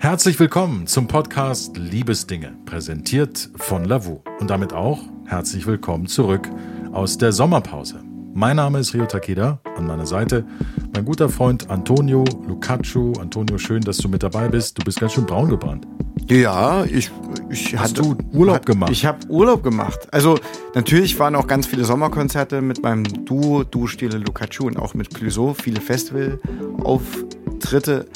Herzlich 0.00 0.38
willkommen 0.38 0.86
zum 0.86 1.08
Podcast 1.08 1.76
Liebesdinge, 1.76 2.56
präsentiert 2.66 3.50
von 3.56 3.84
Lavu. 3.84 4.20
Und 4.38 4.48
damit 4.48 4.72
auch 4.72 5.00
herzlich 5.26 5.66
willkommen 5.66 6.06
zurück 6.06 6.48
aus 6.92 7.18
der 7.18 7.32
Sommerpause. 7.32 8.00
Mein 8.32 8.54
Name 8.56 8.78
ist 8.78 8.94
Rio 8.94 9.06
Takeda, 9.06 9.60
an 9.76 9.88
meiner 9.88 10.06
Seite 10.06 10.46
mein 10.94 11.04
guter 11.04 11.28
Freund 11.28 11.68
Antonio 11.68 12.22
Lucaccio. 12.46 13.14
Antonio, 13.20 13.58
schön, 13.58 13.82
dass 13.82 13.98
du 13.98 14.08
mit 14.08 14.22
dabei 14.22 14.48
bist. 14.48 14.78
Du 14.78 14.84
bist 14.84 15.00
ganz 15.00 15.14
schön 15.14 15.26
braun 15.26 15.48
gebrannt. 15.48 15.84
Ja, 16.28 16.84
ich, 16.84 17.10
ich 17.50 17.76
Hast 17.76 17.98
hatte, 17.98 18.02
du 18.02 18.16
Urlaub 18.32 18.64
gemacht? 18.66 18.92
Ich 18.92 19.04
habe 19.04 19.18
Urlaub 19.28 19.64
gemacht. 19.64 19.98
Also 20.12 20.38
natürlich 20.74 21.18
waren 21.18 21.34
auch 21.34 21.48
ganz 21.48 21.66
viele 21.66 21.84
Sommerkonzerte 21.84 22.62
mit 22.62 22.82
meinem 22.82 23.02
Duo, 23.24 23.64
Duo 23.64 23.88
Stile 23.88 24.18
Lucaccio 24.18 24.66
und 24.66 24.76
auch 24.76 24.94
mit 24.94 25.12
Clouseau, 25.12 25.54
viele 25.54 25.80
Festivalauftritte. 25.80 28.06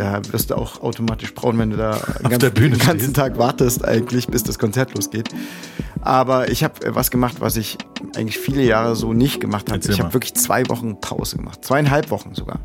Da 0.00 0.22
wirst 0.30 0.48
du 0.48 0.54
auch 0.54 0.80
automatisch 0.80 1.34
braun, 1.34 1.58
wenn 1.58 1.68
du 1.68 1.76
da 1.76 2.00
den 2.26 2.38
der 2.38 2.48
Bühne 2.48 2.78
den 2.78 2.86
ganzen. 2.86 3.12
Tag 3.12 3.36
wartest 3.36 3.84
eigentlich, 3.84 4.28
bis 4.28 4.42
das 4.42 4.58
Konzert 4.58 4.94
losgeht. 4.94 5.28
Aber 6.00 6.50
ich 6.50 6.64
habe 6.64 6.86
äh, 6.86 6.94
was 6.94 7.10
gemacht, 7.10 7.36
was 7.40 7.56
ich 7.56 7.76
eigentlich 8.16 8.38
viele 8.38 8.62
Jahre 8.62 8.96
so 8.96 9.12
nicht 9.12 9.40
gemacht 9.42 9.70
habe. 9.70 9.78
Ich 9.86 10.00
habe 10.00 10.14
wirklich 10.14 10.32
zwei 10.32 10.66
Wochen 10.70 10.98
Pause 11.02 11.36
gemacht. 11.36 11.62
Zweieinhalb 11.66 12.10
Wochen 12.10 12.34
sogar. 12.34 12.60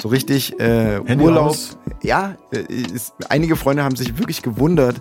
So 0.00 0.08
richtig 0.08 0.58
äh, 0.58 1.02
Handy 1.04 1.22
Urlaub. 1.22 1.50
aus? 1.50 1.76
Ja, 2.02 2.36
äh, 2.50 2.60
ist, 2.72 3.12
einige 3.28 3.56
Freunde 3.56 3.84
haben 3.84 3.96
sich 3.96 4.16
wirklich 4.16 4.40
gewundert, 4.40 4.96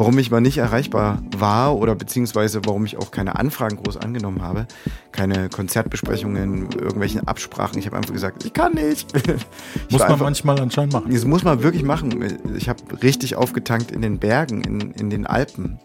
warum 0.00 0.18
ich 0.18 0.30
mal 0.30 0.40
nicht 0.40 0.56
erreichbar 0.56 1.22
war 1.36 1.76
oder 1.76 1.94
beziehungsweise 1.94 2.62
warum 2.64 2.86
ich 2.86 2.96
auch 2.96 3.10
keine 3.10 3.36
Anfragen 3.38 3.76
groß 3.76 3.98
angenommen 3.98 4.40
habe. 4.40 4.66
Keine 5.12 5.50
Konzertbesprechungen, 5.50 6.70
irgendwelchen 6.72 7.28
Absprachen. 7.28 7.78
Ich 7.78 7.84
habe 7.84 7.98
einfach 7.98 8.14
gesagt, 8.14 8.42
ich 8.46 8.54
kann 8.54 8.72
nicht. 8.74 9.12
Ich 9.74 9.92
Muss 9.92 10.00
man 10.00 10.12
einfach- 10.12 10.24
manchmal 10.24 10.58
anscheinend 10.60 10.94
machen. 10.94 11.12
das 11.12 11.24
muss 11.26 11.44
man 11.44 11.62
wirklich 11.62 11.82
machen. 11.82 12.24
Ich 12.56 12.68
habe 12.70 12.80
richtig 13.02 13.36
aufgetankt 13.36 13.90
in 13.90 14.00
den 14.00 14.18
Bergen, 14.18 14.62
in, 14.62 14.92
in 14.92 15.10
den 15.10 15.26
Alpen. 15.26 15.78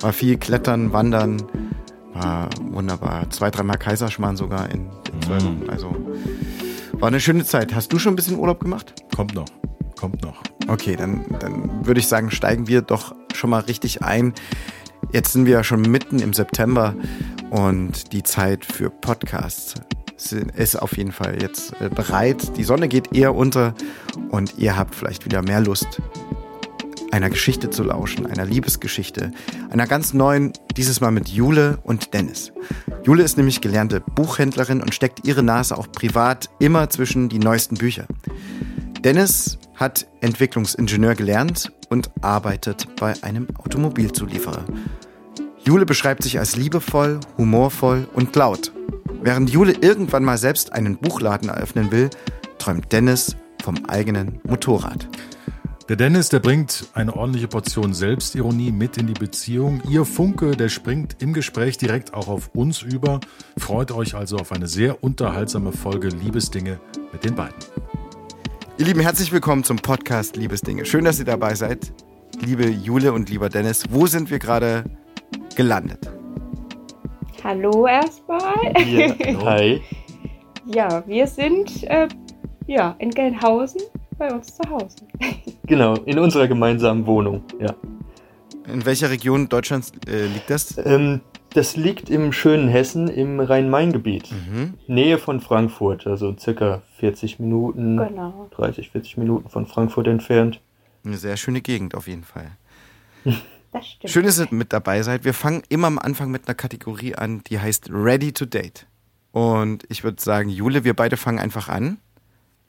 War 0.00 0.12
viel 0.12 0.36
Klettern, 0.36 0.92
Wandern. 0.92 1.40
War 2.12 2.48
wunderbar. 2.72 3.30
Zwei, 3.30 3.50
dreimal 3.50 3.78
Kaiserschmarrn 3.78 4.36
sogar 4.36 4.68
in, 4.70 4.86
in 5.12 5.22
zwei 5.22 5.36
Wochen. 5.36 5.62
Also 5.68 5.96
war 6.94 7.06
eine 7.08 7.20
schöne 7.20 7.44
Zeit. 7.44 7.72
Hast 7.74 7.92
du 7.92 7.98
schon 8.00 8.14
ein 8.14 8.16
bisschen 8.16 8.36
Urlaub 8.38 8.58
gemacht? 8.60 8.94
Kommt 9.14 9.34
noch. 9.34 9.46
Kommt 10.00 10.22
noch. 10.22 10.42
Okay, 10.66 10.96
dann, 10.96 11.26
dann 11.40 11.86
würde 11.86 12.00
ich 12.00 12.08
sagen, 12.08 12.30
steigen 12.30 12.66
wir 12.66 12.80
doch 12.80 13.14
schon 13.34 13.50
mal 13.50 13.60
richtig 13.60 14.02
ein. 14.02 14.32
Jetzt 15.12 15.32
sind 15.34 15.44
wir 15.44 15.52
ja 15.52 15.64
schon 15.64 15.82
mitten 15.82 16.20
im 16.20 16.32
September 16.32 16.94
und 17.50 18.12
die 18.14 18.22
Zeit 18.22 18.64
für 18.64 18.88
Podcasts 18.88 19.74
ist 20.56 20.80
auf 20.80 20.96
jeden 20.96 21.12
Fall 21.12 21.42
jetzt 21.42 21.74
äh, 21.80 21.90
bereit. 21.90 22.56
Die 22.56 22.64
Sonne 22.64 22.88
geht 22.88 23.14
eher 23.14 23.34
unter 23.34 23.74
und 24.30 24.56
ihr 24.56 24.76
habt 24.76 24.94
vielleicht 24.94 25.26
wieder 25.26 25.42
mehr 25.42 25.60
Lust, 25.60 26.00
einer 27.10 27.28
Geschichte 27.28 27.68
zu 27.68 27.82
lauschen, 27.82 28.26
einer 28.26 28.44
Liebesgeschichte, 28.46 29.32
einer 29.70 29.86
ganz 29.86 30.14
neuen, 30.14 30.52
dieses 30.76 31.00
Mal 31.00 31.10
mit 31.10 31.28
Jule 31.28 31.78
und 31.82 32.14
Dennis. 32.14 32.52
Jule 33.04 33.22
ist 33.22 33.36
nämlich 33.36 33.60
gelernte 33.60 34.00
Buchhändlerin 34.00 34.80
und 34.80 34.94
steckt 34.94 35.26
ihre 35.26 35.42
Nase 35.42 35.76
auch 35.76 35.90
privat 35.92 36.48
immer 36.58 36.88
zwischen 36.88 37.28
die 37.28 37.38
neuesten 37.38 37.76
Bücher. 37.76 38.06
Dennis 39.02 39.58
hat 39.80 40.06
Entwicklungsingenieur 40.20 41.14
gelernt 41.14 41.72
und 41.88 42.10
arbeitet 42.20 42.86
bei 42.96 43.14
einem 43.22 43.48
Automobilzulieferer. 43.58 44.64
Jule 45.64 45.86
beschreibt 45.86 46.22
sich 46.22 46.38
als 46.38 46.54
liebevoll, 46.56 47.18
humorvoll 47.38 48.06
und 48.12 48.36
laut. 48.36 48.72
Während 49.22 49.50
Jule 49.50 49.72
irgendwann 49.80 50.24
mal 50.24 50.38
selbst 50.38 50.72
einen 50.72 50.98
Buchladen 50.98 51.48
eröffnen 51.48 51.90
will, 51.90 52.10
träumt 52.58 52.92
Dennis 52.92 53.36
vom 53.62 53.84
eigenen 53.86 54.40
Motorrad. 54.44 55.08
Der 55.88 55.96
Dennis, 55.96 56.28
der 56.28 56.38
bringt 56.38 56.86
eine 56.94 57.16
ordentliche 57.16 57.48
Portion 57.48 57.94
Selbstironie 57.94 58.70
mit 58.70 58.96
in 58.96 59.08
die 59.08 59.12
Beziehung. 59.12 59.82
Ihr 59.88 60.04
Funke, 60.04 60.52
der 60.52 60.68
springt 60.68 61.16
im 61.20 61.32
Gespräch 61.32 61.78
direkt 61.78 62.14
auch 62.14 62.28
auf 62.28 62.50
uns 62.54 62.82
über. 62.82 63.18
Freut 63.58 63.90
euch 63.90 64.14
also 64.14 64.36
auf 64.36 64.52
eine 64.52 64.68
sehr 64.68 65.02
unterhaltsame 65.02 65.72
Folge 65.72 66.08
Liebesdinge 66.08 66.78
mit 67.12 67.24
den 67.24 67.34
beiden. 67.34 67.56
Ihr 68.80 68.86
Lieben, 68.86 69.00
herzlich 69.00 69.30
willkommen 69.30 69.62
zum 69.62 69.76
Podcast 69.76 70.36
Liebesdinge. 70.36 70.86
Schön, 70.86 71.04
dass 71.04 71.18
ihr 71.18 71.26
dabei 71.26 71.54
seid. 71.54 71.92
Liebe 72.40 72.66
Jule 72.66 73.12
und 73.12 73.28
lieber 73.28 73.50
Dennis, 73.50 73.84
wo 73.90 74.06
sind 74.06 74.30
wir 74.30 74.38
gerade 74.38 74.84
gelandet? 75.54 76.10
Hallo 77.44 77.86
erstmal. 77.86 78.72
Ja, 78.86 79.14
hi. 79.44 79.82
Ja, 80.64 81.06
wir 81.06 81.26
sind 81.26 81.84
äh, 81.90 82.08
ja, 82.68 82.96
in 83.00 83.10
Gelnhausen 83.10 83.82
bei 84.16 84.32
uns 84.32 84.56
zu 84.56 84.62
Hause. 84.70 84.96
Genau, 85.66 85.94
in 86.06 86.18
unserer 86.18 86.48
gemeinsamen 86.48 87.06
Wohnung. 87.06 87.44
Ja. 87.60 87.74
In 88.72 88.86
welcher 88.86 89.10
Region 89.10 89.50
Deutschlands 89.50 89.92
äh, 90.08 90.24
liegt 90.24 90.48
das? 90.48 90.74
Ähm, 90.78 91.20
das 91.54 91.76
liegt 91.76 92.10
im 92.10 92.32
schönen 92.32 92.68
Hessen 92.68 93.08
im 93.08 93.40
Rhein-Main-Gebiet. 93.40 94.30
Mhm. 94.32 94.74
Nähe 94.86 95.18
von 95.18 95.40
Frankfurt, 95.40 96.06
also 96.06 96.36
circa 96.38 96.82
40 96.98 97.38
Minuten, 97.40 97.96
Genau. 97.96 98.48
30, 98.52 98.90
40 98.90 99.16
Minuten 99.16 99.48
von 99.48 99.66
Frankfurt 99.66 100.06
entfernt. 100.06 100.60
Eine 101.04 101.16
sehr 101.16 101.36
schöne 101.36 101.60
Gegend 101.60 101.94
auf 101.94 102.08
jeden 102.08 102.24
Fall. 102.24 102.50
Das 103.72 103.86
stimmt. 103.86 104.10
Schön, 104.10 104.24
dass 104.24 104.40
ihr 104.40 104.48
mit 104.50 104.72
dabei 104.72 105.00
seid. 105.04 105.24
Wir 105.24 105.32
fangen 105.32 105.62
immer 105.68 105.86
am 105.86 106.00
Anfang 106.00 106.32
mit 106.32 106.48
einer 106.48 106.56
Kategorie 106.56 107.14
an, 107.14 107.42
die 107.46 107.60
heißt 107.60 107.88
Ready 107.92 108.32
to 108.32 108.44
Date. 108.44 108.88
Und 109.30 109.84
ich 109.88 110.02
würde 110.02 110.20
sagen, 110.20 110.48
Jule, 110.48 110.82
wir 110.82 110.94
beide 110.94 111.16
fangen 111.16 111.38
einfach 111.38 111.68
an. 111.68 111.98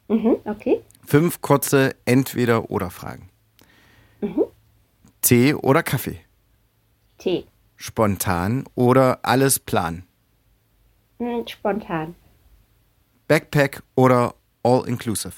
Mhm, 0.10 0.36
okay. 0.46 0.80
Fünf 1.04 1.42
kurze 1.42 1.96
Entweder-Oder-Fragen. 2.06 3.30
Tee 5.22 5.56
oder 5.56 5.82
Kaffee? 5.82 6.20
Tee. 7.18 7.46
Spontan 7.82 8.66
oder 8.76 9.18
alles 9.24 9.58
plan? 9.58 10.04
Hm, 11.18 11.48
spontan. 11.48 12.14
Backpack 13.28 13.82
oder 13.96 14.36
All-Inclusive? 14.62 15.34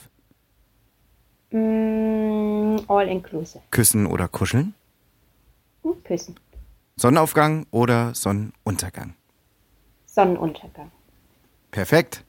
Hm, 1.51 2.81
all 2.89 3.07
inclusive. 3.07 3.61
Küssen 3.71 4.05
oder 4.05 4.27
kuscheln? 4.27 4.73
Hm, 5.83 6.03
küssen. 6.03 6.35
Sonnenaufgang 6.97 7.65
oder 7.71 8.13
Sonnenuntergang? 8.13 9.13
Sonnenuntergang. 10.05 10.91
Perfekt. 11.71 12.25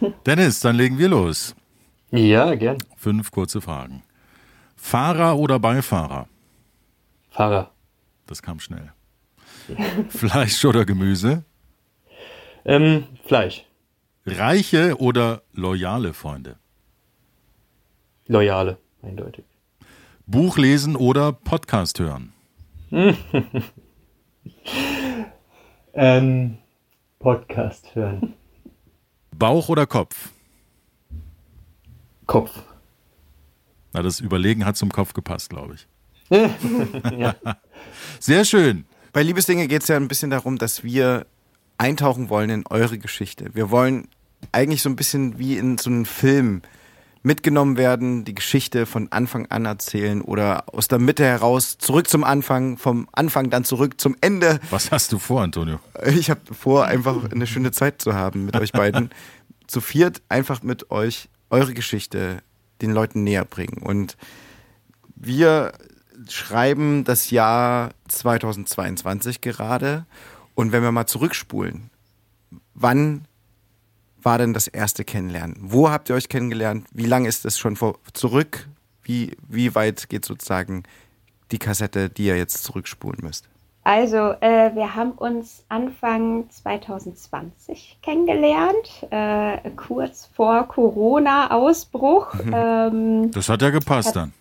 Dennis, 0.26 0.60
dann 0.60 0.76
legen 0.76 0.98
wir 0.98 1.08
los. 1.08 1.54
Ja, 2.10 2.54
gern. 2.54 2.76
Fünf 2.96 3.30
kurze 3.30 3.62
Fragen. 3.62 4.02
Fahrer 4.76 5.38
oder 5.38 5.58
Beifahrer? 5.58 6.28
Fahrer. 7.30 7.70
Das 8.26 8.42
kam 8.42 8.60
schnell. 8.60 8.92
Fleisch 10.08 10.64
oder 10.64 10.84
Gemüse? 10.84 11.44
Ähm, 12.64 13.04
Fleisch. 13.24 13.64
Reiche 14.24 14.96
oder 14.98 15.42
loyale 15.52 16.12
Freunde? 16.12 16.56
Loyale, 18.26 18.78
eindeutig. 19.02 19.44
Buch 20.26 20.58
lesen 20.58 20.96
oder 20.96 21.32
Podcast 21.32 22.00
hören? 22.00 22.32
Ähm, 25.98 26.58
Podcast 27.18 27.94
hören. 27.94 28.34
Bauch 29.34 29.70
oder 29.70 29.86
Kopf? 29.86 30.30
Kopf. 32.26 32.50
Na, 33.94 34.02
das 34.02 34.20
Überlegen 34.20 34.66
hat 34.66 34.76
zum 34.76 34.92
Kopf 34.92 35.14
gepasst, 35.14 35.48
glaube 35.48 35.74
ich. 35.74 35.86
Ja. 37.18 37.34
Sehr 38.20 38.44
schön. 38.44 38.84
Bei 39.16 39.22
Liebesdinge 39.22 39.66
geht 39.66 39.80
es 39.80 39.88
ja 39.88 39.96
ein 39.96 40.08
bisschen 40.08 40.28
darum, 40.28 40.58
dass 40.58 40.84
wir 40.84 41.24
eintauchen 41.78 42.28
wollen 42.28 42.50
in 42.50 42.66
eure 42.66 42.98
Geschichte. 42.98 43.46
Wir 43.54 43.70
wollen 43.70 44.08
eigentlich 44.52 44.82
so 44.82 44.90
ein 44.90 44.96
bisschen 44.96 45.38
wie 45.38 45.56
in 45.56 45.78
so 45.78 45.88
einem 45.88 46.04
Film 46.04 46.60
mitgenommen 47.22 47.78
werden, 47.78 48.26
die 48.26 48.34
Geschichte 48.34 48.84
von 48.84 49.10
Anfang 49.12 49.46
an 49.46 49.64
erzählen 49.64 50.20
oder 50.20 50.64
aus 50.66 50.88
der 50.88 50.98
Mitte 50.98 51.24
heraus 51.24 51.78
zurück 51.78 52.10
zum 52.10 52.24
Anfang, 52.24 52.76
vom 52.76 53.08
Anfang 53.12 53.48
dann 53.48 53.64
zurück 53.64 53.98
zum 53.98 54.16
Ende. 54.20 54.60
Was 54.68 54.92
hast 54.92 55.10
du 55.12 55.18
vor, 55.18 55.40
Antonio? 55.40 55.80
Ich 56.04 56.28
habe 56.28 56.42
vor, 56.52 56.84
einfach 56.84 57.32
eine 57.32 57.46
schöne 57.46 57.70
Zeit 57.72 58.02
zu 58.02 58.12
haben 58.12 58.44
mit 58.44 58.54
euch 58.60 58.72
beiden. 58.72 59.08
Zu 59.66 59.80
viert 59.80 60.20
einfach 60.28 60.62
mit 60.62 60.90
euch 60.90 61.30
eure 61.48 61.72
Geschichte 61.72 62.42
den 62.82 62.90
Leuten 62.90 63.24
näher 63.24 63.46
bringen. 63.46 63.78
Und 63.78 64.18
wir 65.14 65.72
schreiben 66.28 67.04
das 67.04 67.30
Jahr 67.30 67.90
2022 68.08 69.40
gerade. 69.40 70.06
Und 70.54 70.72
wenn 70.72 70.82
wir 70.82 70.92
mal 70.92 71.06
zurückspulen, 71.06 71.90
wann 72.74 73.26
war 74.22 74.38
denn 74.38 74.54
das 74.54 74.66
erste 74.66 75.04
Kennenlernen? 75.04 75.56
Wo 75.60 75.90
habt 75.90 76.08
ihr 76.08 76.16
euch 76.16 76.28
kennengelernt? 76.28 76.86
Wie 76.92 77.06
lange 77.06 77.28
ist 77.28 77.44
es 77.44 77.58
schon 77.58 77.76
vor, 77.76 77.98
zurück? 78.12 78.68
Wie, 79.02 79.36
wie 79.46 79.74
weit 79.74 80.08
geht 80.08 80.24
sozusagen 80.24 80.82
die 81.52 81.58
Kassette, 81.58 82.10
die 82.10 82.26
ihr 82.26 82.36
jetzt 82.36 82.64
zurückspulen 82.64 83.20
müsst? 83.22 83.48
Also, 83.84 84.16
äh, 84.40 84.74
wir 84.74 84.96
haben 84.96 85.12
uns 85.12 85.64
Anfang 85.68 86.50
2020 86.50 87.98
kennengelernt, 88.02 89.06
äh, 89.10 89.70
kurz 89.76 90.28
vor 90.34 90.66
Corona-Ausbruch. 90.66 92.34
Ähm, 92.52 93.30
Das 93.30 93.48
hat 93.48 93.62
ja 93.62 93.70
gepasst 93.70 94.16
dann. 94.16 94.32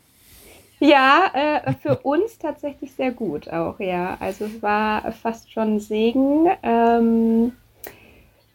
Ja, 0.80 1.32
äh, 1.34 1.74
für 1.74 1.98
uns 2.00 2.38
tatsächlich 2.38 2.92
sehr 2.94 3.12
gut 3.12 3.50
auch, 3.50 3.80
ja. 3.80 4.18
Also 4.20 4.46
es 4.46 4.62
war 4.62 5.12
fast 5.14 5.52
schon 5.52 5.76
ein 5.76 5.80
Segen. 5.80 6.48
Ähm, 6.64 7.54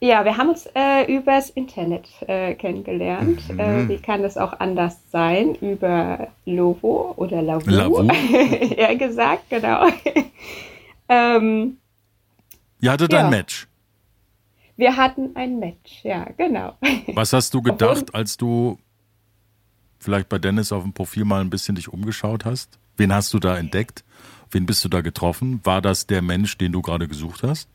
ja, 0.00 0.25
wir 0.25 0.37
haben 0.37 0.50
uns 0.50 0.67
äh, 0.75 1.12
übers 1.14 1.50
Internet 1.50 2.08
äh, 2.26 2.55
kennengelernt. 2.55 3.43
Mhm. 3.50 3.58
Äh, 3.61 3.88
wie 3.88 3.99
kann 3.99 4.22
das 4.22 4.37
auch 4.38 4.58
anders 4.61 4.99
sein? 5.11 5.55
Über 5.56 6.28
Lovo 6.46 7.12
oder 7.17 7.43
Lavu, 7.43 7.69
Lavu. 7.70 8.02
eher 8.76 8.96
gesagt, 8.96 9.50
genau. 9.50 9.87
ähm, 11.08 11.76
Ihr 12.82 12.93
hattet 12.93 13.12
ein 13.14 13.25
Ja. 13.26 13.31
Match. 13.31 13.66
wir 14.76 14.96
hatten 14.96 15.31
ein 15.37 15.58
Match, 15.58 16.02
ja, 16.02 16.26
genau. 16.38 16.73
Was 17.08 17.32
hast 17.34 17.52
du 17.52 17.61
gedacht, 17.62 18.14
als 18.14 18.37
du 18.38 18.78
vielleicht 20.00 20.29
bei 20.29 20.38
Dennis 20.38 20.73
auf 20.73 20.82
dem 20.82 20.93
Profil 20.93 21.25
mal 21.25 21.41
ein 21.41 21.50
bisschen 21.50 21.76
dich 21.76 21.88
umgeschaut 21.93 22.44
hast? 22.44 22.79
Wen 22.97 23.14
hast 23.14 23.32
du 23.32 23.38
da 23.38 23.56
entdeckt? 23.56 24.05
Wen 24.50 24.67
bist 24.67 24.85
du 24.85 24.88
da 24.88 25.00
getroffen? 25.00 25.61
War 25.62 25.81
das 25.81 26.06
der 26.06 26.23
Mensch, 26.23 26.58
den 26.58 26.73
du 26.73 26.82
gerade 26.82 27.06
gesucht 27.06 27.43
hast? 27.44 27.69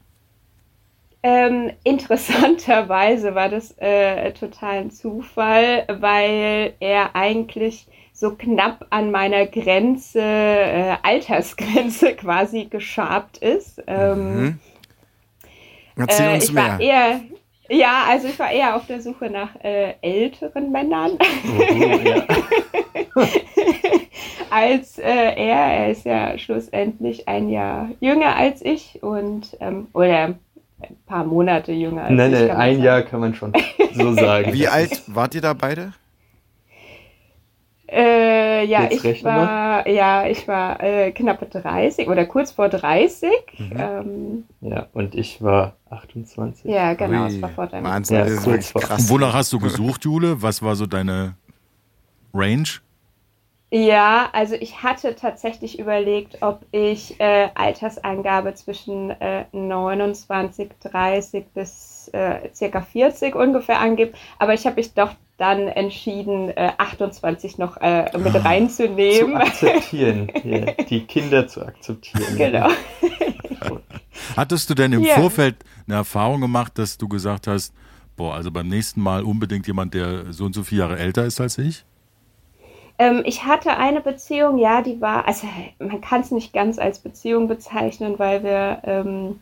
Ähm, 1.23 1.71
interessanterweise 1.83 3.33
war 3.33 3.49
das 3.49 3.73
äh, 3.79 4.31
total 4.33 4.77
ein 4.81 4.91
Zufall, 4.91 5.85
weil 5.87 6.73
er 6.79 7.15
eigentlich 7.15 7.87
so 8.13 8.35
knapp 8.35 8.85
an 8.91 9.09
meiner 9.11 9.47
Grenze, 9.47 10.21
äh, 10.21 10.97
Altersgrenze 11.01 12.13
quasi 12.17 12.65
geschabt 12.65 13.37
ist. 13.37 13.81
Ähm, 13.87 14.35
Mhm. 14.35 14.59
Erzähl 15.97 16.29
äh, 16.29 16.33
uns 16.35 16.43
ich 16.43 16.51
mehr. 16.51 16.63
war 16.63 16.79
eher, 16.79 17.21
ja, 17.69 18.05
also 18.07 18.27
ich 18.27 18.37
war 18.39 18.51
eher 18.51 18.75
auf 18.75 18.85
der 18.87 19.01
Suche 19.01 19.29
nach 19.29 19.49
äh, 19.63 19.93
älteren 20.01 20.71
Männern 20.71 21.17
ja. 22.03 22.23
als 24.49 24.97
äh, 24.99 25.03
er. 25.03 25.35
Er 25.35 25.91
ist 25.91 26.05
ja 26.05 26.37
schlussendlich 26.37 27.27
ein 27.27 27.49
Jahr 27.49 27.89
jünger 27.99 28.35
als 28.35 28.63
ich 28.63 29.01
und 29.01 29.57
ähm, 29.59 29.87
oder 29.93 30.35
ein 30.81 30.97
paar 31.05 31.25
Monate 31.25 31.71
jünger 31.71 32.03
als 32.03 32.11
Nein, 32.11 32.33
ich. 32.33 32.39
nein, 32.39 32.47
man 32.47 32.57
ein 32.57 32.73
sagen. 32.75 32.83
Jahr 32.83 33.01
kann 33.03 33.19
man 33.19 33.35
schon 33.35 33.53
so 33.93 34.13
sagen. 34.13 34.53
Wie 34.53 34.67
alt 34.67 35.01
wart 35.07 35.35
ihr 35.35 35.41
da 35.41 35.53
beide? 35.53 35.93
Äh, 37.95 38.65
ja, 38.65 38.89
ich 38.91 39.23
war, 39.23 39.87
ja, 39.87 40.27
ich 40.27 40.47
war 40.49 40.83
äh, 40.83 41.11
knappe 41.13 41.45
30 41.45 42.09
oder 42.09 42.25
kurz 42.25 42.51
vor 42.51 42.67
30. 42.67 43.29
Mhm. 43.57 43.71
Ähm, 43.77 44.43
Ja, 44.59 44.87
und 44.91 45.15
ich 45.15 45.41
war 45.41 45.77
28. 45.89 46.65
ja, 46.69 46.93
genau, 46.93 47.23
Ui, 47.23 47.27
es 47.27 47.41
war 47.41 47.49
vor 47.49 47.67
deinem 47.67 47.85
Wahnsinn, 47.85 48.17
Ja, 48.17 48.25
das 48.25 48.45
ist 48.45 48.73
krass. 48.73 49.03
Und 49.03 49.09
wonach 49.09 49.33
hast 49.33 49.53
du 49.53 49.59
gesucht, 49.59 50.03
Jule? 50.03 50.41
Was 50.41 50.61
war 50.61 50.75
so 50.75 50.85
deine 50.85 51.35
Range? 52.33 52.67
Ja, 53.71 54.29
also 54.33 54.55
ich 54.55 54.83
hatte 54.83 55.15
tatsächlich 55.15 55.79
überlegt, 55.79 56.41
ob 56.41 56.65
ich 56.71 57.19
äh, 57.19 57.49
Altersangabe 57.55 58.53
zwischen 58.55 59.09
äh, 59.09 59.45
29, 59.53 60.69
30 60.81 61.45
bis 61.53 61.94
äh, 62.15 62.49
circa 62.55 62.81
40 62.81 63.35
ungefähr 63.35 63.79
angebe, 63.79 64.13
aber 64.39 64.53
ich 64.53 64.65
habe 64.65 64.77
mich 64.77 64.93
doch 64.93 65.11
dann 65.37 65.67
entschieden, 65.67 66.49
äh, 66.49 66.71
28 66.77 67.57
noch 67.57 67.77
äh, 67.81 68.05
mit 68.17 68.31
Zu 68.31 68.45
reinzunehmen. 68.45 69.35
akzeptieren, 69.35 70.31
ja, 70.43 70.71
die 70.89 71.01
Kinder 71.05 71.47
zu 71.47 71.61
akzeptieren. 71.65 72.37
genau. 72.37 72.69
Hattest 74.37 74.69
du 74.69 74.73
denn 74.75 74.93
im 74.93 75.03
Ja. 75.03 75.15
Vorfeld 75.15 75.55
eine 75.87 75.97
Erfahrung 75.97 76.41
gemacht, 76.41 76.77
dass 76.77 76.97
du 76.97 77.07
gesagt 77.07 77.47
hast, 77.47 77.73
boah, 78.15 78.33
also 78.35 78.49
beim 78.51 78.67
nächsten 78.67 79.01
Mal 79.01 79.23
unbedingt 79.23 79.67
jemand, 79.67 79.93
der 79.93 80.31
so 80.31 80.45
und 80.45 80.55
so 80.55 80.63
viele 80.63 80.81
Jahre 80.81 80.97
älter 80.99 81.25
ist 81.25 81.41
als 81.41 81.57
ich? 81.57 81.83
Ähm, 82.97 83.23
ich 83.25 83.43
hatte 83.43 83.75
eine 83.75 83.99
Beziehung, 83.99 84.57
ja, 84.57 84.81
die 84.81 85.01
war, 85.01 85.27
also 85.27 85.47
man 85.79 85.99
kann 85.99 86.21
es 86.21 86.31
nicht 86.31 86.53
ganz 86.53 86.79
als 86.79 86.99
Beziehung 86.99 87.49
bezeichnen, 87.49 88.17
weil 88.17 88.41
wir, 88.43 88.79
ähm, 88.85 89.39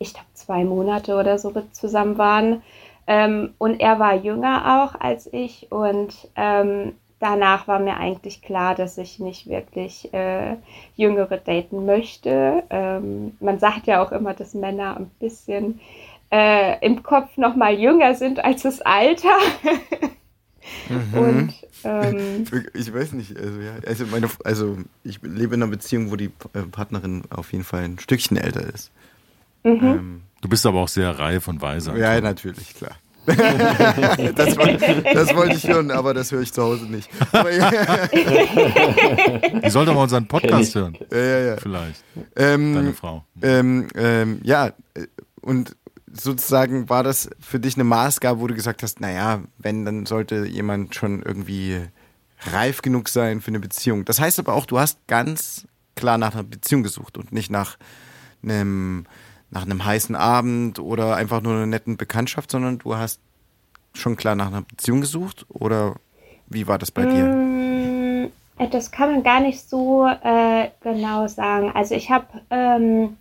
ich 0.00 0.14
glaube, 0.14 0.26
zwei 0.34 0.64
Monate 0.64 1.14
oder 1.14 1.38
so 1.38 1.52
zusammen 1.72 2.18
waren. 2.18 2.62
Ähm, 3.06 3.54
und 3.58 3.80
er 3.80 3.98
war 3.98 4.14
jünger 4.14 4.82
auch 4.82 4.98
als 4.98 5.28
ich 5.32 5.70
und 5.70 6.28
ähm, 6.36 6.92
danach 7.18 7.68
war 7.68 7.78
mir 7.78 7.96
eigentlich 7.96 8.40
klar, 8.42 8.74
dass 8.74 8.98
ich 8.98 9.18
nicht 9.18 9.46
wirklich 9.46 10.12
äh, 10.12 10.56
Jüngere 10.96 11.36
daten 11.36 11.84
möchte. 11.86 12.62
Ähm, 12.70 13.36
man 13.40 13.58
sagt 13.58 13.86
ja 13.86 14.02
auch 14.02 14.12
immer, 14.12 14.32
dass 14.34 14.54
Männer 14.54 14.96
ein 14.96 15.10
bisschen 15.20 15.80
äh, 16.30 16.84
im 16.84 17.02
Kopf 17.02 17.36
noch 17.36 17.56
mal 17.56 17.74
jünger 17.74 18.14
sind 18.14 18.42
als 18.42 18.62
das 18.62 18.80
Alter. 18.80 19.36
Mhm. 20.88 21.18
Und 21.18 21.54
ähm, 21.84 22.44
Ich 22.74 22.92
weiß 22.92 23.12
nicht, 23.12 23.36
also 23.36 23.60
ja, 23.60 23.72
also 23.86 24.06
meine, 24.06 24.28
also 24.44 24.78
ich 25.04 25.20
lebe 25.22 25.54
in 25.54 25.62
einer 25.62 25.70
Beziehung, 25.70 26.10
wo 26.10 26.16
die 26.16 26.30
äh, 26.54 26.62
Partnerin 26.70 27.24
auf 27.30 27.52
jeden 27.52 27.64
Fall 27.64 27.84
ein 27.84 27.98
Stückchen 27.98 28.36
älter 28.36 28.62
ist. 28.72 28.90
Ähm, 29.64 30.22
Du 30.42 30.48
bist 30.48 30.64
aber 30.64 30.80
auch 30.80 30.88
sehr 30.88 31.18
reif 31.18 31.48
und 31.48 31.60
weise. 31.60 31.96
ja, 31.98 32.18
natürlich, 32.20 32.74
klar. 32.74 32.92
das, 33.26 34.56
wollte, 34.56 35.02
das 35.14 35.34
wollte 35.36 35.54
ich 35.54 35.68
hören, 35.68 35.90
aber 35.90 36.14
das 36.14 36.32
höre 36.32 36.40
ich 36.40 36.52
zu 36.52 36.62
Hause 36.62 36.86
nicht. 36.86 37.08
Die 39.62 39.70
sollte 39.70 39.92
mal 39.92 40.02
unseren 40.04 40.26
Podcast 40.26 40.74
hören. 40.74 40.96
ja, 41.12 41.18
ja, 41.18 41.38
ja. 41.40 41.56
Vielleicht. 41.58 42.02
Deine 42.34 42.54
Ähm, 42.54 42.94
Frau. 42.94 43.24
ähm, 43.42 43.88
ähm, 43.94 44.40
ja, 44.42 44.68
äh, 44.94 45.06
und 45.42 45.76
sozusagen 46.12 46.88
war 46.88 47.02
das 47.02 47.28
für 47.40 47.60
dich 47.60 47.74
eine 47.76 47.84
Maßgabe, 47.84 48.40
wo 48.40 48.46
du 48.46 48.54
gesagt 48.54 48.82
hast, 48.82 49.00
naja, 49.00 49.42
wenn, 49.58 49.84
dann 49.84 50.06
sollte 50.06 50.46
jemand 50.46 50.94
schon 50.94 51.22
irgendwie 51.22 51.78
reif 52.50 52.82
genug 52.82 53.08
sein 53.10 53.40
für 53.40 53.48
eine 53.48 53.60
Beziehung. 53.60 54.04
Das 54.06 54.18
heißt 54.18 54.38
aber 54.38 54.54
auch, 54.54 54.66
du 54.66 54.78
hast 54.80 55.06
ganz 55.06 55.66
klar 55.94 56.18
nach 56.18 56.32
einer 56.32 56.42
Beziehung 56.44 56.82
gesucht 56.82 57.18
und 57.18 57.32
nicht 57.32 57.50
nach 57.50 57.76
einem, 58.42 59.04
nach 59.50 59.62
einem 59.62 59.84
heißen 59.84 60.14
Abend 60.14 60.78
oder 60.78 61.16
einfach 61.16 61.40
nur 61.42 61.54
einer 61.54 61.66
netten 61.66 61.96
Bekanntschaft, 61.96 62.50
sondern 62.50 62.78
du 62.78 62.96
hast 62.96 63.20
schon 63.94 64.16
klar 64.16 64.34
nach 64.36 64.46
einer 64.48 64.62
Beziehung 64.62 65.00
gesucht 65.00 65.46
oder 65.48 65.96
wie 66.48 66.66
war 66.68 66.78
das 66.78 66.90
bei 66.90 67.04
dir? 67.06 67.24
Mm, 67.24 68.30
Das 68.70 68.90
kann 68.92 69.12
man 69.12 69.22
gar 69.22 69.40
nicht 69.40 69.68
so 69.68 70.06
äh, 70.06 70.68
genau 70.82 71.26
sagen. 71.26 71.72
Also 71.74 71.94
ich 71.94 72.10
habe 72.10 72.26
ähm, 72.50 73.16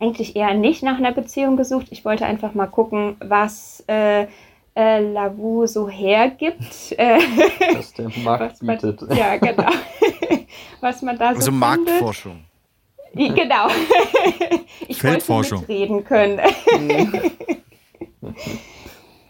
eigentlich 0.00 0.36
eher 0.36 0.52
nicht 0.54 0.82
nach 0.82 0.98
einer 0.98 1.12
Beziehung 1.12 1.56
gesucht. 1.56 1.86
Ich 1.90 2.04
wollte 2.04 2.26
einfach 2.26 2.52
mal 2.54 2.66
gucken, 2.66 3.16
was 3.20 3.82
äh, 3.88 4.26
äh, 4.74 5.00
Lavu 5.12 5.66
so 5.66 5.88
hergibt. 5.88 6.92
Äh, 6.98 7.18
Was 7.74 7.92
der 7.94 8.10
Markt 8.22 8.52
was 8.54 8.62
man, 8.62 8.76
bietet. 8.78 9.14
ja, 9.16 9.36
genau. 9.36 9.70
was 10.80 11.00
man 11.02 11.16
da 11.18 11.30
so 11.30 11.36
Also 11.36 11.50
findet. 11.52 11.60
Marktforschung. 11.60 12.44
Genau. 13.14 13.68
ich 14.88 15.00
Feldforschung. 15.00 15.60
wollte 15.60 15.72
mitreden 15.72 16.04
können. 16.04 16.40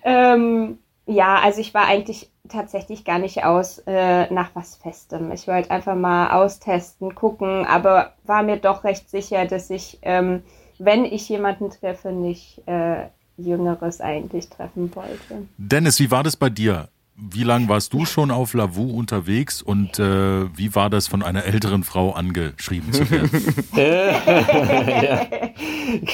ähm, 0.05 0.79
ja, 1.07 1.37
also 1.41 1.61
ich 1.61 1.75
war 1.75 1.87
eigentlich 1.87 2.31
tatsächlich 2.49 3.05
gar 3.05 3.19
nicht 3.19 3.45
aus 3.45 3.79
äh, 3.87 4.33
nach 4.33 4.51
was 4.55 4.77
Festem. 4.77 5.33
Ich 5.33 5.47
wollte 5.49 5.71
einfach 5.71 5.95
mal 5.95 6.31
austesten, 6.31 7.15
gucken, 7.15 7.67
aber 7.67 8.13
war 8.25 8.43
mir 8.43 8.57
doch 8.57 8.85
recht 8.85 9.11
sicher, 9.11 9.47
dass 9.47 9.71
ich, 9.71 9.99
ähm, 10.03 10.43
wenn 10.79 11.05
ich 11.05 11.29
jemanden 11.29 11.71
treffe, 11.71 12.13
nicht 12.13 12.63
äh, 12.67 13.07
Jüngeres 13.37 14.01
eigentlich 14.01 14.49
treffen 14.49 14.95
wollte. 14.95 15.49
Dennis, 15.57 15.99
wie 15.99 16.11
war 16.11 16.23
das 16.23 16.37
bei 16.37 16.51
dir? 16.51 16.89
Wie 17.31 17.45
lange 17.45 17.69
warst 17.69 17.93
du 17.93 18.05
schon 18.05 18.33
auf 18.33 18.53
Lavu 18.53 18.91
unterwegs 18.99 19.63
und 19.63 19.99
äh, 20.01 20.57
wie 20.57 20.75
war 20.75 20.91
das 20.91 21.07
von 21.07 21.23
einer 21.23 21.45
älteren 21.45 21.85
Frau 21.85 22.11
angeschrieben 22.13 22.93
zu 22.93 23.09
werden? 23.11 23.31
ja, 23.77 25.27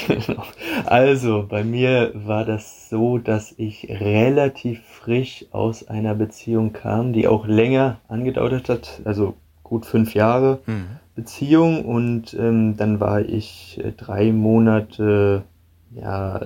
genau. 0.06 0.44
Also, 0.84 1.46
bei 1.48 1.64
mir 1.64 2.12
war 2.14 2.44
das 2.44 2.90
so, 2.90 3.16
dass 3.16 3.54
ich 3.56 3.86
relativ 3.88 4.80
frisch 4.84 5.46
aus 5.50 5.88
einer 5.88 6.14
Beziehung 6.14 6.74
kam, 6.74 7.12
die 7.14 7.26
auch 7.26 7.46
länger 7.46 8.00
angedauert 8.08 8.68
hat, 8.68 9.00
also 9.04 9.34
gut 9.62 9.86
fünf 9.86 10.14
Jahre 10.14 10.60
Mhm. 10.66 10.86
Beziehung 11.14 11.84
und 11.84 12.34
ähm, 12.34 12.76
dann 12.76 13.00
war 13.00 13.20
ich 13.22 13.80
äh, 13.82 13.90
drei 13.92 14.30
Monate 14.30 15.42
ja 15.90 16.40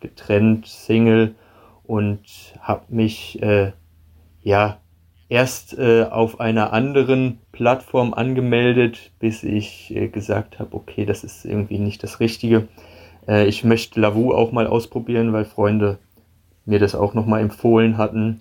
getrennt, 0.00 0.66
Single 0.66 1.34
und 1.84 2.49
habe 2.60 2.84
mich 2.88 3.42
äh, 3.42 3.72
ja 4.42 4.78
erst 5.28 5.78
äh, 5.78 6.04
auf 6.04 6.40
einer 6.40 6.72
anderen 6.72 7.38
Plattform 7.52 8.14
angemeldet, 8.14 9.12
bis 9.18 9.44
ich 9.44 9.94
äh, 9.94 10.08
gesagt 10.08 10.58
habe, 10.58 10.76
okay, 10.76 11.06
das 11.06 11.24
ist 11.24 11.44
irgendwie 11.44 11.78
nicht 11.78 12.02
das 12.02 12.20
Richtige. 12.20 12.68
Äh, 13.28 13.46
ich 13.46 13.64
möchte 13.64 14.00
Lavu 14.00 14.32
auch 14.32 14.52
mal 14.52 14.66
ausprobieren, 14.66 15.32
weil 15.32 15.44
Freunde 15.44 15.98
mir 16.66 16.78
das 16.78 16.94
auch 16.94 17.14
nochmal 17.14 17.40
empfohlen 17.40 17.96
hatten. 17.96 18.40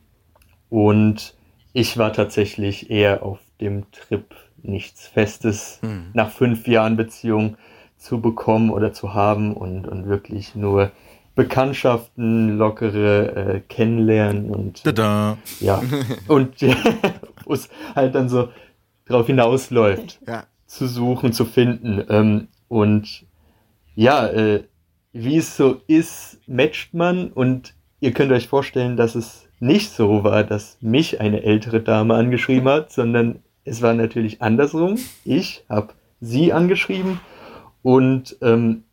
Und 0.69 1.35
ich 1.73 1.97
war 1.97 2.11
tatsächlich 2.11 2.89
eher 2.89 3.23
auf 3.23 3.39
dem 3.61 3.89
Trip, 3.91 4.25
nichts 4.61 5.07
Festes 5.07 5.79
Mhm. 5.81 6.09
nach 6.13 6.29
fünf 6.29 6.67
Jahren 6.67 6.97
Beziehung 6.97 7.55
zu 7.97 8.19
bekommen 8.19 8.71
oder 8.71 8.93
zu 8.93 9.13
haben 9.13 9.53
und, 9.53 9.87
und 9.87 10.07
wirklich 10.07 10.55
nur 10.55 10.91
Bekanntschaften, 11.35 12.57
lockere 12.57 13.35
äh, 13.55 13.59
Kennenlernen 13.67 14.49
und 14.51 14.83
Tada. 14.83 15.37
ja, 15.59 15.81
und 16.27 16.61
ja, 16.61 16.75
wo 17.45 17.53
es 17.53 17.69
halt 17.95 18.15
dann 18.15 18.29
so 18.29 18.49
drauf 19.05 19.27
hinausläuft, 19.27 20.19
Ja. 20.27 20.43
zu 20.67 20.87
suchen, 20.87 21.33
zu 21.33 21.45
finden. 21.45 22.03
Ähm, 22.09 22.47
und 22.67 23.25
ja, 23.95 24.27
äh, 24.27 24.63
wie 25.13 25.37
es 25.37 25.57
so 25.57 25.81
ist, 25.87 26.39
matcht 26.47 26.93
man 26.93 27.29
und 27.31 27.73
ihr 27.99 28.11
könnt 28.11 28.31
euch 28.31 28.47
vorstellen, 28.47 28.95
dass 28.95 29.15
es 29.15 29.47
nicht 29.59 29.91
so 29.91 30.23
war, 30.23 30.43
dass 30.43 30.77
mich 30.81 31.19
eine 31.19 31.43
ältere 31.43 31.81
Dame 31.81 32.13
angeschrieben 32.15 32.69
hat, 32.69 32.91
sondern 32.91 33.39
es 33.65 33.81
war 33.81 33.93
natürlich 33.93 34.41
andersrum. 34.41 34.97
Ich 35.25 35.65
habe 35.67 35.93
sie 36.21 36.53
angeschrieben 36.53 37.19
und 37.81 38.37
ähm, 38.41 38.83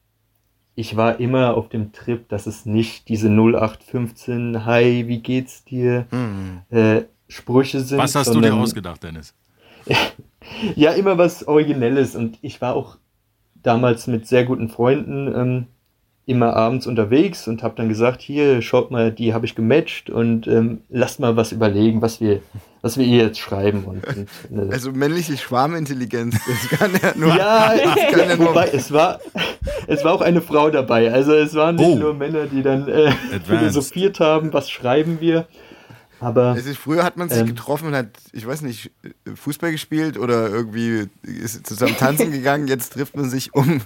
ich 0.76 0.96
war 0.96 1.18
immer 1.18 1.56
auf 1.56 1.68
dem 1.68 1.92
Trip, 1.92 2.28
dass 2.28 2.46
es 2.46 2.66
nicht 2.66 3.08
diese 3.08 3.28
0815 3.28 4.64
Hi, 4.64 5.08
wie 5.08 5.18
geht's 5.20 5.64
dir 5.64 6.06
Hm. 6.10 6.60
äh, 6.70 7.02
Sprüche 7.28 7.80
sind. 7.80 7.98
Was 7.98 8.14
hast 8.14 8.28
du 8.28 8.34
dir 8.40 8.48
sondern- 8.48 8.60
ausgedacht, 8.60 9.02
Dennis? 9.02 9.34
ja, 10.76 10.92
immer 10.92 11.18
was 11.18 11.46
Originelles. 11.48 12.14
Und 12.14 12.38
ich 12.42 12.60
war 12.60 12.74
auch 12.74 12.98
damals 13.62 14.06
mit 14.06 14.26
sehr 14.28 14.44
guten 14.44 14.68
Freunden 14.68 15.26
ähm, 15.34 15.66
immer 16.28 16.56
abends 16.56 16.88
unterwegs 16.88 17.46
und 17.46 17.62
habe 17.62 17.74
dann 17.76 17.88
gesagt, 17.88 18.20
hier, 18.20 18.60
schaut 18.60 18.90
mal, 18.90 19.12
die 19.12 19.32
habe 19.32 19.46
ich 19.46 19.54
gematcht 19.54 20.10
und 20.10 20.48
ähm, 20.48 20.80
lasst 20.90 21.20
mal 21.20 21.36
was 21.36 21.52
überlegen, 21.52 22.02
was 22.02 22.20
wir, 22.20 22.40
was 22.82 22.98
wir 22.98 23.06
ihr 23.06 23.22
jetzt 23.26 23.38
schreiben. 23.38 23.84
Und, 23.84 24.04
und, 24.50 24.70
äh, 24.70 24.72
Also 24.72 24.90
männliche 24.90 25.36
Schwarmintelligenz, 25.36 26.36
das 26.46 26.78
kann 26.78 26.90
ja 27.00 27.12
nur. 27.16 27.28
ja, 27.36 27.74
kann 28.10 28.28
ja 28.28 28.36
nur 28.36 28.48
wobei 28.50 28.68
es 28.72 28.90
war, 28.92 29.20
es 29.86 30.02
war 30.02 30.14
auch 30.14 30.20
eine 30.20 30.42
Frau 30.42 30.68
dabei. 30.70 31.12
Also 31.12 31.32
es 31.32 31.54
waren 31.54 31.76
nicht 31.76 31.86
Oh. 31.86 31.94
nur 31.96 32.14
Männer, 32.14 32.46
die 32.46 32.62
dann 32.62 32.88
äh, 32.88 33.12
philosophiert 33.44 34.18
haben, 34.18 34.52
was 34.52 34.68
schreiben 34.68 35.20
wir. 35.20 35.46
Aber 36.18 36.56
Es 36.56 36.64
ist, 36.66 36.78
früher 36.78 37.04
hat 37.04 37.16
man 37.18 37.28
sich 37.28 37.40
Ähm. 37.40 37.46
getroffen 37.46 37.88
und 37.88 37.94
hat, 37.94 38.08
ich 38.32 38.44
weiß 38.46 38.62
nicht, 38.62 38.90
Fußball 39.34 39.70
gespielt 39.70 40.18
oder 40.18 40.48
irgendwie 40.48 41.04
ist 41.22 41.66
zusammen 41.66 41.94
tanzen 41.96 42.32
gegangen. 42.32 42.66
Jetzt 42.68 42.94
trifft 42.94 43.16
man 43.16 43.28
sich, 43.30 43.52
um 43.54 43.82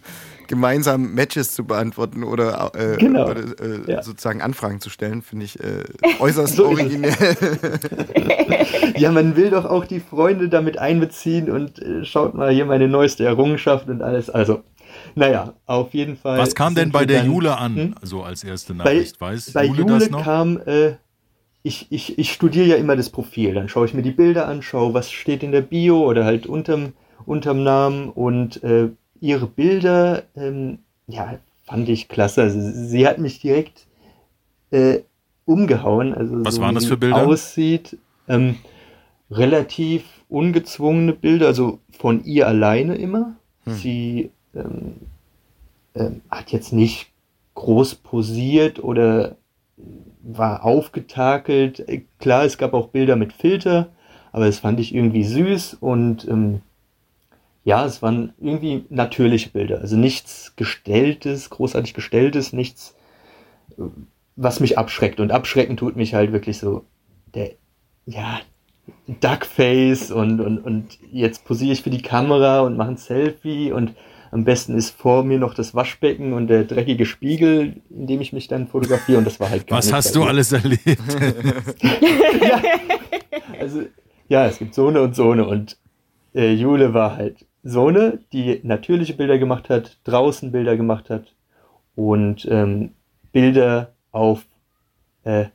gemeinsam 0.51 1.15
Matches 1.15 1.55
zu 1.55 1.65
beantworten 1.65 2.25
oder, 2.25 2.73
äh, 2.75 2.97
Genau. 2.99 3.31
oder 3.31 3.37
äh, 3.39 3.81
Ja. 3.93 4.03
sozusagen 4.03 4.43
Anfragen 4.43 4.81
zu 4.81 4.91
stellen. 4.91 5.23
Finde 5.23 5.45
ich 5.47 5.59
äh, 5.61 5.85
äußerst 6.21 6.57
So 6.57 6.67
originell. 6.67 7.15
Ja, 8.97 9.11
man 9.13 9.35
will 9.37 9.51
doch 9.51 9.65
auch 9.65 9.87
die 9.87 10.01
Freunde 10.01 10.49
damit 10.49 10.77
einbeziehen 10.79 11.51
und 11.51 11.81
äh, 11.81 12.05
schaut 12.05 12.35
mal 12.35 12.51
hier 12.53 12.67
meine 12.67 12.89
neueste 12.89 13.25
Errungenschaft 13.25 13.89
und 13.89 14.03
alles. 14.03 14.29
Also, 14.29 14.63
naja, 15.15 15.55
auf 15.67 15.95
jeden 15.95 16.17
Fall. 16.17 16.39
Was 16.39 16.55
kam 16.55 16.75
denn 16.75 16.91
bei 16.91 17.07
der 17.07 17.21
dann- 17.21 17.27
Jule 17.31 17.57
an, 17.57 17.77
Hm? 17.77 17.95
so 18.03 18.23
als 18.23 18.45
erste 18.45 18.75
Bei, 18.75 18.85
Nachricht? 18.85 19.19
Weiß 19.21 19.53
bei 19.53 19.65
Jule, 19.65 19.79
Jule, 19.83 19.99
das 20.01 20.11
noch? 20.11 20.23
kam, 20.25 20.59
äh, 20.67 20.97
ich, 21.63 21.87
ich, 21.91 22.19
ich 22.19 22.33
studiere 22.33 22.67
ja 22.67 22.77
immer 22.77 22.97
das 22.97 23.09
Profil. 23.11 23.55
Dann 23.55 23.69
schaue 23.69 23.87
ich 23.87 23.95
mir 23.95 24.03
die 24.03 24.11
Bilder 24.11 24.47
an, 24.49 24.61
schaue, 24.63 24.93
was 24.93 25.11
steht 25.11 25.43
in 25.43 25.53
der 25.53 25.63
Bio 25.63 26.05
oder 26.07 26.25
halt 26.25 26.47
unterm, 26.47 26.93
unterm 27.25 27.63
Namen 27.63 28.11
und 28.11 28.63
äh, 28.63 28.89
ihre 29.21 29.47
Bilder, 29.47 30.25
ähm, 30.37 30.79
ja, 31.07 31.39
fand 31.65 31.89
ich 31.89 32.09
klasse. 32.09 32.43
Also 32.43 32.61
sie 32.61 33.07
hat 33.07 33.19
mich 33.19 33.41
direkt 33.41 33.87
äh, 34.71 35.01
umgehauen. 35.45 36.15
Also 36.15 36.45
Was 36.45 36.57
so 36.57 36.63
waren 36.63 36.75
das 36.75 36.87
für 36.87 36.97
Bilder? 36.97 37.27
Aussieht. 37.27 37.99
Ähm, 38.29 38.57
relativ 39.31 40.05
ungezwungene 40.29 41.13
Bilder, 41.13 41.47
also 41.47 41.79
von 41.91 42.25
ihr 42.25 42.47
alleine 42.47 42.97
immer. 42.97 43.37
Hm. 43.65 43.75
Sie 43.75 44.31
ähm, 44.55 44.95
ähm, 45.95 46.23
hat 46.31 46.53
jetzt 46.53 46.73
nicht 46.73 47.09
groß 47.55 47.97
posiert 47.97 48.83
oder 48.83 49.37
war 50.23 50.65
aufgetakelt. 50.65 51.81
Äh, 51.89 52.03
Klar, 52.19 52.45
es 52.45 52.59
gab 52.59 52.75
auch 52.75 52.89
Bilder 52.89 53.17
mit 53.17 53.33
Filter, 53.33 53.89
aber 54.33 54.47
das 54.47 54.59
fand 54.59 54.81
ich 54.81 54.95
irgendwie 54.95 55.25
süß 55.25 55.75
und 55.75 56.27
ähm, 56.29 56.63
ja, 57.65 57.85
es 57.85 58.03
waren 58.03 58.33
irgendwie 58.41 58.85
natürliche 58.89 59.51
Bilder. 59.51 59.81
Also 59.81 59.97
nichts 59.97 60.55
gestelltes, 60.57 61.51
großartig 61.51 61.95
gestelltes, 61.95 62.53
nichts, 62.53 62.97
äh, 63.79 63.83
was 64.37 64.61
mich 64.61 64.79
abschreckt. 64.79 65.21
Und 65.21 65.33
abschrecken 65.33 65.77
tut 65.77 65.97
mich 65.97 66.15
halt 66.15 66.33
wirklich 66.33 66.59
so 66.59 66.85
der, 67.35 67.53
ja, 68.07 68.41
Duckface 69.21 70.11
und, 70.11 70.41
und, 70.41 70.59
und 70.59 70.99
jetzt 71.13 71.45
posiere 71.45 71.73
ich 71.73 71.83
für 71.83 71.91
die 71.91 72.03
Kamera 72.03 72.61
und 72.61 72.77
mache 72.77 72.91
ein 72.91 72.97
Selfie 72.97 73.73
und 73.73 73.95
am 74.33 74.45
besten 74.45 74.77
ist 74.77 74.91
vor 74.91 75.25
mir 75.25 75.39
noch 75.39 75.55
das 75.55 75.75
Waschbecken 75.75 76.33
und 76.33 76.47
der 76.47 76.65
dreckige 76.65 77.05
Spiegel, 77.05 77.83
in 77.91 78.07
dem 78.07 78.21
ich 78.21 78.33
mich 78.33 78.47
dann 78.47 78.69
fotografiere 78.69 79.19
und 79.19 79.25
das 79.25 79.41
war 79.41 79.51
halt 79.51 79.67
gar 79.67 79.79
Was 79.79 79.93
hast 79.93 80.15
du 80.15 80.23
alles 80.23 80.53
erlebt? 80.53 80.87
ja, 82.41 82.63
also, 83.59 83.83
ja, 84.29 84.47
es 84.47 84.59
gibt 84.59 84.75
so 84.75 84.87
eine 84.87 85.03
und 85.03 85.17
so 85.17 85.31
eine. 85.31 85.47
Und 85.47 85.77
äh, 86.35 86.53
Jule 86.53 86.95
war 86.95 87.17
halt 87.17 87.45
so 87.63 87.89
eine, 87.89 88.19
die 88.33 88.61
natürliche 88.63 89.15
Bilder 89.15 89.39
gemacht 89.39 89.69
hat, 89.71 89.99
draußen 90.05 90.51
Bilder 90.53 90.77
gemacht 90.77 91.11
hat 91.11 91.35
und 91.95 92.47
ähm, 92.51 92.93
Bilder 93.33 93.95
auf 94.13 94.45
äh, 95.25 95.47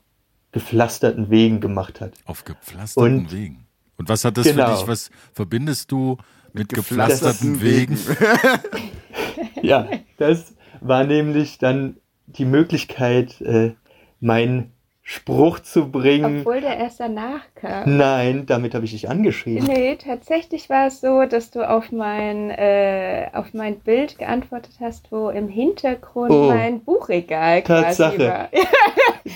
gepflasterten 0.52 1.30
Wegen 1.30 1.60
gemacht 1.60 2.00
hat. 2.02 2.14
Auf 2.26 2.44
gepflasterten 2.46 3.20
Und- 3.20 3.32
Wegen. 3.32 3.62
Und 3.98 4.10
was 4.10 4.26
hat 4.26 4.36
das 4.38 4.46
Genau. 4.46 4.68
für 4.68 4.78
dich, 4.80 4.88
was 4.88 5.10
verbindest 5.34 5.90
du 5.92 6.18
mit, 6.52 6.70
gepflasterten 6.70 7.54
gepflasterten 7.54 7.62
Wegen? 7.62 7.98
Ja, 9.62 9.90
das 10.18 10.54
war 10.82 11.06
nämlich 11.06 11.58
dann 11.58 11.98
die 12.28 12.46
Möglichkeit, 12.46 13.40
äh, 13.42 13.74
meinen 14.20 14.72
Spruch 15.08 15.60
zu 15.60 15.92
bringen. 15.92 16.40
Obwohl 16.40 16.62
der 16.62 16.78
erst 16.78 17.00
danach 17.00 17.42
kam. 17.54 17.96
Nein, 17.96 18.48
damit 18.48 18.74
habe 18.74 18.86
ich 18.86 18.92
dich 18.92 19.08
angeschrieben. 19.08 19.68
Nee, 19.68 19.98
tatsächlich 19.98 20.68
war 20.68 20.88
es 20.88 21.00
so, 21.00 21.26
dass 21.26 21.52
du 21.52 21.62
auf 21.62 21.92
mein, 21.92 22.50
äh, 22.50 23.28
auf 23.34 23.54
mein 23.54 23.78
Bild 23.80 24.18
geantwortet 24.18 24.74
hast, 24.82 25.12
wo 25.12 25.30
im 25.30 25.48
Hintergrund 25.48 26.32
Oh. 26.32 26.48
mein 26.50 26.80
Buchregal 26.84 27.62
quasi 27.62 27.84
Tatsache. 27.86 28.20
war. 28.28 28.50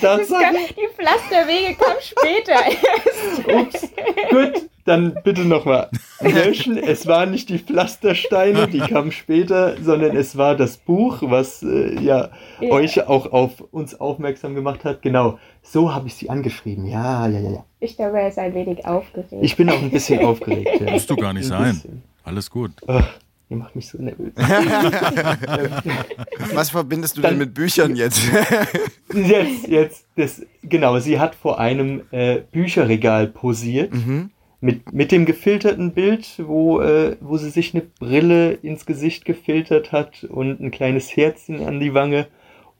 Das 0.00 0.28
kam, 0.28 0.54
die 0.76 0.88
Pflasterwege 0.96 1.76
kamen 1.76 2.00
später. 2.00 3.60
Ups, 3.60 3.90
gut, 4.30 4.68
dann 4.84 5.16
bitte 5.24 5.42
nochmal 5.42 5.88
löschen. 6.20 6.76
Es 6.90 7.06
waren 7.06 7.30
nicht 7.30 7.48
die 7.48 7.58
Pflastersteine, 7.58 8.66
die 8.68 8.80
kamen 8.80 9.12
später, 9.12 9.76
sondern 9.82 10.16
es 10.16 10.36
war 10.36 10.56
das 10.56 10.76
Buch, 10.78 11.18
was 11.22 11.62
äh, 11.62 11.98
ja, 12.00 12.30
Ja. 12.60 12.70
euch 12.70 13.06
auch 13.06 13.32
auf 13.32 13.60
uns 13.72 13.98
aufmerksam 14.00 14.54
gemacht 14.54 14.84
hat. 14.84 15.02
Genau, 15.02 15.38
so 15.62 15.94
habe 15.94 16.06
ich 16.08 16.14
sie 16.14 16.30
angeschrieben. 16.30 16.86
Ja, 16.86 17.26
ja, 17.28 17.38
ja, 17.38 17.50
ja. 17.50 17.64
Ich 17.80 17.96
glaube, 17.96 18.20
er 18.20 18.28
ist 18.28 18.38
ein 18.38 18.54
wenig 18.54 18.84
aufgeregt. 18.86 19.32
Ich 19.42 19.56
bin 19.56 19.68
auch 19.70 19.80
ein 19.80 19.90
bisschen 19.90 20.24
aufgeregt. 20.24 20.68
Ja. 20.80 20.90
Musst 20.92 21.08
du 21.10 21.16
gar 21.16 21.32
nicht 21.32 21.44
Ein 21.44 21.48
sein. 21.64 21.74
bisschen. 21.74 22.02
Alles 22.24 22.50
gut. 22.50 22.72
Ach, 22.86 23.06
ihr 23.48 23.56
macht 23.56 23.74
mich 23.76 23.88
so 23.88 23.98
nervös. 23.98 24.32
Was 26.54 26.70
verbindest 26.70 27.16
du 27.16 27.22
Dann- 27.22 27.32
denn 27.32 27.38
mit 27.38 27.54
Büchern 27.54 27.96
jetzt? 27.96 28.20
Jetzt, 29.14 29.68
jetzt, 29.68 30.04
das, 30.16 30.42
genau, 30.62 30.98
sie 30.98 31.18
hat 31.18 31.34
vor 31.34 31.58
einem 31.58 32.02
äh, 32.10 32.40
Bücherregal 32.52 33.26
posiert. 33.26 33.92
mhm. 33.94 34.30
Mit, 34.62 34.92
mit 34.92 35.10
dem 35.10 35.24
gefilterten 35.24 35.92
Bild, 35.92 36.42
wo, 36.44 36.80
äh, 36.80 37.16
wo 37.20 37.38
sie 37.38 37.48
sich 37.48 37.74
eine 37.74 37.82
Brille 37.82 38.52
ins 38.52 38.84
Gesicht 38.84 39.24
gefiltert 39.24 39.90
hat 39.90 40.24
und 40.24 40.60
ein 40.60 40.70
kleines 40.70 41.16
Herzchen 41.16 41.66
an 41.66 41.80
die 41.80 41.94
Wange. 41.94 42.26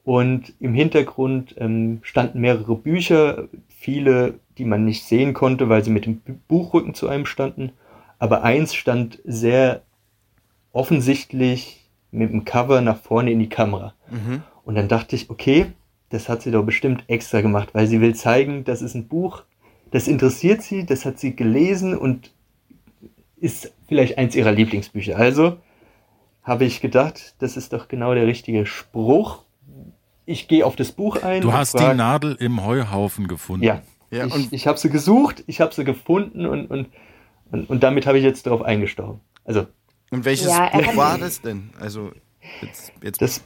Und 0.05 0.55
im 0.61 0.75
Hintergrund 0.75 1.55
ähm, 1.59 2.01
standen 2.03 2.41
mehrere 2.41 2.77
Bücher, 2.77 3.49
viele, 3.69 4.35
die 4.59 4.65
man 4.65 4.85
nicht 4.85 5.05
sehen 5.05 5.33
konnte, 5.33 5.69
weil 5.69 5.83
sie 5.85 5.91
mit 5.91 6.05
dem 6.05 6.21
Bu- 6.21 6.35
Buchrücken 6.49 6.95
zu 6.95 7.09
einem 7.09 7.27
standen. 7.27 7.73
Aber 8.19 8.43
eins 8.43 8.75
stand 8.75 9.21
sehr 9.25 9.83
offensichtlich 10.73 11.89
mit 12.11 12.31
dem 12.31 12.45
Cover 12.45 12.81
nach 12.83 12.99
vorne 12.99 13.31
in 13.31 13.39
die 13.39 13.49
Kamera. 13.49 13.95
Mhm. 14.11 14.43
Und 14.65 14.75
dann 14.75 14.89
dachte 14.89 15.17
ich, 15.17 15.31
okay, 15.31 15.67
das 16.11 16.29
hat 16.29 16.43
sie 16.43 16.51
doch 16.51 16.65
bestimmt 16.65 17.05
extra 17.07 17.41
gemacht, 17.41 17.71
weil 17.73 17.87
sie 17.87 18.01
will 18.01 18.15
zeigen, 18.15 18.65
das 18.65 18.83
ist 18.83 18.95
ein 18.95 19.09
Buch, 19.09 19.45
das 19.91 20.09
interessiert 20.09 20.63
sie, 20.63 20.87
das 20.87 21.05
hat 21.05 21.19
sie 21.19 21.35
gelesen 21.37 21.97
und 21.97 22.33
ist 23.37 23.73
vielleicht 23.89 24.19
eins 24.19 24.37
ihrer 24.37 24.53
Lieblingsbücher. 24.53 25.17
Also 25.17 25.57
habe 26.43 26.65
ich 26.65 26.81
gedacht, 26.81 27.35
das 27.39 27.57
ist 27.57 27.73
doch 27.73 27.89
genau 27.89 28.15
der 28.15 28.27
richtige 28.27 28.67
Spruch. 28.67 29.45
Ich 30.27 30.49
gehe 30.49 30.65
auf 30.65 30.77
das 30.77 30.93
Buch 30.93 31.23
ein. 31.23 31.43
Du 31.43 31.53
hast 31.53 31.75
die 31.75 31.79
frag- 31.79 31.97
Nadel 31.97 32.37
im 32.39 32.65
Heuhaufen 32.65 33.27
gefunden. 33.29 33.65
Ja, 33.65 33.83
Ja, 34.11 34.27
ich, 34.27 34.35
und- 34.35 34.53
ich 34.53 34.67
habe 34.67 34.79
sie 34.79 34.91
gesucht, 34.91 35.43
ich 35.47 35.61
habe 35.61 35.75
sie 35.75 35.85
gefunden 35.85 36.47
und, 36.47 36.67
und, 36.67 36.89
und, 37.51 37.69
und 37.71 37.83
damit 37.83 38.07
habe 38.07 38.19
ich 38.19 38.25
jetzt 38.25 38.47
darauf 38.47 38.63
eingestochen. 38.63 39.21
Also 39.45 39.67
Und 40.11 40.25
welches 40.25 40.49
Ja, 40.49 40.69
Buch 40.71 40.97
war 40.97 41.19
das 41.19 41.41
denn? 41.41 41.71
Also, 41.81 42.13
jetzt, 42.63 42.93
jetzt 43.03 43.23
das 43.23 43.43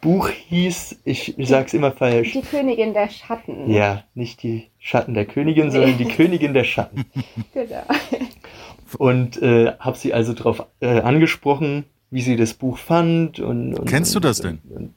Buch 0.00 0.28
hieß, 0.28 1.00
ich, 1.04 1.38
ich 1.38 1.48
sag's 1.48 1.74
immer 1.74 1.92
falsch, 1.92 2.32
Die 2.32 2.42
Königin 2.42 2.94
der 2.94 3.08
Schatten. 3.10 3.70
Ja, 3.70 4.04
nicht 4.14 4.42
die 4.42 4.68
Schatten 4.78 5.14
der 5.14 5.26
Königin, 5.26 5.70
sondern 5.70 5.98
die 5.98 6.06
Königin 6.06 6.54
der 6.54 6.64
Schatten. 6.64 7.04
Genau. 7.52 7.82
Und 8.98 9.40
äh, 9.40 9.72
habe 9.78 9.96
sie 9.96 10.12
also 10.12 10.32
darauf 10.32 10.66
äh, 10.80 11.00
angesprochen, 11.00 11.84
wie 12.10 12.22
sie 12.22 12.36
das 12.36 12.54
Buch 12.54 12.76
fand. 12.76 13.38
Und, 13.38 13.74
und 13.74 13.88
Kennst 13.88 14.14
du 14.14 14.20
das 14.20 14.40
und, 14.40 14.46
denn? 14.46 14.76
Und, 14.76 14.94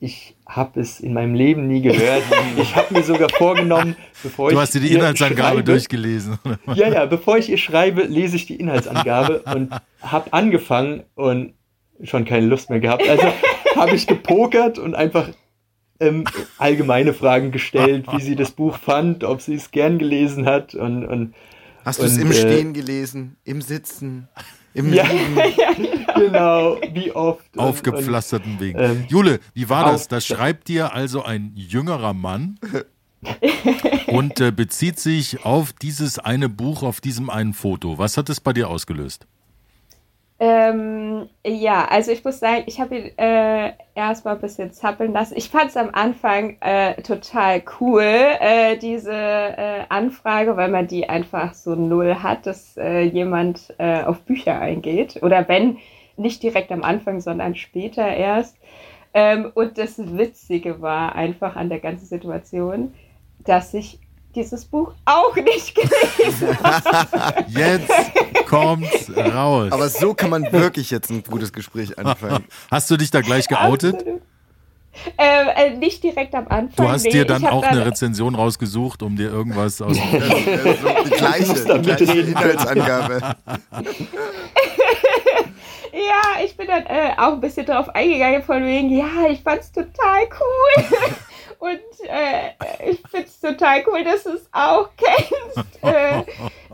ich 0.00 0.36
habe 0.46 0.80
es 0.80 1.00
in 1.00 1.14
meinem 1.14 1.34
Leben 1.34 1.66
nie 1.66 1.80
gehört. 1.80 2.22
Ich 2.56 2.76
habe 2.76 2.92
mir 2.94 3.02
sogar 3.02 3.28
vorgenommen, 3.30 3.96
bevor 4.22 4.48
du 4.48 4.52
ich. 4.52 4.56
Du 4.56 4.60
hast 4.60 4.74
dir 4.74 4.80
die 4.80 4.92
Inhaltsangabe 4.92 5.56
schreibe, 5.56 5.64
durchgelesen. 5.64 6.38
Ja, 6.74 6.88
ja, 6.88 7.06
bevor 7.06 7.38
ich 7.38 7.48
ihr 7.48 7.58
schreibe, 7.58 8.02
lese 8.02 8.36
ich 8.36 8.46
die 8.46 8.56
Inhaltsangabe 8.56 9.42
und 9.54 9.70
habe 10.02 10.32
angefangen 10.32 11.04
und 11.14 11.54
schon 12.02 12.24
keine 12.24 12.46
Lust 12.46 12.70
mehr 12.70 12.80
gehabt. 12.80 13.08
Also 13.08 13.26
habe 13.76 13.94
ich 13.94 14.06
gepokert 14.06 14.78
und 14.78 14.94
einfach 14.94 15.28
ähm, 16.00 16.24
allgemeine 16.58 17.14
Fragen 17.14 17.52
gestellt, 17.52 18.06
wie 18.12 18.20
sie 18.20 18.36
das 18.36 18.50
Buch 18.50 18.78
fand, 18.78 19.24
ob 19.24 19.40
sie 19.40 19.54
es 19.54 19.70
gern 19.70 19.98
gelesen 19.98 20.46
hat 20.46 20.74
und. 20.74 21.04
und 21.06 21.34
Hast 21.84 22.00
du 22.00 22.04
es 22.04 22.16
im 22.16 22.30
äh, 22.30 22.34
Stehen 22.34 22.72
gelesen, 22.72 23.36
im 23.44 23.60
Sitzen? 23.60 24.28
Im 24.72 24.92
ja, 24.92 25.04
ja, 25.56 25.72
genau, 26.16 26.80
wie 26.92 27.12
oft. 27.12 27.44
Aufgepflasterten 27.56 28.58
Wegen. 28.58 28.78
Ähm, 28.78 29.04
Jule, 29.08 29.38
wie 29.54 29.68
war 29.68 29.84
das? 29.92 30.08
Da 30.08 30.20
schreibt 30.20 30.66
dir 30.68 30.92
also 30.92 31.22
ein 31.22 31.52
jüngerer 31.54 32.12
Mann 32.12 32.58
und 34.08 34.40
äh, 34.40 34.50
bezieht 34.50 34.98
sich 34.98 35.44
auf 35.44 35.72
dieses 35.72 36.18
eine 36.18 36.48
Buch, 36.48 36.82
auf 36.82 37.00
diesem 37.00 37.30
einen 37.30 37.54
Foto. 37.54 37.98
Was 37.98 38.16
hat 38.16 38.28
es 38.28 38.40
bei 38.40 38.52
dir 38.52 38.68
ausgelöst? 38.68 39.26
Ähm, 40.46 41.30
ja, 41.46 41.86
also 41.86 42.12
ich 42.12 42.22
muss 42.22 42.38
sagen, 42.38 42.64
ich 42.66 42.78
habe 42.78 42.96
ihn 42.98 43.18
äh, 43.18 43.72
erstmal 43.94 44.34
ein 44.34 44.42
bisschen 44.42 44.72
zappeln 44.72 45.14
lassen. 45.14 45.38
Ich 45.38 45.48
fand 45.48 45.70
es 45.70 45.76
am 45.78 45.88
Anfang 45.94 46.58
äh, 46.60 47.00
total 47.00 47.62
cool, 47.80 48.02
äh, 48.02 48.76
diese 48.76 49.10
äh, 49.14 49.84
Anfrage, 49.88 50.54
weil 50.58 50.68
man 50.68 50.86
die 50.86 51.08
einfach 51.08 51.54
so 51.54 51.74
null 51.74 52.16
hat, 52.22 52.44
dass 52.44 52.76
äh, 52.76 53.04
jemand 53.04 53.72
äh, 53.78 54.02
auf 54.02 54.20
Bücher 54.20 54.60
eingeht. 54.60 55.22
Oder 55.22 55.48
wenn, 55.48 55.78
nicht 56.18 56.42
direkt 56.42 56.70
am 56.72 56.82
Anfang, 56.82 57.22
sondern 57.22 57.54
später 57.54 58.06
erst. 58.06 58.58
Ähm, 59.14 59.50
und 59.54 59.78
das 59.78 59.96
Witzige 60.18 60.82
war 60.82 61.14
einfach 61.14 61.56
an 61.56 61.70
der 61.70 61.80
ganzen 61.80 62.04
Situation, 62.04 62.92
dass 63.38 63.72
ich 63.72 63.98
dieses 64.34 64.64
Buch 64.64 64.92
auch 65.04 65.34
nicht 65.36 65.74
gelesen 65.74 66.58
habe. 66.62 67.44
Jetzt 67.48 67.90
kommt's 68.46 69.10
raus. 69.16 69.72
Aber 69.72 69.88
so 69.88 70.14
kann 70.14 70.30
man 70.30 70.50
wirklich 70.52 70.90
jetzt 70.90 71.10
ein 71.10 71.22
gutes 71.22 71.52
Gespräch 71.52 71.98
anfangen. 71.98 72.44
Hast 72.70 72.90
du 72.90 72.96
dich 72.96 73.10
da 73.10 73.20
gleich 73.20 73.48
geoutet? 73.48 74.04
Ähm, 75.18 75.48
äh, 75.56 75.70
nicht 75.76 76.04
direkt 76.04 76.34
am 76.36 76.46
Anfang. 76.46 76.86
Du 76.86 76.88
hast 76.88 77.02
nee, 77.02 77.10
dir 77.10 77.24
dann 77.24 77.44
auch 77.46 77.62
dann 77.62 77.72
eine 77.72 77.86
Rezension 77.86 78.36
rausgesucht, 78.36 79.02
um 79.02 79.16
dir 79.16 79.28
irgendwas 79.28 79.82
aus 79.82 79.96
dem 79.96 80.04
so 80.12 80.18
Die 80.18 81.10
gleiche, 81.16 81.54
die 81.54 81.82
gleiche 81.82 82.20
Inhaltsangabe. 82.20 83.20
ja, 85.92 86.22
ich 86.44 86.56
bin 86.56 86.68
dann 86.68 86.86
äh, 86.86 87.12
auch 87.18 87.32
ein 87.32 87.40
bisschen 87.40 87.66
drauf 87.66 87.88
eingegangen, 87.88 88.44
von 88.44 88.64
wegen, 88.64 88.96
ja, 88.96 89.26
ich 89.28 89.42
fand's 89.42 89.72
total 89.72 90.28
cool. 90.38 90.84
Und 91.64 92.08
äh, 92.10 92.90
ich 92.90 93.00
finde 93.10 93.26
es 93.26 93.40
total 93.40 93.82
cool, 93.86 94.04
dass 94.04 94.24
du 94.24 94.34
es 94.34 94.46
auch 94.52 94.90
kennst. 94.98 95.82
äh, 95.82 96.22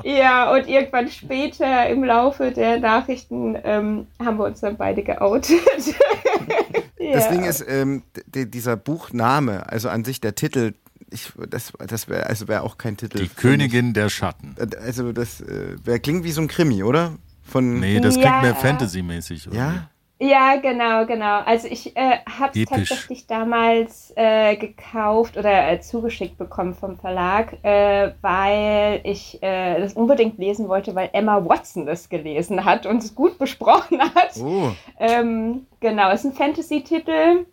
ja, 0.02 0.52
und 0.52 0.66
irgendwann 0.68 1.09
später 1.09 1.88
im 1.88 2.02
Laufe 2.02 2.50
der 2.50 2.80
Nachrichten 2.80 3.56
ähm, 3.62 4.09
haben 4.18 4.38
wir 4.38 4.47
uns 4.47 4.59
dann 4.59 4.76
beide 4.76 5.04
geoutet. 5.04 5.61
ja. 6.99 7.12
Das 7.12 7.28
Ding 7.28 7.44
ist, 7.44 7.64
ähm, 7.68 8.02
dieser 8.35 8.76
Buchname, 8.76 9.68
also 9.68 9.88
an 9.88 10.04
sich 10.04 10.20
der 10.20 10.35
Titel, 10.35 10.75
ich, 11.09 11.32
das, 11.49 11.73
das 11.87 12.09
wäre 12.09 12.26
also 12.26 12.49
wär 12.49 12.64
auch 12.64 12.76
kein 12.76 12.97
Titel. 12.97 13.18
Die 13.18 13.28
Königin 13.28 13.87
mich. 13.87 13.94
der 13.94 14.09
Schatten. 14.09 14.56
Äh, 14.59 14.76
also 14.76 15.12
das 15.12 15.40
äh, 15.40 15.76
wär, 15.85 16.00
klingt 16.00 16.25
wie 16.25 16.32
so 16.32 16.40
ein 16.40 16.49
Krimi, 16.49 16.82
oder? 16.82 17.16
Von 17.44 17.78
nee, 17.78 18.00
das 18.00 18.14
klingt 18.14 18.42
mehr 18.42 18.56
Fantasy-mäßig. 18.56 19.50
Ja? 19.52 19.89
Ja, 20.22 20.56
genau, 20.56 21.06
genau. 21.06 21.40
Also 21.46 21.66
ich 21.66 21.96
äh, 21.96 22.18
habe 22.28 22.60
es 22.60 22.68
tatsächlich 22.68 23.26
damals 23.26 24.12
äh, 24.16 24.54
gekauft 24.56 25.38
oder 25.38 25.70
äh, 25.70 25.80
zugeschickt 25.80 26.36
bekommen 26.36 26.74
vom 26.74 26.98
Verlag, 26.98 27.56
äh, 27.64 28.12
weil 28.20 29.00
ich 29.04 29.42
äh, 29.42 29.80
das 29.80 29.94
unbedingt 29.94 30.36
lesen 30.36 30.68
wollte, 30.68 30.94
weil 30.94 31.08
Emma 31.14 31.42
Watson 31.46 31.86
das 31.86 32.10
gelesen 32.10 32.66
hat 32.66 32.84
und 32.84 32.98
es 32.98 33.14
gut 33.14 33.38
besprochen 33.38 33.98
hat. 34.14 34.36
Oh. 34.44 34.72
Ähm, 34.98 35.66
genau, 35.80 36.11
ist 36.11 36.24
ein 36.26 36.35
Fantasy-Titel, 36.35 37.46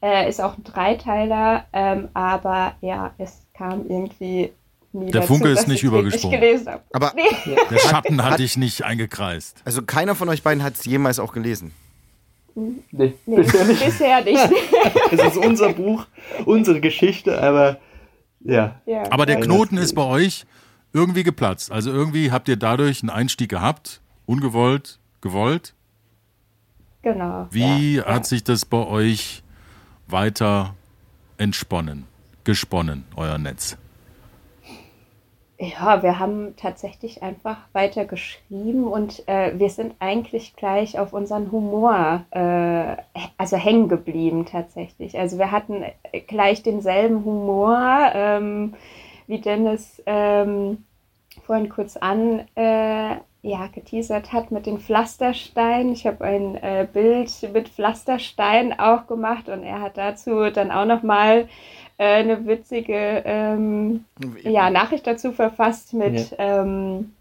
äh, 0.00 0.28
ist 0.28 0.40
auch 0.40 0.56
ein 0.56 0.62
Dreiteiler, 0.62 1.64
ähm, 1.72 2.10
aber 2.14 2.76
ja, 2.80 3.12
es 3.18 3.48
kam 3.54 3.88
irgendwie 3.88 4.52
nie 4.92 5.10
Der 5.10 5.22
Funke 5.22 5.48
ist 5.48 5.68
nicht 5.68 5.82
übergesprungen. 5.82 6.40
Nicht 6.40 6.68
Aber 6.92 7.12
nee. 7.14 7.56
der 7.70 7.78
Schatten 7.78 8.22
hat 8.24 8.38
dich 8.38 8.56
nicht 8.56 8.84
eingekreist. 8.84 9.62
Also 9.64 9.82
keiner 9.82 10.14
von 10.14 10.28
euch 10.28 10.42
beiden 10.42 10.62
hat 10.62 10.74
es 10.74 10.84
jemals 10.84 11.18
auch 11.18 11.32
gelesen. 11.32 11.72
Nee, 12.54 13.14
nee 13.26 13.36
bisher 13.36 13.64
nicht. 13.64 13.84
Bisher 13.84 14.24
nicht. 14.24 14.50
Es 15.10 15.20
ist 15.22 15.36
unser 15.36 15.72
Buch, 15.72 16.06
unsere 16.44 16.80
Geschichte, 16.80 17.40
aber 17.40 17.78
ja. 18.40 18.80
ja. 18.86 19.10
Aber 19.10 19.26
der 19.26 19.40
Knoten 19.40 19.76
ist 19.76 19.94
bei 19.94 20.04
euch 20.04 20.44
irgendwie 20.92 21.22
geplatzt. 21.22 21.70
Also 21.70 21.90
irgendwie 21.90 22.30
habt 22.30 22.48
ihr 22.48 22.56
dadurch 22.56 23.02
einen 23.02 23.10
Einstieg 23.10 23.50
gehabt, 23.50 24.00
ungewollt, 24.26 24.98
gewollt. 25.20 25.74
Genau. 27.02 27.46
Wie 27.50 27.96
ja, 27.96 28.04
hat 28.04 28.22
ja. 28.22 28.24
sich 28.24 28.44
das 28.44 28.64
bei 28.64 28.86
euch 28.86 29.42
weiter 30.06 30.74
entsponnen, 31.36 32.04
gesponnen, 32.44 33.04
euer 33.16 33.38
Netz? 33.38 33.76
Ja, 35.62 36.02
wir 36.02 36.18
haben 36.18 36.56
tatsächlich 36.56 37.22
einfach 37.22 37.56
weiter 37.72 38.04
geschrieben 38.04 38.88
und 38.88 39.22
äh, 39.28 39.56
wir 39.56 39.70
sind 39.70 39.94
eigentlich 40.00 40.56
gleich 40.56 40.98
auf 40.98 41.12
unseren 41.12 41.52
Humor, 41.52 42.24
äh, 42.32 42.96
also 43.38 43.56
hängen 43.56 43.88
geblieben 43.88 44.44
tatsächlich. 44.44 45.16
Also 45.16 45.38
wir 45.38 45.52
hatten 45.52 45.84
gleich 46.26 46.64
denselben 46.64 47.24
Humor, 47.24 48.10
ähm, 48.12 48.74
wie 49.28 49.38
Dennis 49.38 50.02
ähm, 50.04 50.84
vorhin 51.46 51.68
kurz 51.68 51.96
an 51.96 52.40
äh, 52.56 53.18
ja, 53.42 53.66
geteasert 53.72 54.32
hat 54.32 54.50
mit 54.50 54.66
den 54.66 54.80
Pflastersteinen. 54.80 55.92
Ich 55.92 56.08
habe 56.08 56.24
ein 56.24 56.56
äh, 56.56 56.88
Bild 56.92 57.30
mit 57.52 57.68
Pflastersteinen 57.68 58.76
auch 58.80 59.06
gemacht 59.06 59.48
und 59.48 59.62
er 59.62 59.80
hat 59.80 59.96
dazu 59.96 60.50
dann 60.50 60.72
auch 60.72 60.86
noch 60.86 61.04
mal 61.04 61.42
äh, 61.42 61.48
eine 62.02 62.46
witzige 62.46 63.22
ähm, 63.24 64.04
ja, 64.42 64.70
Nachricht 64.70 65.06
dazu 65.06 65.32
verfasst 65.32 65.94
mit, 65.94 66.30
ja, 66.30 66.62
ähm, 66.62 67.12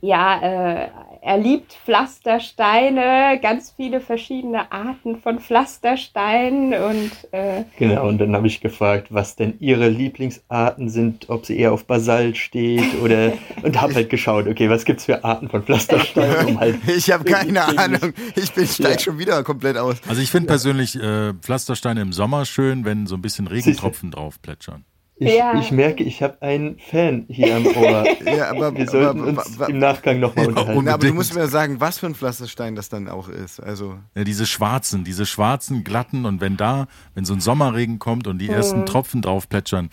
ja 0.00 0.82
äh, 0.84 0.88
er 1.22 1.38
liebt 1.38 1.74
Pflastersteine, 1.84 3.38
ganz 3.42 3.74
viele 3.76 4.00
verschiedene 4.00 4.72
Arten 4.72 5.20
von 5.20 5.38
Pflastersteinen 5.38 6.72
und 6.72 7.10
äh, 7.32 7.64
genau. 7.78 8.08
Und 8.08 8.18
dann 8.18 8.34
habe 8.34 8.46
ich 8.46 8.60
gefragt, 8.60 9.08
was 9.10 9.36
denn 9.36 9.54
ihre 9.60 9.88
Lieblingsarten 9.88 10.88
sind, 10.88 11.28
ob 11.28 11.44
sie 11.44 11.58
eher 11.58 11.72
auf 11.72 11.84
Basalt 11.84 12.38
steht 12.38 13.00
oder 13.02 13.32
und 13.62 13.80
habe 13.80 13.94
halt 13.94 14.08
geschaut, 14.08 14.46
okay, 14.46 14.70
was 14.70 14.84
gibt's 14.84 15.04
für 15.04 15.22
Arten 15.22 15.48
von 15.48 15.62
Pflastersteinen? 15.62 16.46
Um 16.46 16.60
halt 16.60 16.76
ich 16.86 17.10
habe 17.10 17.24
keine 17.24 17.78
Ahnung. 17.78 18.14
Ich 18.34 18.52
bin 18.52 18.66
steig 18.66 18.92
ja. 18.92 18.98
schon 18.98 19.18
wieder 19.18 19.42
komplett 19.44 19.76
aus. 19.76 19.96
Also 20.08 20.22
ich 20.22 20.30
finde 20.30 20.46
ja. 20.46 20.52
persönlich 20.52 20.96
äh, 20.96 21.34
Pflastersteine 21.34 22.00
im 22.00 22.12
Sommer 22.12 22.46
schön, 22.46 22.84
wenn 22.84 23.06
so 23.06 23.14
ein 23.16 23.22
bisschen 23.22 23.46
Regentropfen 23.46 24.10
drauf 24.10 24.40
plätschern. 24.40 24.84
Ich, 25.22 25.34
ja. 25.34 25.52
ich 25.60 25.70
merke, 25.70 26.02
ich 26.02 26.22
habe 26.22 26.40
einen 26.40 26.78
Fan 26.78 27.26
hier 27.28 27.54
am 27.54 27.66
Ohr. 27.66 28.06
ja, 28.24 28.50
aber 28.50 28.74
wir 28.74 28.88
sollten 28.88 29.20
aber, 29.20 29.42
uns 29.42 29.58
im 29.68 29.78
Nachgang 29.78 30.18
nochmal 30.18 30.46
ja, 30.46 30.48
unterhalten. 30.48 30.88
aber 30.88 31.06
du 31.06 31.12
musst 31.12 31.34
mir 31.34 31.46
sagen, 31.46 31.78
was 31.78 31.98
für 31.98 32.06
ein 32.06 32.14
Pflasterstein 32.14 32.74
das 32.74 32.88
dann 32.88 33.06
auch 33.06 33.28
ist. 33.28 33.60
Also 33.60 33.98
ja, 34.14 34.24
diese 34.24 34.46
schwarzen, 34.46 35.04
diese 35.04 35.26
schwarzen, 35.26 35.84
glatten 35.84 36.24
und 36.24 36.40
wenn 36.40 36.56
da, 36.56 36.86
wenn 37.14 37.26
so 37.26 37.34
ein 37.34 37.40
Sommerregen 37.40 37.98
kommt 37.98 38.28
und 38.28 38.38
die 38.38 38.48
mhm. 38.48 38.54
ersten 38.54 38.86
Tropfen 38.86 39.20
drauf 39.20 39.46
plätschern, 39.46 39.90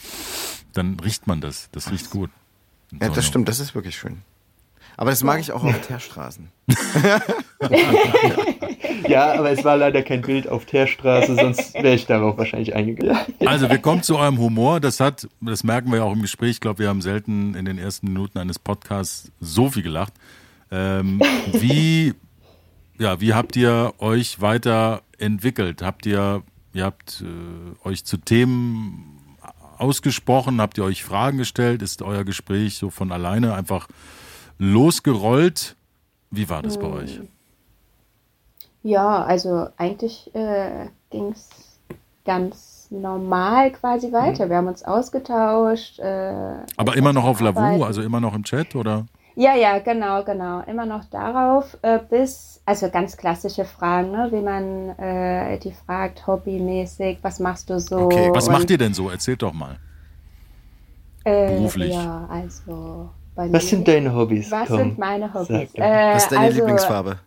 dann 0.72 0.98
riecht 0.98 1.28
man 1.28 1.42
das. 1.42 1.68
Das 1.74 1.92
riecht 1.92 2.10
gut. 2.10 2.30
Ja, 2.98 3.10
das 3.10 3.26
stimmt, 3.26 3.50
das 3.50 3.60
ist 3.60 3.76
wirklich 3.76 3.98
schön. 3.98 4.20
Aber 4.96 5.10
das 5.10 5.26
mag 5.26 5.42
ich 5.42 5.52
auch 5.52 5.66
auf 5.66 5.82
Teerstraßen. 5.82 6.48
ja, 9.08 9.34
aber 9.34 9.52
es 9.52 9.64
war 9.64 9.78
leider 9.78 10.02
kein 10.02 10.22
Bild 10.22 10.48
auf 10.48 10.66
Teerstraße, 10.66 11.36
sonst 11.36 11.74
wäre 11.76 11.96
ich 11.96 12.06
darauf 12.06 12.38
wahrscheinlich 12.38 12.76
eingegangen. 12.76 13.20
Also 13.46 13.70
wir 13.70 13.78
kommen 13.78 14.04
zu 14.04 14.18
eurem 14.18 14.38
Humor. 14.38 14.80
Das 14.80 15.00
hat, 15.00 15.28
das 15.42 15.64
merken 15.64 15.92
wir 15.92 15.98
ja 15.98 16.04
auch 16.04 16.14
im 16.14 16.22
Gespräch. 16.22 16.52
Ich 16.52 16.60
glaube, 16.62 16.80
wir 16.80 16.90
haben 16.90 17.02
selten 17.02 17.56
in 17.56 17.66
den 17.66 17.78
ersten 17.78 18.08
Minuten 18.08 18.38
eines 18.40 18.60
Podcasts 18.60 19.32
so 19.40 19.70
viel 19.70 19.84
gelacht. 19.84 20.14
Ähm, 20.72 21.22
wie, 21.54 22.14
ja, 23.00 23.22
wie 23.22 23.34
habt 23.34 23.56
ihr 23.56 23.94
euch 24.00 24.42
weiterentwickelt? 24.42 25.82
Habt 25.82 26.06
ihr, 26.06 26.44
ihr 26.74 26.84
habt 26.84 27.24
äh, 27.24 27.88
euch 27.88 28.04
zu 28.06 28.18
Themen 28.18 29.18
ausgesprochen? 29.78 30.60
Habt 30.62 30.78
ihr 30.78 30.84
euch 30.84 31.04
Fragen 31.04 31.38
gestellt? 31.38 31.82
Ist 31.82 32.02
euer 32.02 32.24
Gespräch 32.24 32.78
so 32.78 32.90
von 32.90 33.12
alleine 33.12 33.54
einfach 33.54 33.88
losgerollt. 34.58 35.76
Wie 36.32 36.50
war 36.50 36.62
das 36.62 36.76
hm. 36.76 36.82
bei 36.82 36.88
euch? 36.88 37.20
Ja, 38.88 39.24
also 39.24 39.68
eigentlich 39.76 40.34
äh, 40.34 40.88
ging 41.10 41.32
es 41.34 41.50
ganz 42.24 42.88
normal 42.90 43.72
quasi 43.72 44.14
weiter. 44.14 44.44
Hm. 44.46 44.50
Wir 44.50 44.58
haben 44.58 44.68
uns 44.68 44.82
ausgetauscht. 44.84 46.00
Äh, 46.00 46.54
Aber 46.78 46.96
immer 46.96 47.12
noch 47.12 47.26
auf 47.26 47.42
Lavu, 47.42 47.84
also 47.84 48.02
immer 48.02 48.22
noch 48.22 48.34
im 48.34 48.46
Chat, 48.46 48.76
oder? 48.76 49.06
Ja, 49.36 49.56
ja, 49.56 49.80
genau, 49.80 50.24
genau. 50.24 50.62
Immer 50.62 50.86
noch 50.86 51.04
darauf, 51.06 51.78
äh, 51.82 52.00
bis, 52.10 52.62
also 52.66 52.90
ganz 52.90 53.18
klassische 53.18 53.66
Fragen, 53.66 54.12
ne? 54.12 54.30
wie 54.32 54.42
man 54.42 54.98
äh, 54.98 55.60
die 55.60 55.74
fragt, 55.74 56.26
hobbymäßig, 56.26 57.20
was 57.22 57.40
machst 57.42 57.70
du 57.70 57.82
so? 57.82 57.98
Okay, 57.98 58.30
was 58.34 58.48
Und, 58.48 58.54
macht 58.54 58.70
ihr 58.72 58.78
denn 58.78 58.94
so? 58.94 59.10
Erzählt 59.10 59.42
doch 59.42 59.54
mal. 59.54 59.76
äh, 61.26 61.48
beruflich? 61.58 61.94
Ja, 61.94 62.26
also 62.32 63.10
bei 63.36 63.48
mir. 63.48 63.54
Was 63.54 63.68
sind 63.68 63.86
deine 63.86 64.16
Hobbys? 64.16 64.50
Was 64.50 64.70
Komm, 64.70 64.78
sind 64.78 64.98
meine 64.98 65.34
Hobbys? 65.34 65.76
Äh, 65.76 66.14
Was 66.14 66.24
ist 66.24 66.32
deine 66.32 66.46
also, 66.46 66.58
Lieblingsfarbe? 66.60 67.20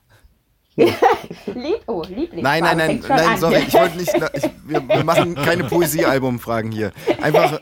Lieb 1.46 1.80
oh, 1.86 2.02
Lieblingsfarbe. 2.08 2.42
Nein, 2.42 2.62
nein, 2.62 2.76
nein, 2.76 3.04
nein, 3.08 3.38
sorry, 3.38 3.64
ich 3.66 3.74
wollte 3.74 3.96
nicht. 3.98 4.12
Ich, 4.34 4.50
wir, 4.64 4.88
wir 4.88 5.04
machen 5.04 5.34
keine 5.34 5.64
Poesiealbum-Fragen 5.64 6.70
hier. 6.72 6.92
Einfach, 7.20 7.58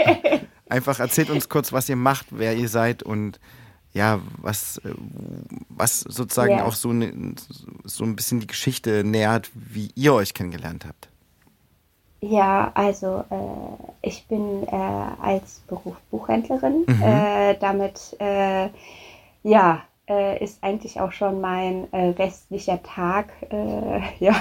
einfach 0.68 1.00
erzählt 1.00 1.31
uns 1.31 1.48
kurz, 1.48 1.72
was 1.72 1.88
ihr 1.88 1.96
macht, 1.96 2.26
wer 2.31 2.54
ihr 2.57 2.68
seid 2.68 3.02
und 3.02 3.40
ja, 3.92 4.20
was, 4.37 4.81
was 5.68 6.00
sozusagen 6.00 6.59
Ja. 6.59 6.64
auch 6.64 6.74
so, 6.74 6.92
ne, 6.92 7.35
so 7.85 8.04
ein 8.04 8.16
bisschen 8.16 8.40
die 8.40 8.46
Geschichte 8.46 9.02
nähert, 9.04 9.50
wie 9.54 9.90
ihr 9.94 10.14
euch 10.14 10.35
kennengelernt 10.35 10.85
habt. 10.87 11.09
Ja, 12.20 12.72
also 12.74 13.24
äh, 13.31 14.07
ich 14.09 14.26
bin 14.26 14.66
äh, 14.66 14.74
als 15.22 15.61
Beruf 15.68 15.96
Buchhändlerin. 16.11 16.85
Mhm. 16.87 17.02
Äh, 17.02 17.54
damit 17.61 18.16
äh, 18.18 18.68
ja, 19.44 19.83
äh, 20.09 20.42
ist 20.42 20.62
eigentlich 20.62 21.01
auch 21.01 21.12
schon 21.12 21.40
mein 21.40 21.92
äh, 21.92 22.11
restlicher 22.11 22.83
Tag 22.83 23.27
äh, 23.51 24.01
ja, 24.25 24.35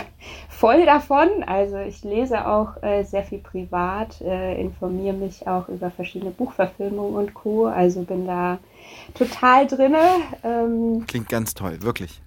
voll 0.50 0.86
davon. 0.86 1.28
Also 1.46 1.78
ich 1.78 2.04
lese 2.04 2.48
auch 2.48 2.82
äh, 2.82 3.04
sehr 3.04 3.24
viel 3.24 3.40
privat, 3.40 4.22
äh, 4.22 4.60
informiere 4.60 5.16
mich 5.16 5.48
auch 5.48 5.68
über 5.70 5.92
verschiedene 5.92 6.32
Buchverfilmungen 6.32 7.16
und 7.16 7.34
Co. 7.34 7.66
Also 7.68 8.04
bin 8.04 8.26
da 8.28 8.60
total 9.14 9.68
drinne. 9.68 10.02
Ähm, 10.44 11.06
Klingt 11.08 11.30
ganz 11.30 11.54
toll, 11.54 11.82
wirklich. 11.82 12.22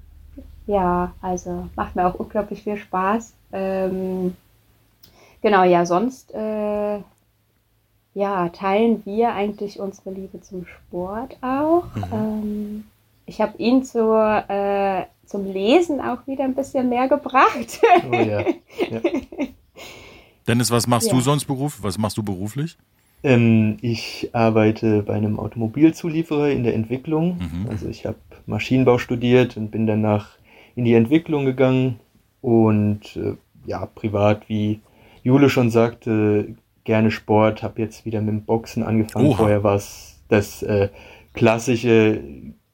ja, 0.66 1.12
also 1.22 1.68
macht 1.76 1.96
mir 1.96 2.06
auch 2.06 2.14
unglaublich 2.14 2.62
viel 2.62 2.76
Spaß. 2.76 3.32
Ähm, 3.52 4.36
genau, 5.42 5.64
ja, 5.64 5.86
sonst 5.86 6.32
äh, 6.34 6.98
ja, 8.14 8.48
teilen 8.50 9.04
wir 9.04 9.32
eigentlich 9.32 9.78
unsere 9.80 10.10
Liebe 10.10 10.40
zum 10.40 10.66
Sport 10.66 11.36
auch. 11.42 11.84
Ähm, 12.12 12.84
ich 13.30 13.40
habe 13.40 13.56
ihn 13.58 13.84
zur, 13.84 14.44
äh, 14.48 15.04
zum 15.24 15.44
Lesen 15.52 16.00
auch 16.00 16.26
wieder 16.26 16.42
ein 16.42 16.54
bisschen 16.56 16.88
mehr 16.88 17.06
gebracht. 17.08 17.80
Oh 18.10 18.14
ja. 18.14 18.40
ja. 18.40 19.00
Dennis, 20.48 20.70
was 20.72 20.88
machst 20.88 21.06
Ja. 21.08 21.14
du 21.14 21.20
sonst 21.20 21.44
beruf? 21.44 21.78
Was 21.82 21.96
machst 21.96 22.16
du 22.16 22.24
beruflich? 22.24 22.76
Ähm, 23.22 23.76
ich 23.82 24.30
arbeite 24.32 25.02
bei 25.04 25.14
einem 25.14 25.38
Automobilzulieferer 25.38 26.50
in 26.50 26.64
der 26.64 26.74
Entwicklung. 26.74 27.38
Mhm. 27.38 27.68
Also 27.70 27.88
ich 27.88 28.04
habe 28.04 28.16
Maschinenbau 28.46 28.98
studiert 28.98 29.56
und 29.56 29.70
bin 29.70 29.86
danach 29.86 30.30
in 30.74 30.84
die 30.84 30.94
Entwicklung 30.94 31.44
gegangen 31.44 32.00
und 32.40 33.16
äh, 33.16 33.34
ja, 33.66 33.86
privat, 33.86 34.48
wie 34.48 34.80
Jule 35.22 35.50
schon 35.50 35.70
sagte, 35.70 36.56
gerne 36.82 37.12
Sport, 37.12 37.62
habe 37.62 37.80
jetzt 37.82 38.04
wieder 38.04 38.20
mit 38.20 38.30
dem 38.30 38.42
Boxen 38.42 38.82
angefangen. 38.82 39.26
Oha. 39.28 39.36
Vorher 39.36 39.62
war 39.62 39.76
es 39.76 40.18
das 40.28 40.62
äh, 40.64 40.88
klassische 41.34 42.20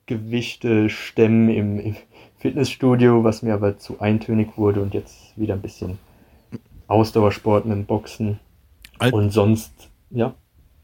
Gewichte 0.06 0.88
stemmen 0.90 1.48
im, 1.48 1.78
im 1.80 1.96
Fitnessstudio, 2.38 3.24
was 3.24 3.42
mir 3.42 3.54
aber 3.54 3.78
zu 3.78 4.00
eintönig 4.00 4.56
wurde 4.56 4.80
und 4.82 4.94
jetzt 4.94 5.36
wieder 5.36 5.54
ein 5.54 5.62
bisschen 5.62 5.98
Ausdauersport 6.88 7.64
mit 7.66 7.76
dem 7.76 7.84
Boxen. 7.86 8.38
Al- 8.98 9.12
Und 9.12 9.30
sonst, 9.30 9.72
ja. 10.10 10.34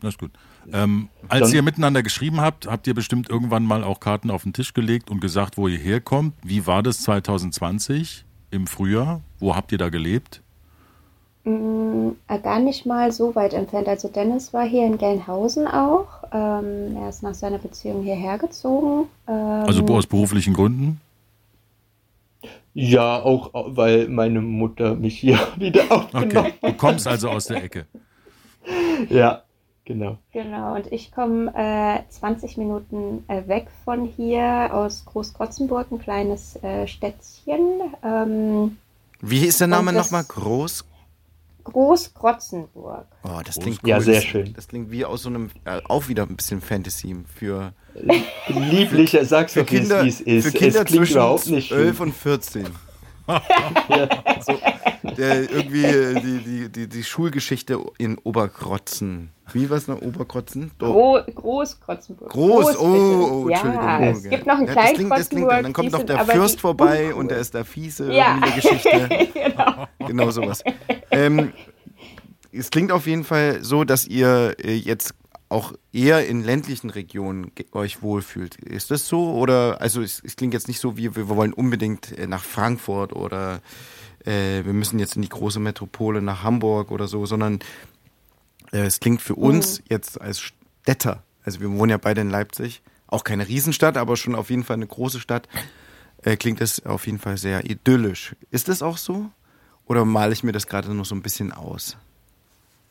Das 0.01 0.15
ist 0.15 0.19
gut. 0.19 0.33
Ähm, 0.73 1.09
als 1.29 1.49
Dann- 1.49 1.57
ihr 1.57 1.63
miteinander 1.63 2.03
geschrieben 2.03 2.41
habt, 2.41 2.67
habt 2.67 2.87
ihr 2.87 2.95
bestimmt 2.95 3.29
irgendwann 3.31 3.65
mal 3.65 3.85
auch 3.85 4.01
Karten 4.01 4.31
auf 4.31 4.43
den 4.43 4.53
Tisch 4.53 4.75
gelegt 4.75 5.11
und 5.11 5.21
gesagt, 5.21 5.57
wo 5.57 5.69
ihr 5.69 5.79
herkommt. 5.79 6.35
Wie 6.45 6.67
war 6.67 6.83
das 6.83 7.03
2020 7.03 8.25
im 8.51 8.67
Frühjahr? 8.67 9.21
Wo 9.39 9.55
habt 9.57 9.73
ihr 9.73 9.79
da 9.79 9.89
gelebt? 9.89 10.43
Mm, 11.45 12.11
äh, 12.29 12.39
Gar 12.39 12.61
nicht 12.61 12.87
mal 12.87 13.11
so 13.13 13.35
weit 13.35 13.55
entfernt. 13.55 13.89
Also 13.89 14.09
Dennis 14.09 14.53
war 14.53 14.65
hier 14.65 14.87
in 14.87 14.99
Gelnhausen 14.99 15.67
auch. 15.67 16.22
Ähm, 16.33 16.97
er 16.97 17.09
ist 17.09 17.23
nach 17.23 17.35
seiner 17.35 17.59
Beziehung 17.59 18.03
hierher 18.03 18.39
gezogen. 18.39 19.09
Ähm, 19.29 19.35
Also 19.67 19.85
aus 19.87 20.07
beruflichen 20.07 20.55
Gründen? 20.55 21.01
Ja, 22.75 23.21
auch 23.23 23.51
weil 23.53 24.09
meine 24.09 24.41
Mutter 24.41 24.95
mich 24.95 25.19
hier 25.19 25.39
wieder 25.57 25.85
aufgenommen 25.91 26.37
Okay. 26.37 26.55
Du 26.63 26.73
kommst 26.75 27.07
also 27.07 27.29
aus 27.29 27.47
der 27.47 27.63
Ecke. 27.65 27.87
Ja, 29.09 29.43
genau. 29.85 30.19
Genau, 30.33 30.77
und 30.77 30.87
ich 30.93 31.11
komme 31.11 31.53
äh, 31.57 32.09
20 32.09 32.57
Minuten 32.57 33.25
äh, 33.27 33.49
weg 33.49 33.67
von 33.85 34.05
hier 34.05 34.71
aus 34.73 35.05
Großkrotzenburg, 35.05 35.91
ein 35.91 35.99
kleines 35.99 36.55
äh, 36.63 36.87
Städtchen. 36.87 37.81
Ähm, 38.05 38.77
Wie 39.21 39.45
ist 39.47 39.61
der 39.61 39.67
Name 39.67 39.93
nochmal? 39.93 40.23
Groß? 40.23 40.85
Großkrotzenburg. 41.65 43.07
Oh, 43.25 43.41
das 43.45 43.57
Groß- 43.59 43.63
klingt 43.63 43.79
cool. 43.83 43.89
Ja, 43.91 44.01
sehr 44.01 44.15
das, 44.17 44.25
schön. 44.25 44.53
Das 44.55 44.69
klingt 44.69 44.91
wie 44.91 45.05
aus 45.05 45.23
so 45.23 45.29
einem, 45.29 45.51
äh, 45.65 45.81
auch 45.89 46.09
wieder 46.09 46.25
ein 46.25 46.37
bisschen 46.37 46.61
Fantasy 46.61 47.17
für, 47.37 47.73
Lieblicher, 48.49 49.25
sag's 49.25 49.53
für 49.53 49.65
doch, 49.65 49.71
wie 49.73 49.77
es- 49.77 49.81
Kinder, 49.83 50.05
wie 50.05 50.09
es 50.09 50.21
ist. 50.21 50.45
für 50.47 50.53
Kinder 50.53 50.81
es 50.81 50.85
klingt 50.87 50.89
zwischen 51.07 51.13
überhaupt 51.17 51.47
nicht 51.49 51.69
12 51.69 51.97
schön. 51.97 52.07
und 52.09 52.13
14. 52.15 52.67
Ja. 53.89 54.09
So, 54.45 54.59
der 55.17 55.49
irgendwie 55.51 55.85
äh, 55.85 56.21
die, 56.21 56.39
die, 56.39 56.69
die, 56.69 56.89
die 56.89 57.05
Schulgeschichte 57.05 57.79
in 57.99 58.19
Oberkrotzen. 58.19 59.31
Wie 59.53 59.71
war 59.71 59.77
es 59.77 59.87
noch? 59.87 60.01
Oberkrotzen? 60.03 60.73
Gro 60.79 61.21
Großkrotzenburg. 61.33 62.31
Groß, 62.31 62.67
bitte. 62.69 62.81
oh, 62.83 63.45
oh, 63.45 63.49
ja, 63.49 63.57
Entschuldigung. 63.57 64.09
es 64.17 64.23
gibt 64.31 64.47
noch 64.47 64.55
einen 64.59 64.67
Ja, 64.67 64.75
das 64.75 64.83
kleinen 64.83 64.95
klingt, 64.97 65.11
das 65.13 65.29
klingt, 65.29 65.43
Krotzenburg. 65.49 65.63
Dann 65.63 65.73
kommt 65.73 65.93
noch 65.93 66.03
der 66.03 66.25
Fürst 66.27 66.61
vorbei 66.61 67.07
uncool. 67.07 67.21
und 67.21 67.31
der 67.31 67.39
ist 67.39 67.55
der 67.55 67.65
Fiese 67.65 68.13
Ja. 68.13 68.35
in 68.35 68.41
der 68.41 68.51
Geschichte. 68.51 69.29
genau. 69.35 69.87
Genau 70.09 70.31
sowas. 70.31 70.65
Ähm, 71.11 71.53
es 72.53 72.71
klingt 72.71 72.91
auf 72.91 73.07
jeden 73.07 73.25
Fall 73.25 73.63
so, 73.63 73.85
dass 73.85 74.07
ihr 74.07 74.57
äh, 74.63 74.75
jetzt 74.75 75.15
auch 75.53 75.75
eher 75.93 76.27
in 76.27 76.43
ländlichen 76.43 76.91
Regionen 76.91 77.53
euch 77.73 78.03
wohlfühlt. 78.03 78.57
Ist 78.57 78.91
das 78.91 79.07
so? 79.07 79.35
Oder, 79.35 79.81
also 79.81 80.03
es, 80.03 80.21
es 80.25 80.37
klingt 80.37 80.55
jetzt 80.55 80.69
nicht 80.69 80.81
so, 80.81 80.97
wie 80.97 81.15
wir 81.15 81.29
wollen 81.29 81.53
unbedingt 81.53 82.17
äh, 82.19 82.27
nach 82.27 82.43
Frankfurt 82.43 83.13
oder 83.13 83.61
äh, 84.25 84.65
wir 84.65 84.73
müssen 84.73 84.99
jetzt 84.99 85.17
in 85.17 85.23
die 85.23 85.29
große 85.29 85.61
Metropole 85.61 86.23
nach 86.23 86.43
Hamburg 86.43 86.91
oder 86.91 87.07
so, 87.07 87.27
sondern 87.27 87.61
äh, 88.73 88.79
es 88.79 88.99
klingt 88.99 89.23
für 89.23 89.35
uns 89.35 89.83
jetzt 89.89 90.21
als 90.21 90.41
Städter, 90.41 91.23
also 91.45 91.61
wir 91.61 91.71
wohnen 91.71 91.91
ja 91.91 91.99
beide 91.99 92.23
in 92.23 92.31
Leipzig, 92.31 92.83
auch 93.07 93.25
keine 93.25 93.47
Riesenstadt, 93.47 93.97
aber 93.97 94.17
schon 94.17 94.35
auf 94.35 94.51
jeden 94.51 94.65
Fall 94.65 94.77
eine 94.77 94.87
große 94.87 95.21
Stadt, 95.21 95.49
äh, 96.23 96.37
klingt 96.37 96.61
das 96.61 96.85
auf 96.87 97.07
jeden 97.07 97.19
Fall 97.19 97.37
sehr 97.37 97.69
idyllisch. 97.69 98.35
Ist 98.51 98.69
das 98.69 98.83
auch 98.83 98.97
so? 98.97 99.31
Oder 99.85 100.05
male 100.05 100.33
ich 100.33 100.43
mir 100.43 100.53
das 100.53 100.67
gerade 100.67 100.95
nur 100.95 101.05
so 101.05 101.15
ein 101.15 101.23
bisschen 101.23 101.53
aus? 101.53 101.97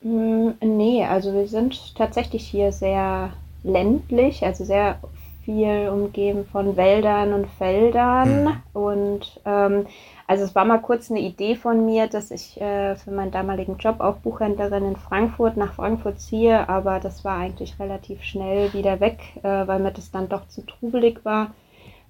Mm, 0.02 0.52
Nee, 0.62 1.06
also 1.06 1.34
wir 1.34 1.48
sind 1.48 1.96
tatsächlich 1.96 2.48
hier 2.48 2.72
sehr 2.72 3.34
ländlich, 3.64 4.44
also 4.44 4.64
sehr 4.64 5.00
viel 5.46 5.90
umgeben 5.90 6.46
von 6.46 6.78
Wäldern 6.78 7.34
und 7.34 7.48
Feldern. 7.48 8.62
Und 8.74 9.40
ähm, 9.46 9.88
also 10.28 10.44
es 10.44 10.56
war 10.56 10.66
mal 10.66 10.80
kurz 10.80 11.10
eine 11.12 11.20
Idee 11.20 11.56
von 11.56 11.86
mir, 11.86 12.08
dass 12.08 12.32
ich 12.32 12.60
äh, 12.62 12.96
für 12.96 13.12
meinen 13.12 13.32
damaligen 13.32 13.78
Job 13.78 14.00
auch 14.00 14.18
Buchhändlerin 14.18 14.86
in 14.86 14.96
Frankfurt 14.96 15.58
nach 15.58 15.74
Frankfurt 15.74 16.20
ziehe, 16.20 16.70
aber 16.70 17.00
das 17.00 17.24
war 17.26 17.38
eigentlich 17.38 17.80
relativ 17.80 18.24
schnell 18.24 18.72
wieder 18.74 19.00
weg, 19.00 19.20
äh, 19.44 19.68
weil 19.68 19.80
mir 19.80 19.92
das 19.92 20.12
dann 20.12 20.30
doch 20.30 20.48
zu 20.48 20.62
trubelig 20.66 21.26
war. 21.26 21.54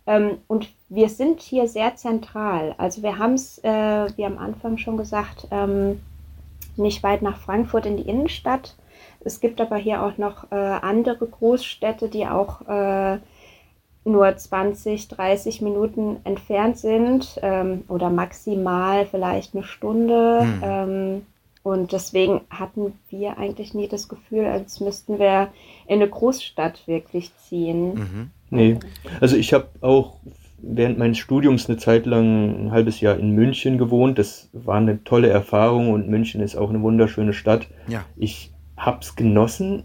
Ähm, 0.08 0.38
und 0.48 0.70
wir 0.90 1.10
sind 1.10 1.42
hier 1.42 1.68
sehr 1.68 1.96
zentral. 1.96 2.76
Also 2.78 3.02
wir 3.04 3.18
haben 3.18 3.34
es, 3.34 3.60
äh, 3.64 4.08
wie 4.18 4.26
am 4.26 4.38
Anfang 4.38 4.78
schon 4.78 4.98
gesagt, 4.98 5.48
ähm, 5.52 6.02
nicht 6.82 7.04
weit 7.04 7.22
nach 7.22 7.38
Frankfurt 7.38 7.86
in 7.86 7.98
die 7.98 8.08
Innenstadt. 8.08 8.76
Es 9.24 9.40
gibt 9.40 9.62
aber 9.62 9.78
hier 9.78 10.04
auch 10.04 10.18
noch 10.18 10.52
äh, 10.52 10.56
andere 10.56 11.28
Großstädte, 11.28 12.10
die 12.10 12.26
auch 12.28 12.68
äh, 12.68 13.20
nur 14.04 14.36
20, 14.36 15.10
30 15.10 15.62
Minuten 15.62 16.18
entfernt 16.24 16.78
sind 16.78 17.40
ähm, 17.44 17.84
oder 17.88 18.10
maximal 18.10 19.06
vielleicht 19.06 19.54
eine 19.54 19.64
Stunde. 19.64 20.42
Hm. 20.42 20.62
Ähm, 20.64 21.22
und 21.64 21.92
deswegen 21.92 22.42
hatten 22.50 22.94
wir 23.10 23.38
eigentlich 23.38 23.76
nie 23.76 23.88
das 23.88 24.10
Gefühl, 24.10 24.46
als 24.46 24.80
müssten 24.80 25.20
wir 25.20 25.50
in 25.86 26.02
eine 26.02 26.10
Großstadt 26.10 26.88
wirklich 26.88 27.32
ziehen. 27.38 27.94
Mhm. 27.94 28.32
Nee, 28.50 28.80
also 29.20 29.38
ich 29.38 29.54
habe 29.54 29.68
auch 29.82 30.16
während 30.62 30.98
meines 30.98 31.18
Studiums 31.18 31.68
eine 31.68 31.78
Zeit 31.78 32.06
lang 32.06 32.68
ein 32.68 32.72
halbes 32.72 33.02
Jahr 33.02 33.18
in 33.18 33.32
München 33.32 33.78
gewohnt. 33.78 34.20
Das 34.20 34.50
war 34.54 34.78
eine 34.78 35.04
tolle 35.04 35.30
Erfahrung 35.30 35.92
und 35.92 36.08
München 36.08 36.42
ist 36.42 36.56
auch 36.56 36.70
eine 36.70 36.82
wunderschöne 36.82 37.34
Stadt. 37.34 37.68
Ja. 37.88 38.06
Ich 38.16 38.52
hab's 38.78 39.16
genossen. 39.16 39.84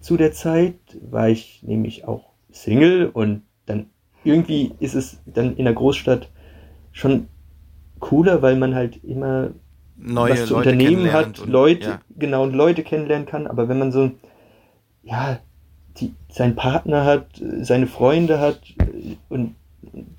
Zu 0.00 0.16
der 0.16 0.32
Zeit 0.32 0.76
war 1.10 1.28
ich 1.28 1.62
nämlich 1.62 2.06
auch 2.06 2.30
Single 2.50 3.08
und 3.08 3.42
dann 3.66 3.86
irgendwie 4.24 4.72
ist 4.80 4.94
es 4.94 5.20
dann 5.26 5.56
in 5.56 5.64
der 5.64 5.74
Großstadt 5.74 6.30
schon 6.92 7.28
cooler, 8.00 8.42
weil 8.42 8.56
man 8.56 8.74
halt 8.74 9.02
immer 9.04 9.50
Neue 9.96 10.32
was 10.32 10.46
zu 10.46 10.54
Leute 10.54 10.70
unternehmen 10.70 11.12
hat, 11.12 11.40
und- 11.40 11.48
Leute, 11.48 11.88
ja. 11.88 12.00
genau, 12.18 12.42
und 12.42 12.54
Leute 12.54 12.82
kennenlernen 12.82 13.26
kann, 13.26 13.46
aber 13.46 13.68
wenn 13.68 13.78
man 13.78 13.92
so, 13.92 14.10
ja, 15.02 15.38
die, 15.98 16.12
seinen 16.28 16.56
Partner 16.56 17.04
hat, 17.04 17.26
seine 17.60 17.86
Freunde 17.86 18.40
hat 18.40 18.60
und 19.28 19.54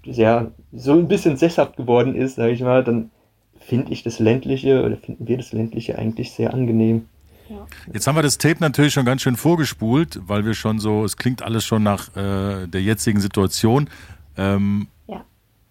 ja, 0.04 0.52
so 0.72 0.94
ein 0.94 1.08
bisschen 1.08 1.38
sesshaft 1.38 1.78
geworden 1.78 2.16
ist, 2.16 2.36
sage 2.36 2.52
ich 2.52 2.62
mal, 2.62 2.84
dann 2.84 3.12
finde 3.60 3.92
ich 3.92 4.04
das 4.04 4.20
ländliche 4.20 4.84
oder 4.84 4.98
finden 4.98 5.28
wir 5.28 5.38
das 5.38 5.52
ländliche 5.52 5.98
eigentlich 5.98 6.32
sehr 6.32 6.54
angenehm. 6.54 7.08
Ja. 7.50 7.66
Jetzt 7.94 8.08
haben 8.08 8.16
wir 8.16 8.24
das 8.24 8.38
Tape 8.38 8.58
natürlich 8.60 8.94
schon 8.94 9.06
ganz 9.06 9.22
schön 9.22 9.36
vorgespult, 9.36 10.20
weil 10.26 10.46
wir 10.46 10.54
schon 10.54 10.80
so, 10.80 11.04
es 11.04 11.18
klingt 11.18 11.44
alles 11.44 11.64
schon 11.64 11.84
nach 11.84 12.16
äh, 12.16 12.68
der 12.68 12.82
jetzigen 12.82 13.20
Situation. 13.20 13.90
Ähm, 14.38 14.88
ja. 15.08 15.24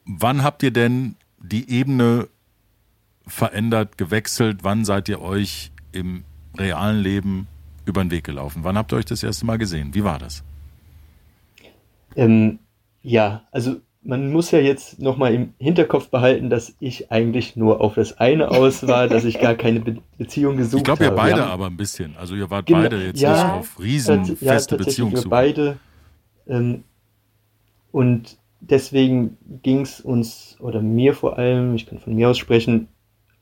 Wann 0.05 0.43
habt 0.43 0.63
ihr 0.63 0.71
denn 0.71 1.17
die 1.39 1.71
Ebene 1.71 2.29
verändert, 3.27 3.99
gewechselt? 3.99 4.59
Wann 4.63 4.85
seid 4.85 5.09
ihr 5.09 5.21
euch 5.21 5.73
im 5.93 6.25
realen 6.57 7.01
Leben 7.01 7.49
über 7.87 8.03
den 8.05 8.11
Weg 8.11 8.25
gelaufen? 8.25 8.61
Wann 8.63 8.79
habt 8.79 8.93
ihr 8.93 8.97
euch 8.97 9.05
das 9.05 9.23
erste 9.23 9.47
Mal 9.47 9.59
gesehen? 9.59 9.95
Wie 9.95 10.05
war 10.05 10.19
das? 10.19 10.45
Ähm, 12.17 12.61
ja, 13.03 13.43
also 13.51 13.77
man 14.05 14.31
muss 14.31 14.51
ja 14.51 14.59
jetzt 14.59 15.01
nochmal 15.01 15.35
im 15.35 15.55
Hinterkopf 15.59 16.09
behalten, 16.09 16.51
dass 16.51 16.75
ich 16.79 17.11
eigentlich 17.11 17.57
nur 17.57 17.81
auf 17.81 17.95
das 17.95 18.19
eine 18.19 18.51
aus 18.51 18.87
war, 18.87 19.09
dass 19.09 19.25
ich 19.25 19.41
gar 19.41 19.55
keine 19.55 19.81
Be 19.81 19.97
Beziehung 20.19 20.57
gesucht 20.57 20.89
habe. 20.89 21.05
Ich 21.05 21.11
glaube, 21.11 21.15
ihr 21.15 21.17
beide 21.17 21.43
haben, 21.43 21.51
aber 21.51 21.67
ein 21.67 21.77
bisschen. 21.77 22.15
Also 22.19 22.35
ihr 22.35 22.51
wart 22.51 22.67
genau, 22.67 22.83
beide 22.83 23.03
jetzt 23.03 23.21
ja, 23.21 23.33
nicht 23.33 23.55
auf 23.55 23.81
riesen 23.81 24.37
feste 24.37 24.77
ja, 24.77 24.85
Beziehungen. 24.85 25.15
Wir 25.15 25.29
beide. 25.29 25.79
Ähm, 26.47 26.85
und 27.91 28.37
deswegen 28.61 29.39
ging 29.63 29.81
es 29.81 30.01
uns, 30.01 30.57
oder 30.61 30.83
mir 30.83 31.15
vor 31.15 31.39
allem, 31.39 31.75
ich 31.75 31.87
kann 31.87 31.99
von 31.99 32.15
mir 32.15 32.29
aus 32.29 32.39
sprechen, 32.39 32.89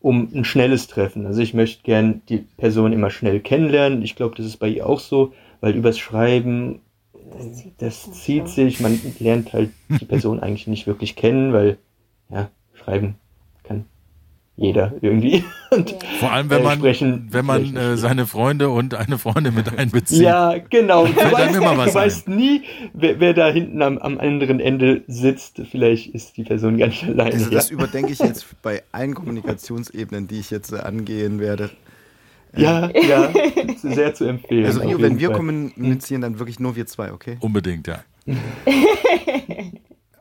um 0.00 0.28
ein 0.34 0.44
schnelles 0.44 0.86
Treffen. 0.86 1.26
Also 1.26 1.40
ich 1.40 1.54
möchte 1.54 1.82
gern 1.82 2.22
die 2.28 2.38
Person 2.56 2.92
immer 2.92 3.10
schnell 3.10 3.40
kennenlernen. 3.40 4.02
Ich 4.02 4.14
glaube, 4.14 4.36
das 4.36 4.46
ist 4.46 4.58
bei 4.58 4.68
ihr 4.68 4.86
auch 4.86 5.00
so, 5.00 5.32
weil 5.60 5.74
übers 5.74 5.98
Schreiben, 5.98 6.80
das 7.36 7.52
zieht, 7.54 7.74
das 7.78 8.12
zieht 8.12 8.48
sich, 8.48 8.80
man 8.80 8.98
lernt 9.18 9.52
halt 9.52 9.70
die 9.88 10.04
Person 10.04 10.40
eigentlich 10.42 10.66
nicht 10.66 10.86
wirklich 10.86 11.16
kennen, 11.16 11.52
weil 11.52 11.78
ja, 12.30 12.50
Schreiben 12.74 13.16
kann 13.62 13.84
jeder 14.56 14.92
irgendwie. 15.00 15.44
Und, 15.70 15.94
Vor 16.20 16.30
allem, 16.30 16.50
wenn 16.50 16.62
man, 16.62 16.78
sprechen, 16.78 17.28
wenn 17.30 17.46
man 17.46 17.74
äh, 17.76 17.96
seine 17.96 18.26
Freunde 18.26 18.68
und 18.68 18.94
eine 18.94 19.16
Freundin 19.16 19.54
mit 19.54 19.78
einbezieht. 19.78 20.20
Ja, 20.20 20.58
genau. 20.58 21.06
Du, 21.12 21.16
weißt, 21.16 21.54
du 21.54 21.94
weißt, 21.94 22.28
nie, 22.28 22.62
wer, 22.92 23.20
wer, 23.20 23.32
da 23.32 23.48
hinten 23.48 23.80
am, 23.80 23.96
am 23.96 24.18
anderen 24.18 24.60
Ende 24.60 25.02
sitzt. 25.06 25.62
Vielleicht 25.70 26.14
ist 26.14 26.36
die 26.36 26.44
Person 26.44 26.76
gar 26.76 26.88
nicht 26.88 27.04
alleine. 27.04 27.32
Also 27.32 27.50
das 27.50 27.70
ja. 27.70 27.74
überdenke 27.74 28.12
ich 28.12 28.18
jetzt 28.18 28.46
bei 28.60 28.82
allen 28.92 29.14
Kommunikationsebenen, 29.14 30.28
die 30.28 30.40
ich 30.40 30.50
jetzt 30.50 30.72
äh, 30.72 30.80
angehen 30.80 31.40
werde. 31.40 31.70
Ja, 32.54 32.90
ja, 32.94 33.30
sehr 33.76 34.14
zu 34.14 34.24
empfehlen. 34.24 34.66
Also 34.66 34.80
Rio, 34.80 35.00
wenn 35.00 35.18
wir 35.18 35.28
Fall. 35.28 35.36
kommunizieren, 35.36 36.20
dann 36.20 36.38
wirklich 36.38 36.60
nur 36.60 36.76
wir 36.76 36.86
zwei, 36.86 37.12
okay? 37.12 37.38
Unbedingt, 37.40 37.86
ja. 37.86 38.00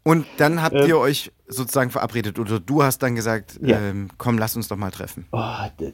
Und 0.04 0.26
dann 0.38 0.64
habt 0.64 0.76
ähm, 0.76 0.88
ihr 0.88 0.98
euch 0.98 1.32
sozusagen 1.48 1.92
verabredet 1.92 2.40
oder 2.40 2.60
du 2.60 2.82
hast 2.82 3.04
dann 3.04 3.14
gesagt, 3.14 3.60
ja. 3.62 3.80
ähm, 3.80 4.10
komm, 4.18 4.40
lass 4.40 4.56
uns 4.56 4.68
doch 4.68 4.78
mal 4.78 4.90
treffen. 4.90 5.28
Oh, 5.32 5.44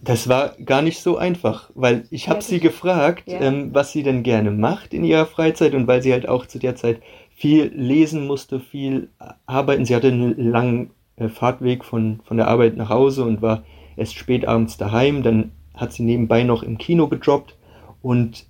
das 0.02 0.30
war 0.30 0.56
gar 0.63 0.82
nicht 0.82 1.02
so 1.02 1.17
einfach, 1.17 1.71
weil 1.76 2.06
ich 2.10 2.30
habe 2.30 2.41
sie 2.41 2.60
gefragt, 2.60 3.23
ja. 3.26 3.41
ähm, 3.41 3.71
was 3.73 3.91
sie 3.91 4.04
denn 4.04 4.23
gerne 4.23 4.52
macht 4.52 4.93
in 4.93 5.04
ihrer 5.04 5.26
Freizeit 5.26 5.73
und 5.73 5.88
weil 5.88 6.02
sie 6.02 6.13
halt 6.13 6.30
auch 6.30 6.45
zu 6.45 6.58
der 6.58 6.78
Zeit 6.78 7.02
viel 7.36 7.65
lesen 7.76 8.26
musste, 8.26 8.62
viel 8.62 9.10
arbeiten. 9.45 9.84
Sie 9.84 9.95
hatte 9.95 10.08
einen 10.08 10.38
langen 10.38 10.91
äh, 11.17 11.28
Fahrtweg 11.28 11.84
von, 11.84 12.21
von 12.23 12.38
der 12.38 12.47
Arbeit 12.47 12.78
nach 12.78 12.89
Hause 12.89 13.26
und 13.26 13.41
war 13.41 13.63
erst 13.97 14.15
spät 14.15 14.47
abends 14.47 14.78
daheim. 14.78 15.21
Dann 15.21 15.52
hat 15.77 15.93
sie 15.93 16.03
nebenbei 16.03 16.43
noch 16.43 16.63
im 16.63 16.77
Kino 16.77 17.07
gejobbt 17.07 17.55
und 18.01 18.45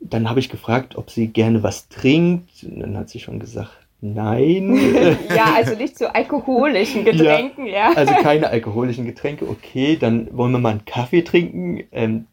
dann 0.00 0.30
habe 0.30 0.40
ich 0.40 0.48
gefragt, 0.48 0.96
ob 0.96 1.10
sie 1.10 1.28
gerne 1.28 1.62
was 1.62 1.88
trinkt. 1.88 2.64
Und 2.64 2.80
dann 2.80 2.96
hat 2.96 3.10
sie 3.10 3.20
schon 3.20 3.38
gesagt, 3.38 3.80
Nein. 4.02 5.18
ja, 5.28 5.52
also 5.54 5.76
nicht 5.76 5.98
zu 5.98 6.14
alkoholischen 6.14 7.04
Getränken, 7.04 7.66
ja, 7.66 7.90
ja, 7.90 7.96
Also 7.96 8.14
keine 8.14 8.48
alkoholischen 8.48 9.04
Getränke, 9.04 9.46
okay, 9.46 9.96
dann 9.96 10.34
wollen 10.34 10.52
wir 10.52 10.58
mal 10.58 10.70
einen 10.70 10.86
Kaffee 10.86 11.20
trinken. 11.22 11.84
Ähm, 11.92 12.24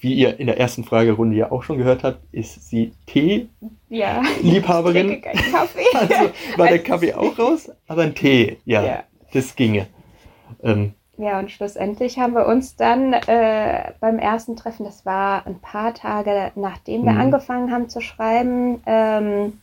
wie 0.00 0.14
ihr 0.14 0.38
in 0.38 0.46
der 0.46 0.60
ersten 0.60 0.84
Fragerunde 0.84 1.34
ja 1.34 1.50
auch 1.50 1.62
schon 1.62 1.78
gehört 1.78 2.04
habt, 2.04 2.20
ist 2.30 2.68
sie 2.68 2.92
Tee-Liebhaberin. 3.06 5.10
Ja, 5.10 5.16
Kaffee. 5.50 5.86
Also 5.94 6.30
war 6.56 6.68
der 6.68 6.78
Kaffee 6.80 7.14
auch 7.14 7.38
raus, 7.38 7.70
aber 7.86 8.02
ein 8.02 8.14
Tee, 8.14 8.58
ja, 8.66 8.84
ja. 8.84 9.04
das 9.32 9.56
ginge. 9.56 9.86
Ähm, 10.62 10.92
ja, 11.18 11.40
und 11.40 11.50
schlussendlich 11.50 12.18
haben 12.18 12.34
wir 12.34 12.46
uns 12.46 12.76
dann 12.76 13.12
äh, 13.12 13.92
beim 13.98 14.20
ersten 14.20 14.54
Treffen, 14.54 14.84
das 14.84 15.04
war 15.04 15.46
ein 15.46 15.58
paar 15.58 15.92
Tage 15.92 16.52
nachdem 16.54 17.04
wir 17.04 17.12
mhm. 17.12 17.20
angefangen 17.20 17.72
haben 17.72 17.88
zu 17.88 18.00
schreiben, 18.00 18.80
ähm, 18.86 19.60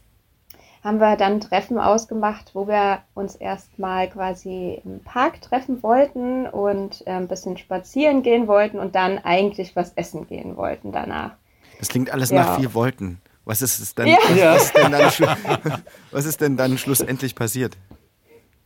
haben 0.84 1.00
wir 1.00 1.16
dann 1.16 1.40
Treffen 1.40 1.80
ausgemacht, 1.80 2.52
wo 2.54 2.68
wir 2.68 3.00
uns 3.14 3.36
erstmal 3.36 4.10
quasi 4.10 4.82
im 4.84 5.00
Park 5.00 5.42
treffen 5.42 5.82
wollten 5.82 6.46
und 6.46 7.08
äh, 7.08 7.12
ein 7.12 7.30
bisschen 7.30 7.58
spazieren 7.58 8.22
gehen 8.22 8.48
wollten 8.48 8.78
und 8.78 8.94
dann 8.94 9.18
eigentlich 9.18 9.78
was 9.78 9.94
essen 9.96 10.28
gehen 10.28 10.58
wollten 10.58 10.92
danach. 10.92 11.32
Das 11.80 11.88
klingt 11.88 12.12
alles 12.12 12.32
ja. 12.32 12.44
nach 12.44 12.60
vier 12.60 12.74
Wollten. 12.74 13.22
Was 13.46 13.62
ist 13.62 13.80
es 13.80 13.96
denn, 13.96 14.08
ja. 14.08 14.18
was, 14.56 14.66
ist 14.66 14.78
denn 14.78 14.92
dann, 14.92 15.84
was 16.12 16.26
ist 16.26 16.42
denn 16.42 16.58
dann 16.58 16.78
schlussendlich 16.78 17.34
passiert? 17.34 17.78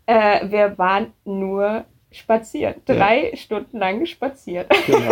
Äh, 0.08 0.50
wir 0.50 0.78
waren 0.80 1.14
nur 1.24 1.86
spazieren. 2.12 2.76
Drei 2.86 3.32
ja. 3.32 3.36
Stunden 3.36 3.78
lang 3.78 4.06
spaziert. 4.06 4.68
Genau. 4.86 5.12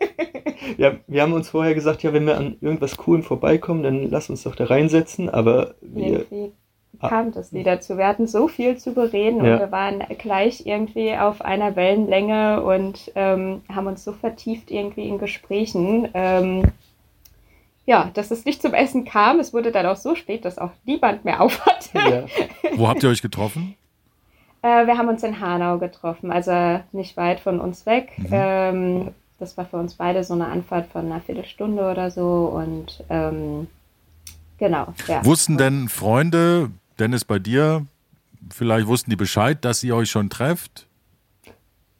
ja, 0.78 0.92
wir 1.06 1.22
haben 1.22 1.32
uns 1.32 1.48
vorher 1.48 1.74
gesagt, 1.74 2.02
ja, 2.02 2.12
wenn 2.12 2.26
wir 2.26 2.36
an 2.36 2.56
irgendwas 2.60 2.96
Coolem 2.96 3.22
vorbeikommen, 3.22 3.82
dann 3.82 4.10
lass 4.10 4.30
uns 4.30 4.42
doch 4.44 4.54
da 4.54 4.64
reinsetzen, 4.64 5.28
aber 5.28 5.74
wir. 5.80 6.20
Irgendwie 6.20 6.52
kam 7.00 7.32
das 7.32 7.52
nie 7.52 7.62
dazu. 7.62 7.96
Wir 7.96 8.06
hatten 8.06 8.26
so 8.26 8.48
viel 8.48 8.76
zu 8.76 8.92
bereden 8.92 9.44
ja. 9.44 9.54
und 9.54 9.60
wir 9.60 9.72
waren 9.72 10.04
gleich 10.18 10.66
irgendwie 10.66 11.16
auf 11.16 11.40
einer 11.40 11.76
Wellenlänge 11.76 12.62
und 12.62 13.10
ähm, 13.14 13.62
haben 13.72 13.86
uns 13.86 14.04
so 14.04 14.12
vertieft 14.12 14.70
irgendwie 14.70 15.08
in 15.08 15.18
Gesprächen. 15.18 16.08
Ähm, 16.14 16.64
ja, 17.86 18.10
dass 18.14 18.30
es 18.30 18.44
nicht 18.44 18.60
zum 18.60 18.74
Essen 18.74 19.04
kam. 19.04 19.40
Es 19.40 19.52
wurde 19.52 19.72
dann 19.72 19.86
auch 19.86 19.96
so 19.96 20.14
spät, 20.14 20.44
dass 20.44 20.58
auch 20.58 20.70
niemand 20.84 21.24
mehr 21.24 21.40
auf 21.40 21.64
hatte. 21.64 21.98
Ja. 21.98 22.24
Wo 22.76 22.86
habt 22.86 23.02
ihr 23.02 23.08
euch 23.08 23.22
getroffen? 23.22 23.76
Äh, 24.62 24.86
wir 24.86 24.98
haben 24.98 25.08
uns 25.08 25.22
in 25.22 25.40
Hanau 25.40 25.78
getroffen, 25.78 26.30
also 26.30 26.80
nicht 26.92 27.16
weit 27.16 27.40
von 27.40 27.60
uns 27.60 27.86
weg. 27.86 28.12
Mhm. 28.18 28.28
Ähm, 28.30 29.08
das 29.38 29.56
war 29.56 29.64
für 29.64 29.78
uns 29.78 29.94
beide 29.94 30.22
so 30.22 30.34
eine 30.34 30.46
Anfahrt 30.46 30.86
von 30.92 31.06
einer 31.06 31.20
Viertelstunde 31.20 31.90
oder 31.90 32.10
so 32.10 32.52
und 32.54 33.02
ähm, 33.08 33.68
genau. 34.58 34.92
Ja. 35.08 35.24
Wussten 35.24 35.56
denn 35.56 35.88
Freunde, 35.88 36.70
Dennis 36.98 37.24
bei 37.24 37.38
dir, 37.38 37.86
vielleicht 38.52 38.86
wussten 38.86 39.10
die 39.10 39.16
Bescheid, 39.16 39.64
dass 39.64 39.82
ihr 39.82 39.96
euch 39.96 40.10
schon 40.10 40.28
trefft? 40.28 40.86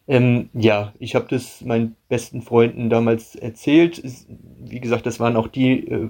Ähm, 0.07 0.51
ja, 0.53 0.93
ich 0.99 1.15
habe 1.15 1.27
das 1.31 1.61
meinen 1.63 1.97
besten 2.09 2.43
Freunden 2.43 2.91
damals 2.91 3.37
erzählt. 3.37 4.03
Wie 4.59 4.81
gesagt, 4.81 5.07
das 5.07 5.21
waren 5.21 5.37
auch 5.37 5.49
die, 5.49 5.87
äh, 5.89 6.09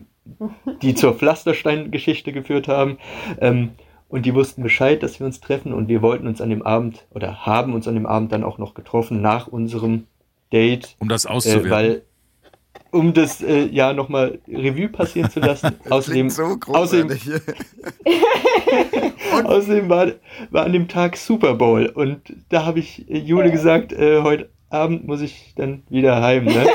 die 0.83 0.95
zur 0.97 1.15
Pflasterstein-Geschichte 1.15 2.33
geführt 2.33 2.67
haben. 2.67 2.99
Ähm, 3.41 3.73
und 4.11 4.27
die 4.27 4.35
wussten 4.35 4.63
Bescheid, 4.63 5.03
dass 5.03 5.21
wir 5.21 5.27
uns 5.27 5.41
treffen 5.41 5.73
und 5.73 5.89
wir 5.89 6.03
wollten 6.03 6.27
uns 6.27 6.41
an 6.41 6.51
dem 6.51 6.63
Abend 6.63 7.07
oder 7.11 7.47
haben 7.47 7.73
uns 7.75 7.87
an 7.87 7.95
dem 7.95 8.07
Abend 8.07 8.33
dann 8.33 8.45
auch 8.45 8.59
noch 8.59 8.75
getroffen 8.75 9.23
nach 9.23 9.47
unserem 9.47 10.07
Date. 10.53 10.97
Um 10.99 11.09
das 11.09 11.27
auszuwerten. 11.27 11.67
Äh, 11.67 11.71
weil, 11.71 12.03
um 12.91 13.15
das 13.15 13.41
äh, 13.41 13.67
ja 13.67 13.93
nochmal 13.93 14.41
Revue 14.49 14.89
passieren 14.89 15.31
zu 15.31 15.39
lassen. 15.39 15.77
Das 15.85 15.93
außerdem, 15.93 16.29
so 16.29 16.59
außerdem, 16.67 17.17
außerdem 19.45 19.89
war, 19.89 20.09
war 20.51 20.65
an 20.65 20.73
dem 20.73 20.89
Tag 20.89 21.17
Super 21.17 21.55
Bowl 21.55 21.87
und 21.87 22.35
da 22.49 22.67
habe 22.67 22.81
ich 22.81 23.09
äh, 23.09 23.19
Jule 23.19 23.53
gesagt, 23.53 23.93
äh, 23.93 24.23
heute 24.23 24.51
Abend 24.71 25.07
muss 25.07 25.21
ich 25.21 25.55
dann 25.57 25.85
wieder 25.89 26.21
heim. 26.21 26.47
Ne? 26.47 26.67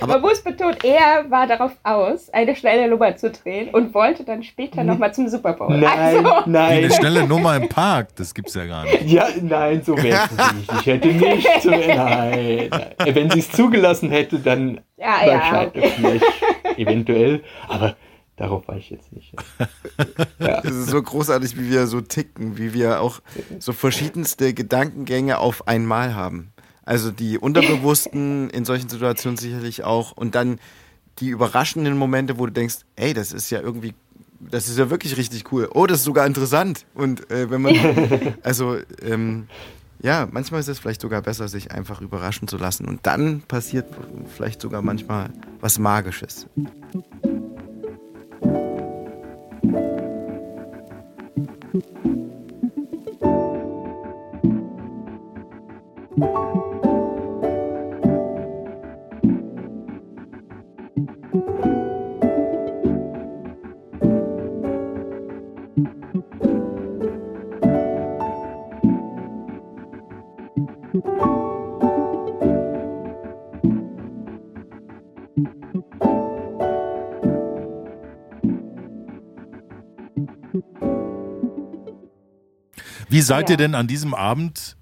Aber 0.00 0.14
Man 0.14 0.22
muss 0.22 0.42
betont, 0.42 0.84
er 0.84 1.30
war 1.30 1.46
darauf 1.46 1.72
aus, 1.82 2.30
eine 2.30 2.54
schnelle 2.56 2.88
Nummer 2.88 3.16
zu 3.16 3.30
drehen 3.30 3.70
und 3.70 3.94
wollte 3.94 4.24
dann 4.24 4.42
später 4.42 4.84
nochmal 4.84 5.14
zum 5.14 5.28
Super 5.28 5.54
Bowl. 5.54 5.76
Nein, 5.76 6.26
also. 6.26 6.50
nein. 6.50 6.78
Eine 6.78 6.90
schnelle 6.90 7.26
Nummer 7.26 7.56
im 7.56 7.68
Park, 7.68 8.16
das 8.16 8.34
gibt's 8.34 8.54
ja 8.54 8.66
gar 8.66 8.84
nicht. 8.84 9.02
Ja, 9.04 9.28
nein, 9.40 9.82
so 9.82 9.96
wäre 9.96 10.24
es 10.24 10.52
nicht. 10.54 10.72
Ich 10.80 10.86
hätte 10.86 11.08
nicht 11.08 11.62
so, 11.62 11.70
nein, 11.70 12.68
nein. 12.70 13.14
Wenn 13.14 13.30
sie 13.30 13.38
es 13.40 13.50
zugelassen 13.50 14.10
hätte, 14.10 14.38
dann 14.38 14.80
ja, 14.96 15.26
ja, 15.26 15.62
okay. 15.66 15.92
vielleicht 15.96 16.24
eventuell. 16.76 17.42
Aber 17.68 17.96
Darauf 18.36 18.66
war 18.66 18.76
ich 18.76 18.90
jetzt 18.90 19.12
nicht. 19.12 19.32
Ja. 20.40 20.60
Es 20.64 20.74
ist 20.74 20.90
so 20.90 21.00
großartig, 21.00 21.56
wie 21.56 21.70
wir 21.70 21.86
so 21.86 22.00
ticken, 22.00 22.58
wie 22.58 22.74
wir 22.74 23.00
auch 23.00 23.20
so 23.60 23.72
verschiedenste 23.72 24.54
Gedankengänge 24.54 25.38
auf 25.38 25.68
einmal 25.68 26.16
haben. 26.16 26.52
Also 26.84 27.10
die 27.10 27.38
Unterbewussten 27.38 28.50
in 28.50 28.64
solchen 28.64 28.88
Situationen 28.88 29.36
sicherlich 29.36 29.84
auch. 29.84 30.12
Und 30.12 30.34
dann 30.34 30.58
die 31.18 31.28
überraschenden 31.28 31.96
Momente, 31.96 32.38
wo 32.38 32.46
du 32.46 32.52
denkst, 32.52 32.78
ey, 32.96 33.14
das 33.14 33.32
ist 33.32 33.50
ja 33.50 33.60
irgendwie, 33.60 33.94
das 34.40 34.68
ist 34.68 34.78
ja 34.78 34.90
wirklich 34.90 35.16
richtig 35.16 35.50
cool. 35.52 35.68
Oh, 35.72 35.86
das 35.86 35.98
ist 35.98 36.04
sogar 36.04 36.26
interessant. 36.26 36.84
Und 36.94 37.30
äh, 37.30 37.50
wenn 37.50 37.62
man, 37.62 38.34
also 38.42 38.78
ähm, 39.02 39.48
ja, 40.02 40.28
manchmal 40.30 40.60
ist 40.60 40.68
es 40.68 40.78
vielleicht 40.78 41.00
sogar 41.00 41.22
besser, 41.22 41.48
sich 41.48 41.72
einfach 41.72 42.02
überraschen 42.02 42.48
zu 42.48 42.58
lassen. 42.58 42.86
Und 42.86 43.06
dann 43.06 43.40
passiert 43.40 43.86
vielleicht 44.36 44.60
sogar 44.60 44.82
manchmal 44.82 45.30
was 45.60 45.78
Magisches. 45.78 46.46
Wie 83.14 83.20
seid 83.20 83.48
ja. 83.48 83.52
ihr 83.52 83.56
denn 83.58 83.76
an 83.76 83.86
diesem 83.86 84.12
Abend 84.12 84.76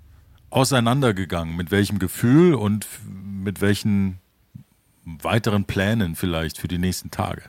auseinandergegangen? 0.48 1.54
Mit 1.54 1.70
welchem 1.70 1.98
Gefühl 1.98 2.54
und 2.54 2.86
mit 3.06 3.60
welchen 3.60 4.20
weiteren 5.04 5.64
Plänen 5.64 6.14
vielleicht 6.14 6.56
für 6.56 6.66
die 6.66 6.78
nächsten 6.78 7.10
Tage? 7.10 7.42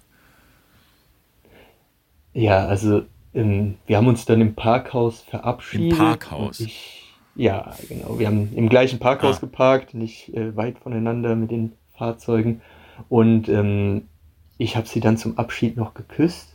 Ja, 2.33 2.65
also 2.65 3.03
ähm, 3.33 3.75
wir 3.87 3.95
haben 3.95 4.07
uns 4.07 4.25
dann 4.25 4.41
im 4.41 4.55
Parkhaus 4.55 5.21
verabschiedet. 5.21 5.91
Im 5.91 5.97
Parkhaus? 5.97 6.59
Ich, 6.59 7.15
ja, 7.35 7.73
genau. 7.87 8.19
Wir 8.19 8.27
haben 8.27 8.53
im 8.53 8.67
gleichen 8.67 8.99
Parkhaus 8.99 9.37
ah. 9.37 9.39
geparkt, 9.39 9.93
nicht 9.93 10.33
äh, 10.33 10.53
weit 10.57 10.79
voneinander 10.79 11.37
mit 11.37 11.49
den 11.51 11.71
Fahrzeugen. 11.97 12.61
Und 13.07 13.47
ähm, 13.47 14.09
ich 14.57 14.75
habe 14.75 14.89
sie 14.89 14.99
dann 14.99 15.15
zum 15.15 15.37
Abschied 15.37 15.77
noch 15.77 15.93
geküsst. 15.93 16.49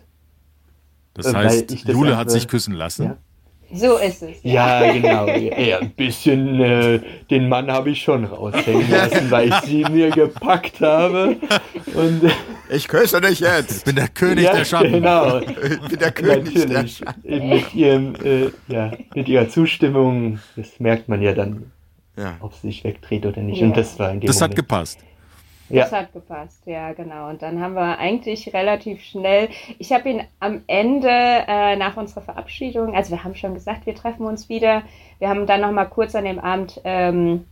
Das 1.14 1.28
äh, 1.28 1.34
heißt, 1.34 1.70
Jule 1.86 2.18
hat 2.18 2.30
sich 2.30 2.46
küssen 2.46 2.74
lassen? 2.74 3.04
Ja, 3.04 3.16
so 3.72 3.98
ist 3.98 4.22
es. 4.22 4.36
Ja, 4.42 4.84
ja 4.84 4.92
genau. 5.00 5.26
Ja, 5.26 5.78
ein 5.78 5.90
bisschen 5.90 6.60
äh, 6.60 7.00
den 7.30 7.48
Mann 7.48 7.70
habe 7.70 7.90
ich 7.90 8.02
schon 8.02 8.24
raushängen 8.24 8.90
lassen, 8.90 9.30
weil 9.30 9.48
ich 9.48 9.54
sie 9.60 9.84
mir 9.84 10.10
gepackt 10.10 10.80
habe. 10.80 11.36
Und, 11.94 12.30
ich 12.70 12.88
küsse 12.88 13.20
dich 13.20 13.40
jetzt. 13.40 13.78
Ich 13.78 13.84
bin 13.84 13.96
der 13.96 14.08
König 14.08 14.44
ja, 14.44 14.54
der 14.54 14.64
Schatten. 14.64 14.92
Genau. 14.92 15.38
Ich 15.38 15.88
bin 15.88 15.98
der 15.98 16.12
König 16.12 16.54
Natürlich. 16.54 16.68
der 16.68 16.86
Schatten. 16.86 17.48
Mit, 17.48 17.74
ihrem, 17.74 18.14
äh, 18.16 18.50
ja, 18.68 18.92
mit 19.14 19.28
ihrer 19.28 19.48
Zustimmung, 19.48 20.38
das 20.56 20.78
merkt 20.78 21.08
man 21.08 21.22
ja 21.22 21.32
dann, 21.32 21.70
ja. 22.16 22.36
ob 22.40 22.54
sie 22.54 22.68
sich 22.68 22.84
wegdreht 22.84 23.26
oder 23.26 23.42
nicht. 23.42 23.62
Und 23.62 23.76
das 23.76 23.98
war 23.98 24.10
in 24.10 24.20
dem 24.20 24.26
Das 24.26 24.36
Moment. 24.36 24.52
hat 24.52 24.56
gepasst. 24.56 24.98
Ja. 25.68 25.82
Das 25.82 25.92
hat 25.92 26.12
gepasst, 26.12 26.62
ja, 26.66 26.92
genau. 26.92 27.28
Und 27.28 27.42
dann 27.42 27.60
haben 27.60 27.74
wir 27.74 27.98
eigentlich 27.98 28.52
relativ 28.54 29.02
schnell, 29.02 29.48
ich 29.78 29.92
habe 29.92 30.08
ihn 30.08 30.22
am 30.40 30.62
Ende 30.66 31.08
äh, 31.10 31.76
nach 31.76 31.96
unserer 31.96 32.22
Verabschiedung, 32.22 32.94
also 32.94 33.10
wir 33.10 33.24
haben 33.24 33.34
schon 33.34 33.54
gesagt, 33.54 33.86
wir 33.86 33.94
treffen 33.94 34.26
uns 34.26 34.48
wieder. 34.48 34.82
Wir 35.18 35.28
haben 35.28 35.46
dann 35.46 35.60
nochmal 35.60 35.88
kurz 35.88 36.14
an 36.14 36.24
dem 36.24 36.38
Abend 36.38 36.80
ähm, 36.84 37.44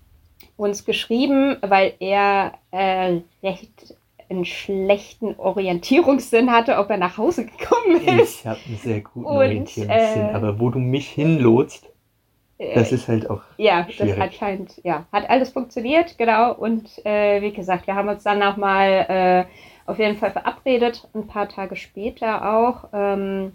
uns 0.57 0.85
geschrieben, 0.85 1.57
weil 1.61 1.95
er 2.01 2.53
äh, 2.71 3.21
recht 3.43 3.95
einen 4.29 4.45
schlechten 4.45 5.37
Orientierungssinn 5.37 6.51
hatte, 6.51 6.79
ob 6.79 6.91
er 6.91 6.97
nach 6.97 7.17
Hause 7.17 7.47
gekommen 7.47 8.01
ist. 8.21 8.41
Ich 8.41 8.47
habe 8.47 8.59
einen 8.67 8.77
sehr 8.79 9.01
guten 9.01 9.27
Und, 9.27 9.37
Orientierungssinn, 9.37 10.29
äh, 10.29 10.33
aber 10.33 10.59
wo 10.59 10.71
du 10.71 10.79
mich 10.79 11.09
hinlotst, 11.09 11.89
das 12.59 12.93
ist 12.93 13.09
halt 13.09 13.29
auch. 13.29 13.43
Ja, 13.59 13.85
schwierig. 13.85 14.15
das 14.15 14.19
hat 14.19 14.35
scheint, 14.35 14.81
ja, 14.83 15.07
hat 15.13 15.29
alles 15.29 15.51
funktioniert, 15.51 16.17
genau. 16.17 16.55
Und 16.55 17.05
äh, 17.05 17.43
wie 17.43 17.53
gesagt, 17.53 17.87
wir 17.87 17.95
haben 17.95 18.09
uns 18.09 18.23
dann 18.23 18.39
nochmal 18.39 19.47
äh, 19.47 19.91
auf 19.91 19.99
jeden 19.99 20.17
Fall 20.17 20.31
verabredet, 20.31 21.09
ein 21.15 21.27
paar 21.27 21.49
Tage 21.49 21.77
später 21.77 22.57
auch 22.57 22.89
ähm, 22.93 23.53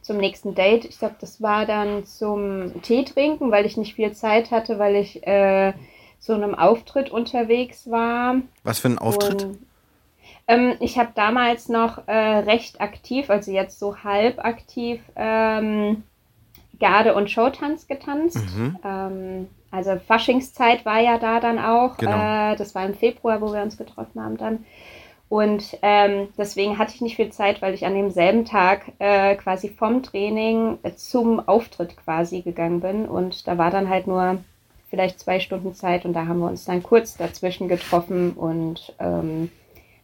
zum 0.00 0.16
nächsten 0.16 0.54
Date. 0.54 0.84
Ich 0.84 0.98
glaube, 0.98 1.16
das 1.20 1.42
war 1.42 1.66
dann 1.66 2.04
zum 2.04 2.80
Tee 2.82 3.04
trinken, 3.04 3.50
weil 3.50 3.66
ich 3.66 3.76
nicht 3.76 3.94
viel 3.94 4.12
Zeit 4.12 4.50
hatte, 4.50 4.78
weil 4.78 4.96
ich 4.96 5.26
äh, 5.26 5.72
zu 6.18 6.34
einem 6.34 6.54
Auftritt 6.54 7.10
unterwegs 7.10 7.90
war. 7.90 8.36
Was 8.62 8.78
für 8.78 8.88
ein 8.88 8.98
Auftritt? 8.98 9.44
Und, 9.44 9.58
ähm, 10.46 10.74
ich 10.80 10.98
habe 10.98 11.10
damals 11.14 11.68
noch 11.68 12.06
äh, 12.06 12.12
recht 12.12 12.80
aktiv, 12.80 13.30
also 13.30 13.50
jetzt 13.50 13.78
so 13.78 13.98
halb 14.02 14.44
aktiv, 14.44 15.00
ähm, 15.16 16.02
Garde- 16.80 17.14
und 17.14 17.30
Showtanz 17.30 17.86
getanzt. 17.86 18.56
Mhm. 18.56 18.78
Ähm, 18.84 19.48
also 19.70 19.96
Faschingszeit 20.06 20.84
war 20.84 21.00
ja 21.00 21.18
da 21.18 21.38
dann 21.38 21.58
auch. 21.58 21.96
Genau. 21.96 22.52
Äh, 22.52 22.56
das 22.56 22.74
war 22.74 22.84
im 22.84 22.94
Februar, 22.94 23.40
wo 23.40 23.52
wir 23.52 23.62
uns 23.62 23.76
getroffen 23.76 24.22
haben 24.22 24.36
dann. 24.36 24.64
Und 25.28 25.78
ähm, 25.82 26.26
deswegen 26.36 26.76
hatte 26.76 26.92
ich 26.96 27.00
nicht 27.02 27.14
viel 27.14 27.30
Zeit, 27.30 27.62
weil 27.62 27.72
ich 27.72 27.86
an 27.86 27.94
demselben 27.94 28.44
Tag 28.44 28.92
äh, 28.98 29.36
quasi 29.36 29.68
vom 29.68 30.02
Training 30.02 30.78
zum 30.96 31.38
Auftritt 31.46 31.96
quasi 31.96 32.40
gegangen 32.42 32.80
bin. 32.80 33.04
Und 33.04 33.46
da 33.46 33.56
war 33.56 33.70
dann 33.70 33.88
halt 33.88 34.08
nur 34.08 34.38
vielleicht 34.88 35.20
zwei 35.20 35.38
Stunden 35.38 35.72
Zeit 35.72 36.04
und 36.04 36.14
da 36.14 36.26
haben 36.26 36.40
wir 36.40 36.48
uns 36.48 36.64
dann 36.64 36.82
kurz 36.82 37.16
dazwischen 37.16 37.68
getroffen 37.68 38.32
und 38.32 38.92
ähm, 38.98 39.50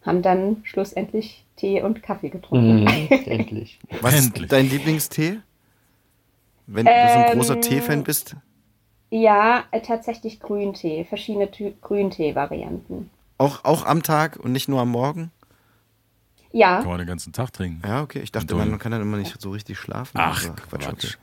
haben 0.05 0.23
dann 0.23 0.59
schlussendlich 0.63 1.45
Tee 1.57 1.83
und 1.83 2.05
Kaffee 2.05 2.29
getrunken. 2.29 2.85
Mm, 2.85 3.13
endlich. 3.27 3.81
Was 4.01 4.15
endlich. 4.15 4.45
ist 4.45 4.53
dein 4.53 4.71
Lieblingstee? 4.71 5.39
Wenn 6.67 6.87
du 6.87 6.93
so 6.93 7.19
ein 7.19 7.37
großer 7.37 7.55
ähm, 7.55 7.63
Teefan 7.63 8.05
bist? 8.05 8.37
Ja, 9.11 9.65
äh, 9.71 9.81
tatsächlich 9.81 10.41
Grüntee, 10.41 11.05
verschiedene 11.05 11.49
Grüntee-Varianten. 11.49 13.11
Auch, 13.39 13.65
auch 13.65 13.85
am 13.87 14.03
Tag 14.03 14.37
und 14.37 14.53
nicht 14.53 14.69
nur 14.69 14.81
am 14.81 14.91
Morgen? 14.91 15.31
Ja. 16.53 16.79
Kann 16.79 16.89
man 16.89 16.99
den 16.99 17.07
ganzen 17.07 17.33
Tag 17.33 17.53
trinken. 17.53 17.83
Ja, 17.87 18.03
okay. 18.03 18.21
Ich 18.21 18.33
dachte, 18.33 18.55
man, 18.55 18.71
man 18.71 18.79
kann 18.79 18.93
dann 18.93 19.03
immer 19.03 19.19
nicht 19.19 19.41
so 19.41 19.51
richtig 19.51 19.79
schlafen. 19.79 20.19
Ach, 20.19 20.39
also, 20.39 20.55
Quatsch. 20.55 20.85
Quatsch. 20.85 21.05
Okay. 21.05 21.17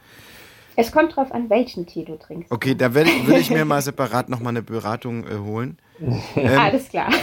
Es 0.75 0.91
kommt 0.91 1.15
drauf 1.15 1.31
an, 1.31 1.49
welchen 1.49 1.85
Tee 1.85 2.03
du 2.03 2.17
trinkst. 2.17 2.51
Okay, 2.51 2.75
da 2.75 2.93
würde 2.93 3.09
ich, 3.09 3.27
würd 3.27 3.39
ich 3.39 3.49
mir 3.49 3.65
mal 3.65 3.81
separat 3.81 4.29
nochmal 4.29 4.51
eine 4.51 4.63
Beratung 4.63 5.25
äh, 5.27 5.37
holen. 5.37 5.77
Ähm, 6.35 6.59
Alles 6.59 6.89
klar. 6.89 7.13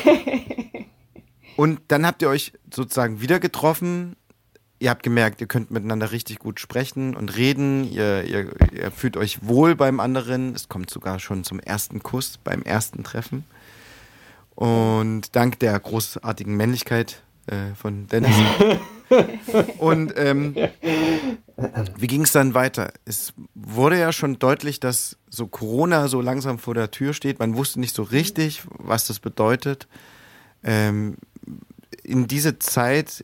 und 1.57 1.81
dann 1.89 2.07
habt 2.07 2.23
ihr 2.23 2.29
euch 2.29 2.53
sozusagen 2.73 3.21
wieder 3.21 3.41
getroffen 3.41 4.17
ihr 4.81 4.91
habt 4.91 5.03
gemerkt, 5.03 5.41
ihr 5.41 5.47
könnt 5.47 5.71
miteinander 5.71 6.11
richtig 6.11 6.39
gut 6.39 6.59
sprechen 6.59 7.15
und 7.15 7.37
reden, 7.37 7.85
ihr, 7.85 8.25
ihr, 8.25 8.51
ihr 8.73 8.91
fühlt 8.91 9.17
euch 9.17 9.47
wohl 9.47 9.77
beim 9.77 10.01
anderen, 10.01 10.55
es 10.55 10.69
kommt 10.69 10.91
sogar 10.91 11.21
schon 11.21 11.45
zum 11.45 11.61
ersten 11.61 12.03
Kuss 12.03 12.39
beim 12.43 12.63
ersten 12.63 13.05
Treffen. 13.05 13.45
Und 14.55 15.37
dank 15.37 15.59
der 15.61 15.79
großartigen 15.79 16.57
Männlichkeit 16.57 17.23
äh, 17.47 17.75
von 17.75 18.07
Dennis. 18.09 18.35
und 19.79 20.15
ähm, 20.17 20.55
wie 21.97 22.07
ging 22.07 22.23
es 22.23 22.33
dann 22.33 22.55
weiter? 22.55 22.93
Es 23.05 23.35
wurde 23.55 23.99
ja 23.99 24.13
schon 24.13 24.39
deutlich, 24.39 24.81
dass 24.81 25.19
so 25.29 25.47
Corona 25.47 26.09
so 26.09 26.23
langsam 26.23 26.59
vor 26.59 26.75
der 26.75 26.91
Tür 26.91 27.13
steht. 27.13 27.39
Man 27.39 27.55
wusste 27.55 27.81
nicht 27.81 27.95
so 27.95 28.03
richtig, 28.03 28.63
was 28.79 29.07
das 29.07 29.21
bedeutet. 29.21 29.89
Ähm, 30.63 31.17
in 32.03 32.27
diese 32.27 32.59
Zeit 32.59 33.23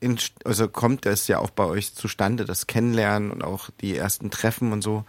in, 0.00 0.18
also 0.44 0.68
kommt 0.68 1.06
es 1.06 1.28
ja 1.28 1.38
auch 1.38 1.50
bei 1.50 1.64
euch 1.64 1.94
zustande, 1.94 2.44
das 2.44 2.66
Kennenlernen 2.66 3.30
und 3.30 3.42
auch 3.42 3.70
die 3.80 3.96
ersten 3.96 4.30
Treffen 4.30 4.72
und 4.72 4.82
so. 4.82 5.04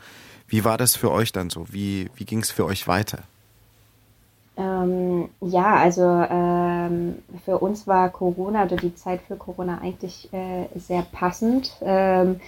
Wie 0.47 0.65
war 0.65 0.77
das 0.77 0.95
für 0.95 1.11
euch 1.11 1.31
dann 1.31 1.49
so? 1.49 1.71
Wie, 1.71 2.09
wie 2.15 2.25
ging 2.25 2.39
es 2.39 2.51
für 2.51 2.65
euch 2.65 2.87
weiter? 2.87 3.19
Ähm, 4.57 5.29
ja, 5.41 5.75
also 5.75 6.03
ähm, 6.03 7.19
für 7.45 7.59
uns 7.59 7.87
war 7.87 8.09
Corona 8.09 8.65
oder 8.65 8.75
die 8.75 8.93
Zeit 8.95 9.21
für 9.27 9.37
Corona 9.37 9.79
eigentlich 9.81 10.33
äh, 10.33 10.65
sehr 10.75 11.03
passend. 11.03 11.71
Ähm, 11.81 12.41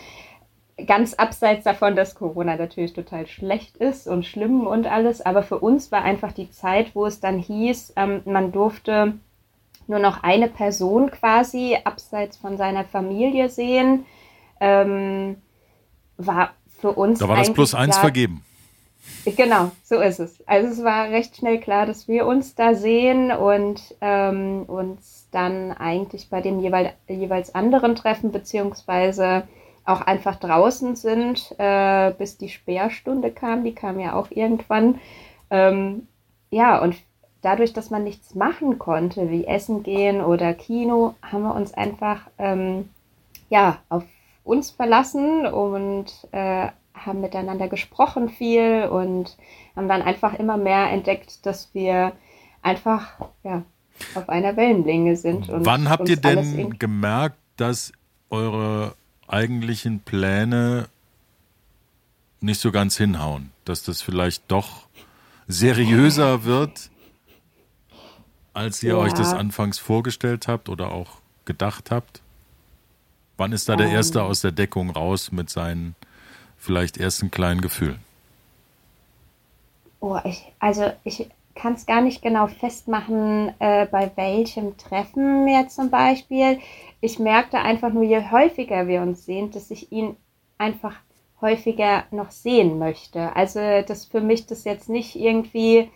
ganz 0.85 1.13
abseits 1.13 1.63
davon, 1.63 1.95
dass 1.95 2.15
Corona 2.15 2.57
natürlich 2.57 2.93
total 2.93 3.27
schlecht 3.27 3.77
ist 3.77 4.07
und 4.07 4.25
schlimm 4.25 4.67
und 4.67 4.87
alles, 4.87 5.21
aber 5.21 5.43
für 5.43 5.59
uns 5.59 5.91
war 5.91 6.03
einfach 6.03 6.31
die 6.31 6.49
Zeit, 6.49 6.95
wo 6.95 7.05
es 7.05 7.19
dann 7.19 7.37
hieß, 7.37 7.93
ähm, 7.95 8.21
man 8.25 8.51
durfte 8.51 9.13
nur 9.91 9.99
noch 9.99 10.23
eine 10.23 10.47
Person 10.47 11.11
quasi 11.11 11.77
abseits 11.83 12.37
von 12.37 12.57
seiner 12.57 12.85
Familie 12.85 13.49
sehen, 13.49 14.05
ähm, 14.59 15.35
war 16.17 16.53
für 16.79 16.93
uns. 16.93 17.19
Da 17.19 17.27
war 17.27 17.35
das 17.35 17.53
plus 17.53 17.75
eins 17.75 17.95
klar, 17.95 18.01
vergeben. 18.01 18.43
Genau, 19.25 19.71
so 19.83 19.99
ist 19.99 20.19
es. 20.19 20.41
Also 20.47 20.69
es 20.69 20.83
war 20.83 21.09
recht 21.09 21.35
schnell 21.35 21.59
klar, 21.59 21.85
dass 21.85 22.07
wir 22.07 22.25
uns 22.25 22.55
da 22.55 22.73
sehen 22.73 23.31
und 23.31 23.81
ähm, 23.99 24.63
uns 24.67 25.27
dann 25.31 25.73
eigentlich 25.73 26.29
bei 26.29 26.41
dem 26.41 26.59
jeweil, 26.59 26.93
jeweils 27.07 27.53
anderen 27.53 27.95
Treffen 27.95 28.31
beziehungsweise 28.31 29.43
auch 29.83 30.01
einfach 30.01 30.37
draußen 30.37 30.95
sind, 30.95 31.53
äh, 31.57 32.11
bis 32.17 32.37
die 32.37 32.49
Sperrstunde 32.49 33.31
kam. 33.31 33.63
Die 33.65 33.75
kam 33.75 33.99
ja 33.99 34.13
auch 34.13 34.31
irgendwann. 34.31 34.99
Ähm, 35.49 36.07
ja, 36.49 36.81
und 36.81 36.95
dadurch, 37.41 37.73
dass 37.73 37.89
man 37.89 38.03
nichts 38.03 38.35
machen 38.35 38.79
konnte, 38.79 39.29
wie 39.29 39.45
Essen 39.45 39.83
gehen 39.83 40.21
oder 40.21 40.53
Kino, 40.53 41.15
haben 41.21 41.43
wir 41.43 41.55
uns 41.55 41.73
einfach 41.73 42.21
ähm, 42.37 42.89
ja, 43.49 43.79
auf 43.89 44.03
uns 44.43 44.71
verlassen 44.71 45.45
und 45.45 46.05
äh, 46.31 46.67
haben 46.93 47.21
miteinander 47.21 47.67
gesprochen 47.67 48.29
viel 48.29 48.87
und 48.91 49.37
haben 49.75 49.87
dann 49.87 50.01
einfach 50.01 50.33
immer 50.33 50.57
mehr 50.57 50.89
entdeckt, 50.91 51.45
dass 51.45 51.73
wir 51.73 52.13
einfach 52.61 53.13
ja, 53.43 53.63
auf 54.15 54.29
einer 54.29 54.55
Wellenlänge 54.55 55.15
sind. 55.15 55.47
Wann 55.49 55.89
habt 55.89 56.09
ihr 56.09 56.17
denn 56.17 56.77
gemerkt, 56.77 57.37
dass 57.57 57.91
eure 58.29 58.95
eigentlichen 59.27 59.99
Pläne 60.01 60.87
nicht 62.39 62.59
so 62.59 62.71
ganz 62.71 62.97
hinhauen, 62.97 63.51
dass 63.65 63.83
das 63.83 64.01
vielleicht 64.01 64.51
doch 64.51 64.87
seriöser 65.47 66.43
wird, 66.43 66.90
als 68.53 68.83
ihr 68.83 68.93
ja. 68.93 68.97
euch 68.97 69.13
das 69.13 69.33
anfangs 69.33 69.79
vorgestellt 69.79 70.47
habt 70.47 70.69
oder 70.69 70.91
auch 70.91 71.17
gedacht 71.45 71.91
habt? 71.91 72.21
Wann 73.37 73.53
ist 73.53 73.69
da 73.69 73.75
der 73.75 73.87
ähm. 73.87 73.95
Erste 73.95 74.23
aus 74.23 74.41
der 74.41 74.51
Deckung 74.51 74.89
raus 74.89 75.31
mit 75.31 75.49
seinen 75.49 75.95
vielleicht 76.57 76.97
ersten 76.97 77.31
kleinen 77.31 77.61
Gefühlen? 77.61 77.99
Oh, 79.99 80.17
ich, 80.23 80.51
also 80.59 80.91
ich 81.03 81.27
kann 81.55 81.73
es 81.73 81.85
gar 81.85 82.01
nicht 82.01 82.21
genau 82.21 82.47
festmachen, 82.47 83.53
äh, 83.59 83.85
bei 83.85 84.11
welchem 84.15 84.77
Treffen 84.77 85.47
jetzt 85.47 85.75
zum 85.75 85.89
Beispiel. 85.89 86.59
Ich 87.01 87.19
merkte 87.19 87.59
einfach 87.59 87.91
nur, 87.91 88.03
je 88.03 88.31
häufiger 88.31 88.87
wir 88.87 89.01
uns 89.01 89.25
sehen, 89.25 89.51
dass 89.51 89.69
ich 89.71 89.91
ihn 89.91 90.15
einfach 90.57 90.95
häufiger 91.41 92.05
noch 92.11 92.31
sehen 92.31 92.79
möchte. 92.79 93.35
Also, 93.35 93.59
dass 93.59 94.05
für 94.05 94.21
mich 94.21 94.45
das 94.45 94.63
jetzt 94.63 94.89
nicht 94.89 95.15
irgendwie 95.15 95.89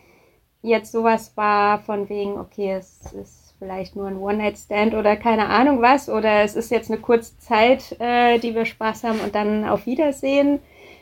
jetzt 0.62 0.92
sowas 0.92 1.32
war 1.36 1.80
von 1.80 2.08
wegen, 2.08 2.38
okay, 2.38 2.72
es 2.72 3.12
ist 3.12 3.54
vielleicht 3.58 3.96
nur 3.96 4.06
ein 4.06 4.18
One-Night-Stand 4.18 4.94
oder 4.94 5.16
keine 5.16 5.48
Ahnung 5.48 5.80
was, 5.80 6.08
oder 6.08 6.42
es 6.42 6.56
ist 6.56 6.70
jetzt 6.70 6.90
eine 6.90 7.00
kurze 7.00 7.38
Zeit, 7.38 7.96
äh, 8.00 8.38
die 8.38 8.54
wir 8.54 8.66
Spaß 8.66 9.04
haben 9.04 9.20
und 9.20 9.34
dann 9.34 9.66
auf 9.66 9.86
Wiedersehen, 9.86 10.58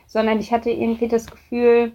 sondern 0.07 0.39
ich 0.39 0.53
hatte 0.53 0.71
irgendwie 0.71 1.09
das 1.09 1.27
Gefühl, 1.27 1.93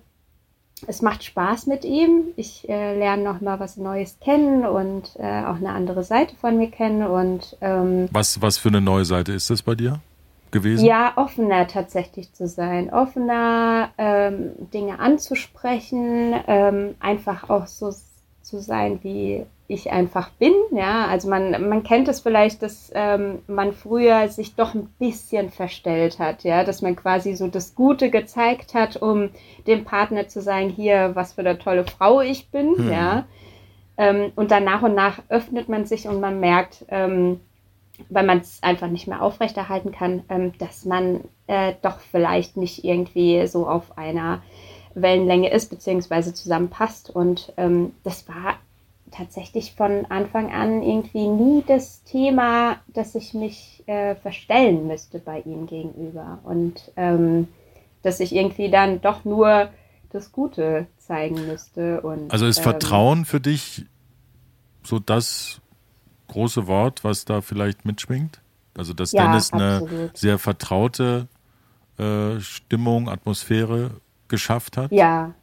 es 0.88 1.02
macht 1.02 1.24
Spaß 1.24 1.68
mit 1.68 1.84
ihm. 1.84 2.30
Ich 2.36 2.68
äh, 2.70 2.98
lerne 2.98 3.24
noch 3.24 3.42
mal 3.42 3.60
was 3.60 3.78
Neues 3.78 4.18
kennen 4.20 4.66
und 4.66 5.16
äh, 5.18 5.44
auch 5.44 5.58
eine 5.58 5.72
andere 5.72 6.04
Seite 6.04 6.36
von 6.36 6.58
mir 6.58 6.70
kennen 6.70 7.04
und 7.04 7.58
ähm, 7.62 8.08
was 8.12 8.42
was 8.42 8.58
für 8.58 8.70
eine 8.70 8.82
neue 8.82 9.06
Seite 9.06 9.34
ist 9.34 9.50
das 9.50 9.62
bei 9.62 9.76
dir? 9.76 10.00
Gewesen? 10.52 10.86
Ja, 10.86 11.14
offener 11.16 11.68
tatsächlich 11.68 12.34
zu 12.34 12.48
sein, 12.48 12.92
offener 12.92 13.90
ähm, 13.98 14.52
Dinge 14.74 15.00
anzusprechen, 15.00 16.36
ähm, 16.48 16.96
einfach 17.00 17.50
auch 17.50 17.68
so 17.68 17.92
zu 18.42 18.60
sein, 18.60 19.00
wie 19.04 19.46
ich 19.68 19.92
einfach 19.92 20.32
bin. 20.32 20.54
Ja, 20.72 21.06
also 21.06 21.30
man, 21.30 21.70
man 21.70 21.84
kennt 21.84 22.08
es 22.08 22.22
vielleicht, 22.22 22.64
dass 22.64 22.92
ähm, 22.96 23.40
man 23.48 23.72
früher 23.72 24.28
sich 24.28 24.56
doch 24.56 24.74
ein 24.74 24.88
bisschen 24.98 25.52
verstellt 25.52 26.18
hat, 26.18 26.44
ja, 26.44 26.64
dass 26.64 26.82
man 26.82 26.96
quasi 26.96 27.36
so 27.36 27.48
das 27.48 27.76
Gute 27.76 28.10
gezeigt 28.10 28.74
hat, 28.74 28.98
um 28.98 29.30
dem 29.68 29.86
Partner 29.86 30.28
zu 30.28 30.42
sagen, 30.42 30.70
hier, 30.70 31.12
was 31.14 31.34
für 31.34 31.42
eine 31.42 31.60
tolle 31.60 31.86
Frau 31.86 32.22
ich 32.22 32.50
bin, 32.50 32.76
hm. 32.76 32.92
ja. 32.92 33.26
Ähm, 33.98 34.32
und 34.36 34.50
dann 34.50 34.64
nach 34.64 34.82
und 34.82 34.96
nach 34.96 35.20
öffnet 35.30 35.70
man 35.70 35.86
sich 35.86 36.08
und 36.08 36.20
man 36.20 36.40
merkt, 36.40 36.86
ähm, 36.88 37.40
weil 38.10 38.26
man 38.26 38.40
es 38.40 38.62
einfach 38.62 38.88
nicht 38.88 39.08
mehr 39.08 39.22
aufrechterhalten 39.22 39.92
kann, 39.92 40.24
ähm, 40.30 40.54
dass 40.58 40.86
man 40.86 41.22
äh, 41.48 41.74
doch 41.82 42.00
vielleicht 42.00 42.58
nicht 42.58 42.84
irgendwie 42.84 43.46
so 43.48 43.68
auf 43.68 43.98
einer 43.98 44.42
Wellenlänge 44.94 45.52
ist, 45.52 45.70
beziehungsweise 45.70 46.34
zusammenpasst. 46.34 47.10
Und 47.10 47.54
ähm, 47.58 47.94
das 48.04 48.28
war 48.28 48.56
tatsächlich 49.12 49.74
von 49.74 50.06
Anfang 50.10 50.52
an 50.52 50.84
irgendwie 50.84 51.28
nie 51.28 51.64
das 51.66 52.04
Thema, 52.04 52.78
dass 52.88 53.16
ich 53.16 53.34
mich 53.34 53.84
äh, 53.88 54.16
verstellen 54.16 54.88
müsste 54.88 55.20
bei 55.20 55.42
ihm 55.42 55.68
gegenüber. 55.68 56.40
Und 56.44 56.92
ähm, 56.96 57.48
dass 58.02 58.20
ich 58.20 58.34
irgendwie 58.34 58.70
dann 58.70 59.02
doch 59.02 59.26
nur 59.26 59.70
das 60.12 60.32
Gute 60.32 60.88
zeigen 60.98 61.48
müsste. 61.48 62.02
Und, 62.02 62.32
also 62.32 62.46
ist 62.46 62.58
ähm, 62.58 62.64
Vertrauen 62.64 63.26
für 63.26 63.40
dich 63.40 63.86
so 64.84 65.00
das 65.00 65.62
große 66.30 66.68
Wort, 66.68 67.04
was 67.04 67.26
da 67.26 67.42
vielleicht 67.42 67.86
mitschwingt? 67.86 68.42
Also, 68.78 68.94
dass 68.94 69.12
ja, 69.12 69.24
Dennis 69.24 69.52
absolut. 69.52 69.90
eine 69.90 70.12
sehr 70.14 70.40
vertraute 70.40 71.28
äh, 71.98 72.40
Stimmung, 72.40 73.10
Atmosphäre 73.10 73.92
geschafft 74.30 74.78
hat? 74.78 74.92
Ja, 74.92 75.34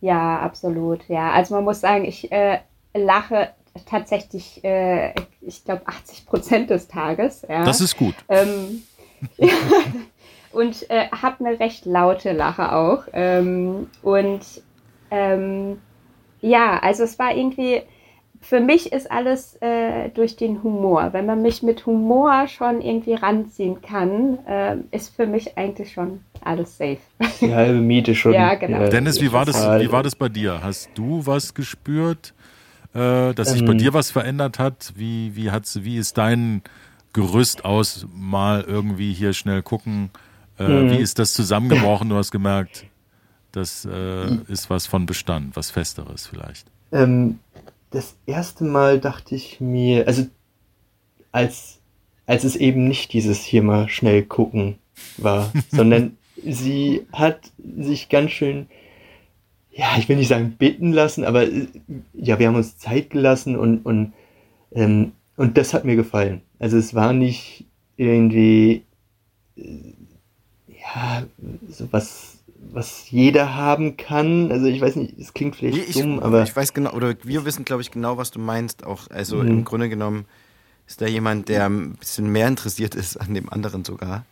ja, 0.00 0.40
absolut. 0.40 1.06
Ja, 1.08 1.32
also 1.32 1.54
man 1.54 1.64
muss 1.64 1.80
sagen, 1.80 2.04
ich 2.04 2.32
äh, 2.32 2.60
lache 2.94 3.50
tatsächlich, 3.84 4.64
äh, 4.64 5.14
ich 5.40 5.64
glaube, 5.64 5.86
80 5.86 6.26
Prozent 6.26 6.70
des 6.70 6.88
Tages. 6.88 7.44
Ja. 7.48 7.64
Das 7.64 7.80
ist 7.80 7.96
gut. 7.96 8.14
Ähm, 8.28 8.82
und 10.52 10.88
äh, 10.90 11.08
habe 11.10 11.44
eine 11.44 11.60
recht 11.60 11.84
laute 11.84 12.32
Lache 12.32 12.72
auch. 12.72 13.04
Ähm, 13.12 13.90
und 14.02 14.40
ähm, 15.10 15.80
ja, 16.40 16.78
also 16.78 17.04
es 17.04 17.18
war 17.18 17.34
irgendwie 17.34 17.82
für 18.40 18.60
mich 18.60 18.92
ist 18.92 19.10
alles 19.10 19.56
äh, 19.60 20.08
durch 20.10 20.36
den 20.36 20.62
Humor. 20.62 21.12
Wenn 21.12 21.26
man 21.26 21.42
mich 21.42 21.62
mit 21.62 21.86
Humor 21.86 22.48
schon 22.48 22.80
irgendwie 22.80 23.14
ranziehen 23.14 23.80
kann, 23.82 24.38
äh, 24.46 24.76
ist 24.90 25.14
für 25.14 25.26
mich 25.26 25.56
eigentlich 25.56 25.92
schon 25.92 26.20
alles 26.40 26.78
safe. 26.78 26.98
Die 27.40 27.54
halbe 27.54 27.80
Miete 27.80 28.14
schon. 28.14 28.32
ja, 28.32 28.54
genau. 28.54 28.82
Ja, 28.82 28.88
Dennis, 28.88 29.20
wie 29.20 29.32
war, 29.32 29.44
das, 29.44 29.56
wie 29.80 29.90
war 29.90 30.02
das 30.02 30.14
bei 30.14 30.28
dir? 30.28 30.60
Hast 30.62 30.90
du 30.94 31.26
was 31.26 31.54
gespürt, 31.54 32.34
äh, 32.94 33.34
dass 33.34 33.50
sich 33.50 33.60
ähm, 33.60 33.66
bei 33.66 33.74
dir 33.74 33.94
was 33.94 34.10
verändert 34.10 34.58
hat? 34.58 34.92
Wie, 34.96 35.34
wie, 35.34 35.50
hat's, 35.50 35.82
wie 35.82 35.96
ist 35.96 36.18
dein 36.18 36.62
Gerüst 37.12 37.64
aus? 37.64 38.06
Mal 38.14 38.62
irgendwie 38.62 39.12
hier 39.12 39.32
schnell 39.32 39.62
gucken. 39.62 40.10
Äh, 40.58 40.68
mhm. 40.68 40.90
Wie 40.90 40.96
ist 40.96 41.18
das 41.18 41.34
zusammengebrochen? 41.34 42.08
Du 42.08 42.16
hast 42.16 42.30
gemerkt, 42.30 42.86
das 43.52 43.84
äh, 43.84 44.34
ist 44.48 44.70
was 44.70 44.86
von 44.86 45.06
Bestand, 45.06 45.56
was 45.56 45.70
Festeres 45.70 46.26
vielleicht. 46.26 46.66
Ähm, 46.92 47.40
das 47.90 48.16
erste 48.26 48.64
Mal 48.64 49.00
dachte 49.00 49.34
ich 49.34 49.60
mir, 49.60 50.06
also 50.06 50.26
als, 51.32 51.78
als 52.26 52.44
es 52.44 52.56
eben 52.56 52.88
nicht 52.88 53.12
dieses 53.12 53.42
hier 53.42 53.62
mal 53.62 53.88
schnell 53.88 54.22
gucken 54.22 54.78
war, 55.16 55.52
sondern 55.70 56.16
sie 56.42 57.06
hat 57.12 57.52
sich 57.78 58.08
ganz 58.08 58.30
schön, 58.32 58.66
ja, 59.70 59.96
ich 59.98 60.08
will 60.08 60.16
nicht 60.16 60.28
sagen 60.28 60.56
bitten 60.58 60.92
lassen, 60.92 61.24
aber 61.24 61.46
ja, 62.14 62.38
wir 62.38 62.48
haben 62.48 62.56
uns 62.56 62.78
Zeit 62.78 63.10
gelassen 63.10 63.56
und, 63.56 63.84
und, 63.84 64.12
ähm, 64.72 65.12
und 65.36 65.58
das 65.58 65.74
hat 65.74 65.84
mir 65.84 65.96
gefallen. 65.96 66.40
Also 66.58 66.78
es 66.78 66.94
war 66.94 67.12
nicht 67.12 67.66
irgendwie, 67.96 68.82
äh, 69.56 69.92
ja, 70.68 71.24
so 71.68 71.86
was 72.58 73.10
jeder 73.10 73.54
haben 73.54 73.96
kann. 73.96 74.50
Also 74.50 74.66
ich 74.66 74.80
weiß 74.80 74.96
nicht, 74.96 75.18
es 75.18 75.34
klingt 75.34 75.56
vielleicht 75.56 75.88
ich, 75.88 75.94
dumm, 75.94 76.20
aber. 76.20 76.42
Ich 76.42 76.54
weiß 76.54 76.72
genau, 76.74 76.92
oder 76.92 77.14
wir 77.22 77.44
wissen, 77.44 77.64
glaube 77.64 77.82
ich, 77.82 77.90
genau, 77.90 78.16
was 78.16 78.30
du 78.30 78.38
meinst. 78.38 78.84
Auch, 78.84 79.10
also 79.10 79.36
mhm. 79.36 79.48
im 79.48 79.64
Grunde 79.64 79.88
genommen 79.88 80.26
ist 80.86 81.00
da 81.00 81.06
jemand, 81.06 81.48
der 81.48 81.68
ein 81.68 81.94
bisschen 81.94 82.30
mehr 82.30 82.48
interessiert 82.48 82.94
ist 82.94 83.16
an 83.16 83.34
dem 83.34 83.48
anderen 83.50 83.84
sogar. 83.84 84.24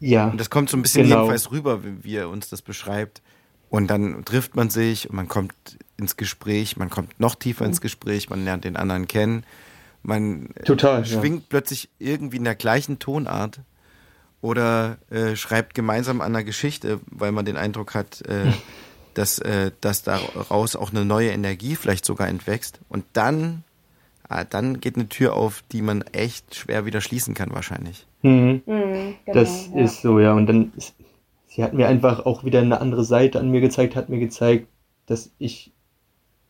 Ja. 0.00 0.28
Und 0.28 0.40
das 0.40 0.50
kommt 0.50 0.70
so 0.70 0.76
ein 0.76 0.82
bisschen 0.82 1.04
genau. 1.04 1.16
jedenfalls 1.16 1.50
rüber, 1.50 1.84
wie, 1.84 2.04
wie 2.04 2.16
er 2.16 2.28
uns 2.28 2.48
das 2.48 2.62
beschreibt. 2.62 3.22
Und 3.68 3.88
dann 3.88 4.24
trifft 4.24 4.54
man 4.54 4.68
sich 4.68 5.08
und 5.08 5.16
man 5.16 5.28
kommt 5.28 5.54
ins 5.96 6.16
Gespräch, 6.16 6.76
man 6.76 6.90
kommt 6.90 7.18
noch 7.18 7.34
tiefer 7.34 7.64
ins 7.64 7.80
Gespräch, 7.80 8.28
man 8.28 8.44
lernt 8.44 8.64
den 8.64 8.76
anderen 8.76 9.08
kennen. 9.08 9.44
Man 10.02 10.50
Total, 10.64 11.06
schwingt 11.06 11.40
ja. 11.40 11.46
plötzlich 11.48 11.88
irgendwie 11.98 12.36
in 12.36 12.44
der 12.44 12.54
gleichen 12.54 12.98
Tonart 12.98 13.60
oder 14.42 14.98
äh, 15.10 15.36
schreibt 15.36 15.74
gemeinsam 15.74 16.20
an 16.20 16.34
einer 16.34 16.44
Geschichte, 16.44 17.00
weil 17.06 17.32
man 17.32 17.46
den 17.46 17.56
Eindruck 17.56 17.94
hat, 17.94 18.22
äh, 18.22 18.52
dass, 19.14 19.38
äh, 19.38 19.70
dass 19.80 20.02
daraus 20.02 20.76
auch 20.76 20.90
eine 20.90 21.04
neue 21.04 21.30
Energie 21.30 21.76
vielleicht 21.76 22.04
sogar 22.04 22.28
entwächst. 22.28 22.80
Und 22.88 23.04
dann, 23.12 23.62
ah, 24.28 24.44
dann 24.44 24.80
geht 24.80 24.96
eine 24.96 25.08
Tür 25.08 25.34
auf, 25.34 25.62
die 25.70 25.80
man 25.80 26.02
echt 26.02 26.56
schwer 26.56 26.84
wieder 26.84 27.00
schließen 27.00 27.34
kann 27.34 27.52
wahrscheinlich. 27.52 28.06
Mhm. 28.22 28.62
Mhm, 28.66 29.14
genau, 29.24 29.32
das 29.32 29.70
ja. 29.72 29.82
ist 29.82 30.02
so, 30.02 30.18
ja. 30.18 30.32
Und 30.32 30.46
dann, 30.46 30.72
ist, 30.76 30.96
sie 31.46 31.62
hat 31.62 31.72
mir 31.72 31.86
einfach 31.86 32.26
auch 32.26 32.44
wieder 32.44 32.60
eine 32.60 32.80
andere 32.80 33.04
Seite 33.04 33.38
an 33.38 33.50
mir 33.50 33.60
gezeigt, 33.60 33.94
hat 33.94 34.08
mir 34.08 34.18
gezeigt, 34.18 34.66
dass 35.06 35.30
ich 35.38 35.72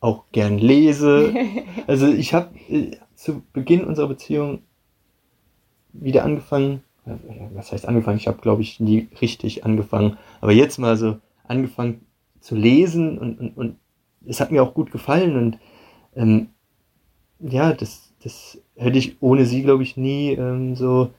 auch 0.00 0.24
gern 0.32 0.56
lese. 0.58 1.34
also 1.86 2.06
ich 2.06 2.32
habe 2.32 2.56
äh, 2.70 2.96
zu 3.16 3.42
Beginn 3.52 3.84
unserer 3.84 4.08
Beziehung 4.08 4.62
wieder 5.92 6.24
angefangen, 6.24 6.82
was 7.04 7.72
heißt 7.72 7.86
angefangen? 7.86 8.18
Ich 8.18 8.28
habe, 8.28 8.40
glaube 8.40 8.62
ich, 8.62 8.80
nie 8.80 9.08
richtig 9.20 9.64
angefangen. 9.64 10.18
Aber 10.40 10.52
jetzt 10.52 10.78
mal 10.78 10.96
so 10.96 11.18
angefangen 11.44 12.06
zu 12.40 12.54
lesen 12.54 13.18
und, 13.18 13.38
und, 13.38 13.56
und 13.56 13.76
es 14.26 14.40
hat 14.40 14.52
mir 14.52 14.62
auch 14.62 14.74
gut 14.74 14.90
gefallen 14.92 15.36
und 15.36 15.58
ähm, 16.14 16.48
ja, 17.40 17.72
das, 17.72 18.12
das 18.22 18.58
hätte 18.76 18.98
ich 18.98 19.20
ohne 19.20 19.46
sie, 19.46 19.62
glaube 19.62 19.82
ich, 19.82 19.96
nie 19.96 20.32
ähm, 20.32 20.76
so 20.76 21.10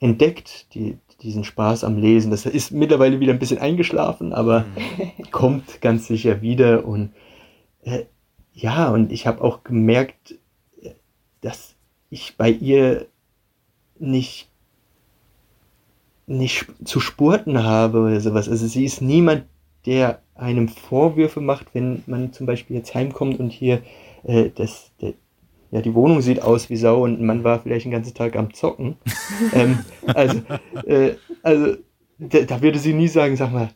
entdeckt, 0.00 0.74
die, 0.74 0.98
diesen 1.22 1.44
Spaß 1.44 1.84
am 1.84 1.98
Lesen. 1.98 2.30
Das 2.30 2.46
ist 2.46 2.72
mittlerweile 2.72 3.20
wieder 3.20 3.32
ein 3.32 3.38
bisschen 3.38 3.58
eingeschlafen, 3.58 4.32
aber 4.32 4.60
mhm. 4.60 5.30
kommt 5.30 5.80
ganz 5.80 6.06
sicher 6.06 6.42
wieder. 6.42 6.84
Und 6.84 7.12
äh, 7.82 8.04
ja, 8.52 8.90
und 8.90 9.12
ich 9.12 9.26
habe 9.26 9.44
auch 9.44 9.62
gemerkt, 9.62 10.36
äh, 10.82 10.90
dass 11.40 11.74
ich 12.08 12.36
bei 12.36 12.50
ihr 12.50 13.06
nicht 14.00 14.48
nicht 16.26 16.66
zu 16.84 17.00
spurten 17.00 17.64
habe 17.64 17.98
oder 17.98 18.20
sowas. 18.20 18.48
Also 18.48 18.68
sie 18.68 18.84
ist 18.84 19.02
niemand, 19.02 19.44
der 19.84 20.22
einem 20.36 20.68
Vorwürfe 20.68 21.40
macht, 21.40 21.74
wenn 21.74 22.02
man 22.06 22.32
zum 22.32 22.46
Beispiel 22.46 22.76
jetzt 22.76 22.94
heimkommt 22.94 23.40
und 23.40 23.50
hier 23.50 23.82
äh, 24.22 24.50
das, 24.54 24.92
der, 25.00 25.14
ja, 25.72 25.80
die 25.80 25.94
Wohnung 25.94 26.20
sieht 26.20 26.42
aus 26.42 26.70
wie 26.70 26.76
Sau 26.76 27.02
und 27.02 27.20
man 27.20 27.44
war 27.44 27.60
vielleicht 27.60 27.84
den 27.84 27.92
ganzen 27.92 28.14
Tag 28.14 28.36
am 28.36 28.54
Zocken. 28.54 28.96
ähm, 29.52 29.80
also, 30.06 30.40
äh, 30.86 31.14
also 31.42 31.76
da, 32.18 32.40
da, 32.42 32.62
würde 32.62 32.78
sie 32.78 32.92
nie 32.92 33.08
sagen, 33.08 33.36
sag 33.36 33.52
mal, 33.52 33.70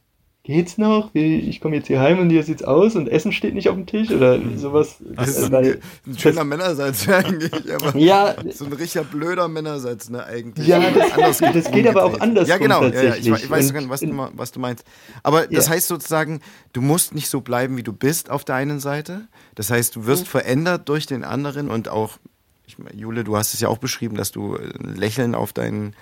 geht's 0.45 0.77
noch? 0.77 1.15
Ich 1.15 1.61
komme 1.61 1.77
jetzt 1.77 1.87
hier 1.87 2.01
heim 2.01 2.19
und 2.19 2.29
hier 2.29 2.43
sieht's 2.43 2.63
aus 2.63 2.97
und 2.97 3.09
Essen 3.09 3.33
steht 3.33 3.55
nicht 3.55 3.71
auf 3.71 3.77
dem 3.77 3.87
Tisch 3.87 4.11
oder 4.11 4.39
sowas. 4.57 4.97
Das 5.01 5.31
ist 5.31 5.53
ein, 5.53 5.79
ein 6.07 6.19
schöner 6.19 6.45
Männersatz 6.45 7.09
eigentlich, 7.09 7.75
aber 7.75 7.99
ja, 7.99 8.37
so 8.53 8.67
ein 8.67 8.73
richtiger 8.75 9.05
blöder 9.05 9.49
Männersatz, 9.49 10.11
ne, 10.11 10.23
eigentlich. 10.23 10.69
Ja, 10.69 10.83
das, 10.91 11.39
das 11.39 11.71
geht 11.71 11.89
aber 11.89 12.05
auch 12.05 12.21
anders. 12.21 12.47
Ja, 12.47 12.59
genau, 12.59 12.85
ja, 12.85 13.03
ja, 13.03 13.15
ich, 13.17 13.27
ich, 13.27 13.51
weiß 13.51 13.73
und, 13.73 13.89
was, 13.89 14.01
du, 14.01 14.29
was 14.35 14.53
du 14.53 14.61
meinst. 14.61 14.85
Aber 15.23 15.47
das 15.47 15.71
heißt 15.71 15.89
sozusagen, 15.89 16.41
du 16.75 16.83
musst 16.83 17.15
nicht 17.15 17.31
so 17.31 17.41
bleiben, 17.41 17.79
wie 17.79 17.83
du 17.83 17.95
bist 17.95 18.31
auf 18.31 18.45
der 18.45 18.57
einen 18.57 18.81
Seite. 18.81 19.29
Das 19.55 19.71
heißt, 19.71 19.97
du 19.97 20.05
wirst 20.07 20.25
mhm. 20.25 20.29
verändert 20.29 20.89
durch 20.91 21.07
den 21.07 21.25
anderen 21.25 21.71
und 21.71 21.89
auch, 21.89 22.19
ich, 22.67 22.77
Jule, 22.95 23.25
du 23.25 23.39
hast 23.39 23.55
es 23.55 23.61
ja 23.61 23.69
auch 23.69 23.79
beschrieben, 23.79 24.17
dass 24.17 24.31
du 24.31 24.57
ein 24.57 24.95
Lächeln 24.95 25.35
auf 25.35 25.55
deinen 25.55 25.97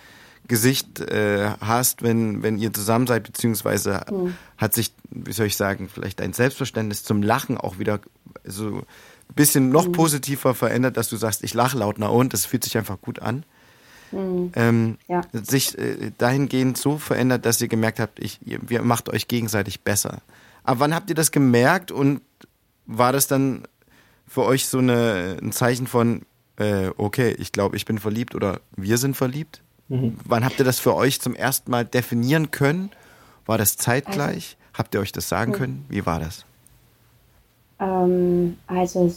Gesicht 0.48 1.00
äh, 1.00 1.50
hast, 1.60 2.02
wenn, 2.02 2.42
wenn 2.42 2.58
ihr 2.58 2.72
zusammen 2.72 3.06
seid, 3.06 3.24
beziehungsweise 3.24 4.04
mhm. 4.10 4.34
hat 4.58 4.74
sich, 4.74 4.92
wie 5.10 5.32
soll 5.32 5.46
ich 5.46 5.56
sagen, 5.56 5.88
vielleicht 5.88 6.20
dein 6.20 6.32
Selbstverständnis 6.32 7.04
zum 7.04 7.22
Lachen 7.22 7.56
auch 7.56 7.78
wieder 7.78 8.00
so 8.44 8.78
ein 8.78 9.34
bisschen 9.34 9.70
noch 9.70 9.88
mhm. 9.88 9.92
positiver 9.92 10.54
verändert, 10.54 10.96
dass 10.96 11.08
du 11.08 11.16
sagst, 11.16 11.44
ich 11.44 11.54
lache 11.54 11.78
laut, 11.78 11.96
na 11.98 12.08
und, 12.08 12.32
das 12.32 12.44
fühlt 12.44 12.64
sich 12.64 12.76
einfach 12.76 13.00
gut 13.00 13.20
an. 13.20 13.44
Mhm. 14.10 14.52
Ähm, 14.54 14.98
ja. 15.08 15.22
Sich 15.32 15.78
äh, 15.78 16.10
dahingehend 16.18 16.76
so 16.76 16.98
verändert, 16.98 17.46
dass 17.46 17.60
ihr 17.60 17.68
gemerkt 17.68 18.00
habt, 18.00 18.18
ich, 18.18 18.40
ihr, 18.44 18.60
ihr 18.68 18.82
macht 18.82 19.08
euch 19.08 19.28
gegenseitig 19.28 19.82
besser. 19.82 20.22
Aber 20.64 20.80
wann 20.80 20.94
habt 20.94 21.08
ihr 21.08 21.16
das 21.16 21.30
gemerkt 21.30 21.90
und 21.90 22.20
war 22.86 23.12
das 23.12 23.26
dann 23.26 23.62
für 24.26 24.44
euch 24.44 24.66
so 24.66 24.78
eine, 24.78 25.38
ein 25.40 25.52
Zeichen 25.52 25.86
von, 25.86 26.22
äh, 26.56 26.90
okay, 26.96 27.34
ich 27.38 27.52
glaube, 27.52 27.76
ich 27.76 27.84
bin 27.84 27.98
verliebt 27.98 28.34
oder 28.34 28.60
wir 28.76 28.98
sind 28.98 29.16
verliebt? 29.16 29.62
Mhm. 29.88 30.18
Wann 30.24 30.44
habt 30.44 30.58
ihr 30.58 30.64
das 30.64 30.78
für 30.78 30.94
euch 30.94 31.20
zum 31.20 31.34
ersten 31.34 31.70
Mal 31.70 31.84
definieren 31.84 32.50
können? 32.50 32.90
War 33.46 33.58
das 33.58 33.76
zeitgleich? 33.76 34.56
Also, 34.58 34.78
habt 34.78 34.94
ihr 34.94 35.00
euch 35.00 35.12
das 35.12 35.28
sagen 35.28 35.52
mhm. 35.52 35.56
können? 35.56 35.86
Wie 35.88 36.06
war 36.06 36.20
das? 36.20 36.44
Ähm, 37.80 38.56
also 38.66 39.12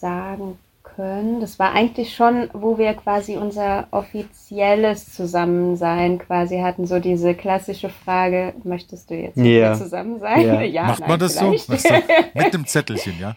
sagen 0.00 0.58
können, 0.82 1.40
das 1.40 1.58
war 1.58 1.72
eigentlich 1.72 2.14
schon, 2.14 2.50
wo 2.52 2.76
wir 2.76 2.92
quasi 2.94 3.36
unser 3.36 3.86
offizielles 3.92 5.12
Zusammensein 5.12 6.18
quasi 6.18 6.58
hatten, 6.58 6.86
so 6.86 6.98
diese 6.98 7.34
klassische 7.34 7.88
Frage, 7.88 8.54
möchtest 8.64 9.10
du 9.10 9.14
jetzt 9.14 9.36
yeah. 9.38 9.74
zusammen 9.74 10.20
sein? 10.20 10.46
Ja. 10.46 10.60
ja 10.62 10.82
Macht 10.84 11.00
nein, 11.00 11.08
man 11.08 11.20
das 11.20 11.38
vielleicht. 11.38 11.68
so? 11.68 11.94
Mit 12.34 12.54
dem 12.54 12.66
Zettelchen, 12.66 13.18
ja? 13.18 13.36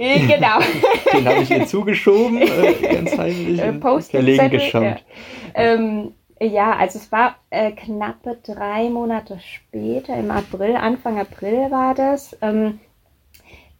Genau. 0.00 0.58
Den 1.12 1.28
habe 1.28 1.42
ich 1.42 1.50
ihr 1.50 1.66
zugeschoben, 1.66 2.40
äh, 2.40 2.72
ganz 2.72 3.18
heimlich 3.18 3.60
äh, 3.60 4.00
verlegen 4.00 4.50
geschaut. 4.50 4.82
Ja. 4.82 4.96
Ähm, 5.54 6.14
ja, 6.40 6.74
also 6.74 6.98
es 6.98 7.12
war 7.12 7.36
äh, 7.50 7.72
knappe 7.72 8.38
drei 8.42 8.88
Monate 8.88 9.38
später, 9.40 10.16
im 10.16 10.30
April, 10.30 10.74
Anfang 10.76 11.18
April 11.18 11.70
war 11.70 11.94
das. 11.94 12.34
Ähm, 12.40 12.80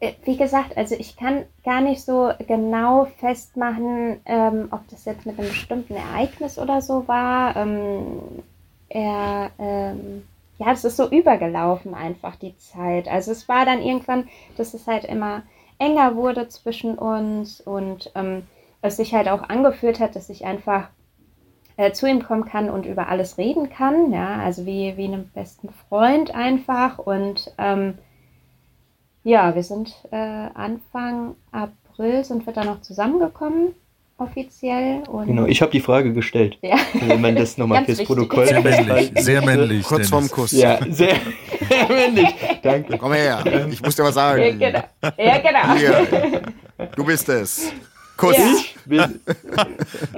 äh, 0.01 0.13
wie 0.25 0.37
gesagt, 0.37 0.77
also 0.77 0.95
ich 0.95 1.17
kann 1.17 1.47
gar 1.65 1.81
nicht 1.81 2.03
so 2.03 2.33
genau 2.47 3.07
festmachen, 3.19 4.21
ähm, 4.27 4.69
ob 4.73 4.87
das 4.89 5.07
jetzt 5.07 5.25
mit 5.25 5.39
einem 5.39 5.49
bestimmten 5.49 5.97
Ereignis 5.97 6.59
oder 6.59 6.83
so 6.83 7.09
war. 7.09 7.57
Ähm, 7.57 8.43
er, 8.91 9.53
ähm, 9.59 10.25
ja, 10.59 10.73
es 10.73 10.85
ist 10.85 10.99
so 10.99 11.09
übergelaufen 11.09 11.95
einfach 11.95 12.37
die 12.37 12.59
Zeit. 12.59 13.09
Also 13.09 13.33
es 13.33 13.49
war 13.49 13.65
dann 13.65 13.81
irgendwann, 13.81 14.29
dass 14.59 14.75
es 14.75 14.87
halt 14.87 15.07
immer 15.07 15.45
enger 15.81 16.15
wurde 16.15 16.49
zwischen 16.49 16.97
uns 16.97 17.61
und 17.61 18.13
ähm, 18.15 18.45
es 18.83 18.97
sich 18.97 19.15
halt 19.15 19.29
auch 19.29 19.43
angefühlt 19.43 19.99
hat, 19.99 20.15
dass 20.15 20.31
ich 20.31 20.45
einfach 20.45 20.89
äh, 21.77 21.93
zu 21.93 22.07
ihm 22.07 22.23
kommen 22.23 22.45
kann 22.45 22.71
und 22.71 22.87
über 22.87 23.09
alles 23.09 23.39
reden 23.39 23.71
kann, 23.71 24.13
ja, 24.13 24.37
also 24.37 24.67
wie, 24.67 24.97
wie 24.97 25.07
einem 25.07 25.29
besten 25.31 25.71
Freund 25.89 26.35
einfach 26.35 26.99
und 26.99 27.53
ähm, 27.59 27.99
ja, 29.25 29.55
wir 29.55 29.63
sind 29.63 29.95
äh, 30.13 30.17
Anfang 30.17 31.35
April 31.51 32.25
sind 32.25 32.47
wir 32.47 32.53
dann 32.53 32.67
noch 32.67 32.81
zusammengekommen 32.81 33.75
offiziell. 34.21 35.03
Und 35.09 35.27
genau, 35.27 35.47
ich 35.47 35.63
habe 35.63 35.73
die 35.73 35.81
Frage 35.81 36.13
gestellt. 36.13 36.59
Ja. 36.63 36.77
Wenn 36.93 37.21
man 37.21 37.35
das 37.35 37.57
nochmal 37.59 37.85
fürs 37.85 38.05
Protokoll 38.05 38.47
Sehr 38.47 38.61
männlich, 38.63 39.13
sehr 39.17 39.43
männlich. 39.43 39.85
Kurz 39.85 40.09
vorm 40.09 40.31
Kuss. 40.31 40.53
Ja, 40.53 40.79
sehr, 40.91 41.17
sehr 41.69 41.89
männlich. 41.89 42.29
Danke. 42.63 42.99
Komm 42.99 43.13
her, 43.13 43.43
ich 43.71 43.83
muss 43.83 43.97
dir 43.97 44.05
was 44.05 44.15
sagen. 44.15 44.61
Ja, 44.61 44.71
genau. 44.71 45.13
Ja, 45.19 45.39
genau. 45.39 45.75
Hier, 45.75 46.43
du 46.95 47.05
bist 47.05 47.29
es. 47.29 47.73
Kuss. 48.17 48.37
Ja. 48.37 48.47
genau. 48.87 49.07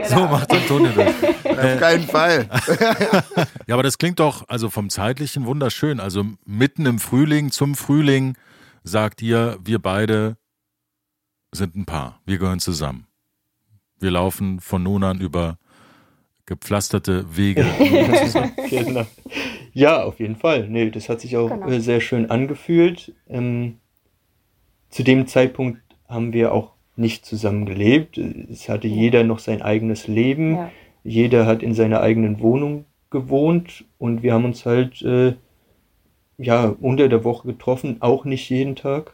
So 0.04 0.16
macht 0.26 0.50
Antonio 0.50 0.90
das. 0.96 1.14
Auf 1.44 1.80
keinen 1.80 2.02
Fall. 2.02 2.48
ja, 3.68 3.74
aber 3.74 3.84
das 3.84 3.96
klingt 3.96 4.18
doch 4.18 4.48
also 4.48 4.70
vom 4.70 4.90
zeitlichen 4.90 5.46
wunderschön. 5.46 6.00
Also 6.00 6.24
mitten 6.44 6.84
im 6.86 6.98
Frühling, 6.98 7.52
zum 7.52 7.76
Frühling 7.76 8.36
sagt 8.82 9.22
ihr, 9.22 9.56
wir 9.62 9.78
beide 9.78 10.36
sind 11.52 11.76
ein 11.76 11.84
Paar. 11.84 12.20
Wir 12.26 12.38
gehören 12.38 12.58
zusammen. 12.58 13.06
Wir 14.02 14.10
laufen 14.10 14.58
von 14.58 14.82
nun 14.82 15.04
an 15.04 15.20
über 15.20 15.58
gepflasterte 16.44 17.24
Wege. 17.36 17.64
genau. 18.68 19.06
Ja, 19.72 20.02
auf 20.02 20.18
jeden 20.18 20.34
Fall. 20.34 20.68
Nee, 20.68 20.90
das 20.90 21.08
hat 21.08 21.20
sich 21.20 21.36
auch 21.36 21.48
genau. 21.48 21.68
Äh, 21.68 21.80
sehr 21.80 22.00
schön 22.00 22.28
angefühlt. 22.28 23.14
Ähm, 23.28 23.78
zu 24.90 25.04
dem 25.04 25.28
Zeitpunkt 25.28 25.80
haben 26.08 26.32
wir 26.32 26.52
auch 26.52 26.72
nicht 26.96 27.24
zusammen 27.24 27.64
gelebt. 27.64 28.18
Es 28.18 28.68
hatte 28.68 28.88
ja. 28.88 28.96
jeder 28.96 29.22
noch 29.22 29.38
sein 29.38 29.62
eigenes 29.62 30.08
Leben. 30.08 30.56
Ja. 30.56 30.70
Jeder 31.04 31.46
hat 31.46 31.62
in 31.62 31.72
seiner 31.72 32.00
eigenen 32.00 32.40
Wohnung 32.40 32.86
gewohnt 33.08 33.84
und 33.98 34.24
wir 34.24 34.34
haben 34.34 34.44
uns 34.44 34.66
halt 34.66 35.00
äh, 35.02 35.34
ja, 36.38 36.74
unter 36.80 37.08
der 37.08 37.24
Woche 37.24 37.48
getroffen, 37.48 37.96
auch 38.00 38.24
nicht 38.24 38.48
jeden 38.50 38.76
Tag. 38.76 39.12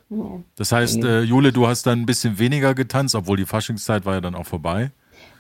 Das 0.57 0.73
heißt, 0.73 1.05
äh, 1.05 1.23
Jule, 1.23 1.53
du 1.53 1.67
hast 1.67 1.87
dann 1.87 2.01
ein 2.01 2.07
bisschen 2.07 2.39
weniger 2.39 2.75
getanzt, 2.75 3.15
obwohl 3.15 3.37
die 3.37 3.47
Faschingszeit 3.47 4.07
war 4.07 4.15
ja 4.15 4.21
dann 4.21 4.35
auch 4.35 4.47
vorbei. 4.47 4.91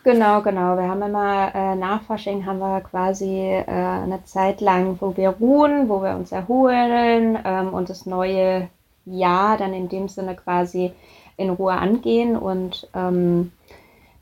Genau, 0.04 0.40
genau. 0.42 0.76
Wir 0.76 0.88
haben 0.88 1.02
immer 1.02 1.54
äh, 1.54 1.74
nach 1.74 2.02
Fasching 2.02 2.46
haben 2.46 2.60
wir 2.60 2.80
quasi 2.80 3.26
äh, 3.26 3.64
eine 3.66 4.24
Zeit 4.24 4.60
lang, 4.60 4.96
wo 5.00 5.16
wir 5.16 5.30
ruhen, 5.30 5.88
wo 5.88 6.02
wir 6.02 6.16
uns 6.16 6.32
erholen 6.32 7.38
ähm, 7.44 7.74
und 7.74 7.90
das 7.90 8.06
neue 8.06 8.68
Jahr 9.04 9.58
dann 9.58 9.74
in 9.74 9.88
dem 9.88 10.08
Sinne 10.08 10.34
quasi 10.34 10.92
in 11.36 11.50
Ruhe 11.50 11.72
angehen. 11.72 12.36
Und 12.36 12.88
ähm, 12.94 13.52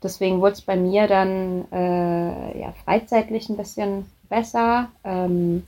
deswegen 0.03 0.41
wurde 0.41 0.53
es 0.53 0.61
bei 0.61 0.75
mir 0.75 1.07
dann 1.07 1.65
äh, 1.71 2.59
ja, 2.59 2.73
freizeitlich 2.83 3.49
ein 3.49 3.57
bisschen 3.57 4.05
besser. 4.29 4.89
Ähm, 5.03 5.63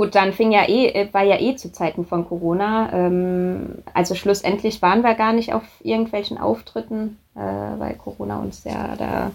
Gut, 0.00 0.14
dann 0.14 0.32
fing 0.32 0.50
ja 0.50 0.66
eh, 0.66 0.86
äh, 0.86 1.12
war 1.12 1.24
ja 1.24 1.38
eh 1.38 1.56
zu 1.56 1.70
Zeiten 1.72 2.06
von 2.06 2.26
Corona. 2.26 2.90
Ähm, 2.90 3.82
also 3.92 4.14
schlussendlich 4.14 4.80
waren 4.80 5.02
wir 5.02 5.14
gar 5.14 5.34
nicht 5.34 5.52
auf 5.52 5.62
irgendwelchen 5.80 6.38
Auftritten, 6.38 7.18
äh, 7.34 7.40
weil 7.40 7.96
Corona 7.96 8.38
uns 8.38 8.64
ja 8.64 8.96
da 8.96 9.30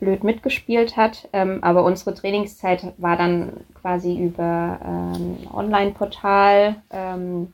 blöd 0.00 0.24
mitgespielt 0.24 0.96
hat. 0.96 1.28
Ähm, 1.32 1.62
aber 1.62 1.84
unsere 1.84 2.12
Trainingszeit 2.12 2.92
war 2.98 3.16
dann 3.16 3.52
quasi 3.80 4.18
über 4.18 4.80
ähm, 4.84 5.36
Online-Portal. 5.54 6.74
Ähm, 6.90 7.52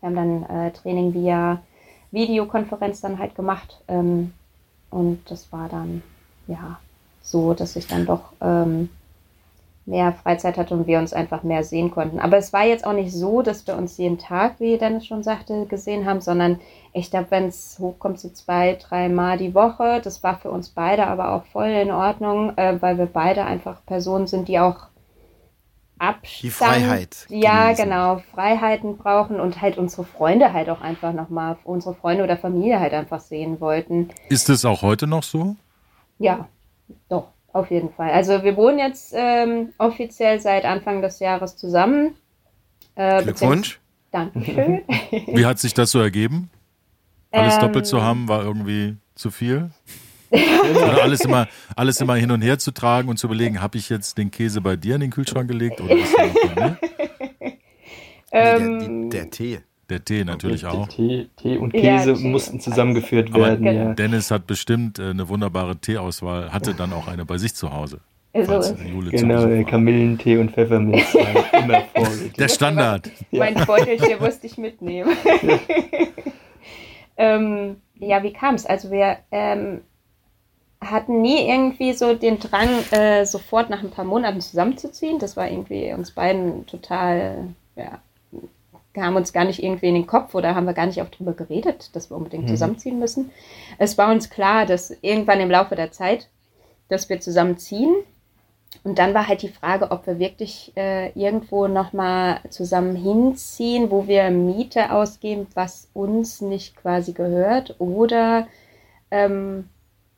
wir 0.00 0.06
haben 0.10 0.16
dann 0.16 0.42
äh, 0.42 0.72
Training 0.72 1.14
via 1.14 1.62
Videokonferenz 2.10 3.00
dann 3.00 3.18
halt 3.18 3.34
gemacht. 3.34 3.80
Ähm, 3.88 4.34
und 4.90 5.22
das 5.30 5.50
war 5.54 5.70
dann 5.70 6.02
ja 6.48 6.78
so, 7.22 7.54
dass 7.54 7.76
ich 7.76 7.86
dann 7.86 8.04
doch 8.04 8.34
ähm, 8.42 8.90
mehr 9.86 10.12
Freizeit 10.12 10.56
hatte 10.56 10.74
und 10.74 10.86
wir 10.86 10.98
uns 10.98 11.12
einfach 11.12 11.42
mehr 11.42 11.64
sehen 11.64 11.90
konnten. 11.90 12.20
Aber 12.20 12.36
es 12.36 12.52
war 12.52 12.64
jetzt 12.64 12.86
auch 12.86 12.92
nicht 12.92 13.12
so, 13.12 13.42
dass 13.42 13.66
wir 13.66 13.76
uns 13.76 13.96
jeden 13.98 14.18
Tag, 14.18 14.60
wie 14.60 14.78
Dennis 14.78 15.06
schon 15.06 15.22
sagte, 15.22 15.66
gesehen 15.66 16.06
haben, 16.06 16.20
sondern 16.20 16.60
ich 16.92 17.10
glaube, 17.10 17.30
wenn 17.30 17.46
es 17.46 17.78
hochkommt, 17.78 18.20
so 18.20 18.28
zwei, 18.28 18.76
dreimal 18.76 19.38
die 19.38 19.54
Woche, 19.54 20.00
das 20.02 20.22
war 20.22 20.38
für 20.38 20.50
uns 20.50 20.70
beide 20.70 21.06
aber 21.06 21.32
auch 21.32 21.44
voll 21.44 21.68
in 21.68 21.90
Ordnung, 21.90 22.56
äh, 22.56 22.80
weil 22.80 22.98
wir 22.98 23.06
beide 23.06 23.44
einfach 23.44 23.84
Personen 23.86 24.26
sind, 24.26 24.48
die 24.48 24.58
auch 24.58 24.90
Abstand, 25.98 26.42
die 26.42 26.50
Freiheit. 26.50 27.26
Ja, 27.28 27.64
genießen. 27.64 27.84
genau, 27.84 28.22
Freiheiten 28.34 28.96
brauchen 28.96 29.38
und 29.38 29.60
halt 29.60 29.76
unsere 29.76 30.04
Freunde 30.04 30.52
halt 30.54 30.70
auch 30.70 30.80
einfach 30.80 31.12
nochmal, 31.12 31.58
unsere 31.64 31.94
Freunde 31.94 32.24
oder 32.24 32.38
Familie 32.38 32.80
halt 32.80 32.94
einfach 32.94 33.20
sehen 33.20 33.60
wollten. 33.60 34.08
Ist 34.30 34.48
es 34.48 34.64
auch 34.64 34.80
heute 34.80 35.06
noch 35.06 35.22
so? 35.22 35.56
Ja, 36.18 36.48
doch. 37.10 37.28
Auf 37.52 37.70
jeden 37.70 37.92
Fall. 37.92 38.10
Also 38.10 38.44
wir 38.44 38.56
wohnen 38.56 38.78
jetzt 38.78 39.12
ähm, 39.16 39.72
offiziell 39.78 40.38
seit 40.40 40.64
Anfang 40.64 41.02
des 41.02 41.18
Jahres 41.18 41.56
zusammen. 41.56 42.14
Äh, 42.94 43.22
Glückwunsch. 43.22 43.80
Dankeschön. 44.12 44.82
Wie 45.26 45.46
hat 45.46 45.58
sich 45.58 45.74
das 45.74 45.90
so 45.90 45.98
ergeben? 45.98 46.50
Alles 47.32 47.54
ähm, 47.54 47.60
doppelt 47.60 47.86
zu 47.86 48.02
haben 48.02 48.28
war 48.28 48.42
irgendwie 48.42 48.96
zu 49.14 49.30
viel? 49.30 49.70
oder 50.30 51.02
alles 51.02 51.22
immer, 51.22 51.48
alles 51.74 52.00
immer 52.00 52.14
hin 52.14 52.30
und 52.30 52.40
her 52.40 52.58
zu 52.58 52.70
tragen 52.70 53.08
und 53.08 53.16
zu 53.16 53.26
überlegen, 53.26 53.60
habe 53.60 53.78
ich 53.78 53.88
jetzt 53.88 54.16
den 54.16 54.30
Käse 54.30 54.60
bei 54.60 54.76
dir 54.76 54.94
in 54.94 55.00
den 55.00 55.10
Kühlschrank 55.10 55.48
gelegt 55.48 55.80
oder 55.80 55.96
ist 55.96 56.16
der 56.16 56.26
noch 56.26 56.54
bei 56.54 56.62
mir? 56.62 56.78
Ähm, 58.32 59.10
der, 59.10 59.22
der, 59.22 59.30
Tee. 59.30 59.60
Der 59.90 60.04
Tee 60.04 60.24
natürlich 60.24 60.64
auch. 60.64 60.88
Tee, 60.88 61.28
Tee 61.36 61.56
und 61.56 61.74
Ja, 61.74 61.98
Käse 61.98 62.14
Tee 62.14 62.28
mussten 62.28 62.60
zusammengeführt 62.60 63.30
Aber 63.32 63.46
werden. 63.46 63.64
Genau. 63.64 63.78
Ja. 63.88 63.94
Dennis 63.94 64.30
hat 64.30 64.46
bestimmt 64.46 64.98
äh, 64.98 65.10
eine 65.10 65.28
wunderbare 65.28 65.76
Teeauswahl, 65.76 66.52
hatte 66.52 66.74
dann 66.74 66.92
auch 66.92 67.08
eine 67.08 67.24
bei 67.24 67.36
sich 67.38 67.54
zu 67.54 67.72
Hause. 67.72 68.00
So 68.32 68.62
Genau. 69.10 69.64
Kamillentee 69.68 70.38
und 70.38 70.52
Pfefferminz 70.52 71.14
immer 71.52 71.80
vorrätig. 71.92 72.34
Der 72.34 72.48
Standard. 72.48 73.10
Mein 73.32 73.54
Beutelchen 73.66 74.20
musste 74.20 74.46
ich 74.46 74.56
mitnehmen. 74.56 75.16
ähm, 77.16 77.76
ja, 77.98 78.22
wie 78.22 78.32
kam 78.32 78.54
es? 78.54 78.66
Also 78.66 78.92
wir 78.92 79.18
ähm, 79.32 79.80
hatten 80.80 81.20
nie 81.22 81.48
irgendwie 81.48 81.92
so 81.92 82.14
den 82.14 82.38
Drang, 82.38 82.68
äh, 82.92 83.26
sofort 83.26 83.68
nach 83.68 83.82
ein 83.82 83.90
paar 83.90 84.04
Monaten 84.04 84.40
zusammenzuziehen. 84.40 85.18
Das 85.18 85.36
war 85.36 85.50
irgendwie 85.50 85.92
uns 85.92 86.12
beiden 86.12 86.66
total, 86.66 87.48
ja, 87.74 88.00
haben 89.02 89.16
uns 89.16 89.32
gar 89.32 89.44
nicht 89.44 89.62
irgendwie 89.62 89.88
in 89.88 89.94
den 89.94 90.06
Kopf 90.06 90.34
oder 90.34 90.54
haben 90.54 90.66
wir 90.66 90.74
gar 90.74 90.86
nicht 90.86 91.02
auch 91.02 91.08
drüber 91.08 91.32
geredet, 91.32 91.94
dass 91.94 92.10
wir 92.10 92.16
unbedingt 92.16 92.44
Mhm. 92.44 92.48
zusammenziehen 92.48 92.98
müssen. 92.98 93.30
Es 93.78 93.98
war 93.98 94.10
uns 94.10 94.30
klar, 94.30 94.66
dass 94.66 94.90
irgendwann 95.02 95.40
im 95.40 95.50
Laufe 95.50 95.74
der 95.76 95.92
Zeit, 95.92 96.28
dass 96.88 97.08
wir 97.08 97.20
zusammenziehen. 97.20 97.94
Und 98.84 98.98
dann 99.00 99.14
war 99.14 99.26
halt 99.26 99.42
die 99.42 99.48
Frage, 99.48 99.90
ob 99.90 100.06
wir 100.06 100.18
wirklich 100.20 100.72
äh, 100.76 101.10
irgendwo 101.18 101.66
nochmal 101.66 102.38
zusammen 102.50 102.94
hinziehen, 102.94 103.90
wo 103.90 104.06
wir 104.06 104.30
Miete 104.30 104.92
ausgeben, 104.92 105.48
was 105.54 105.88
uns 105.92 106.40
nicht 106.40 106.76
quasi 106.76 107.12
gehört, 107.12 107.74
oder 107.80 108.46
ähm, 109.10 109.68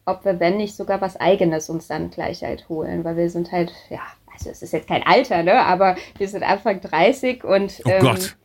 ob 0.04 0.24
wir, 0.26 0.38
wenn 0.38 0.58
nicht, 0.58 0.76
sogar 0.76 1.00
was 1.00 1.16
Eigenes 1.16 1.70
uns 1.70 1.88
dann 1.88 2.10
gleich 2.10 2.42
halt 2.42 2.68
holen, 2.68 3.04
weil 3.04 3.16
wir 3.16 3.30
sind 3.30 3.52
halt, 3.52 3.72
ja, 3.88 4.00
also 4.34 4.50
es 4.50 4.62
ist 4.62 4.72
jetzt 4.72 4.88
kein 4.88 5.02
Alter, 5.06 5.42
ne, 5.42 5.54
aber 5.64 5.96
wir 6.18 6.28
sind 6.28 6.42
Anfang 6.42 6.80
30 6.80 7.44
und 7.44 7.80
Oh 7.84 7.88
ähm, 7.90 8.00
Gott. 8.02 8.36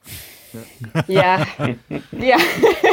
ja, 1.08 1.46
ja, 2.12 2.38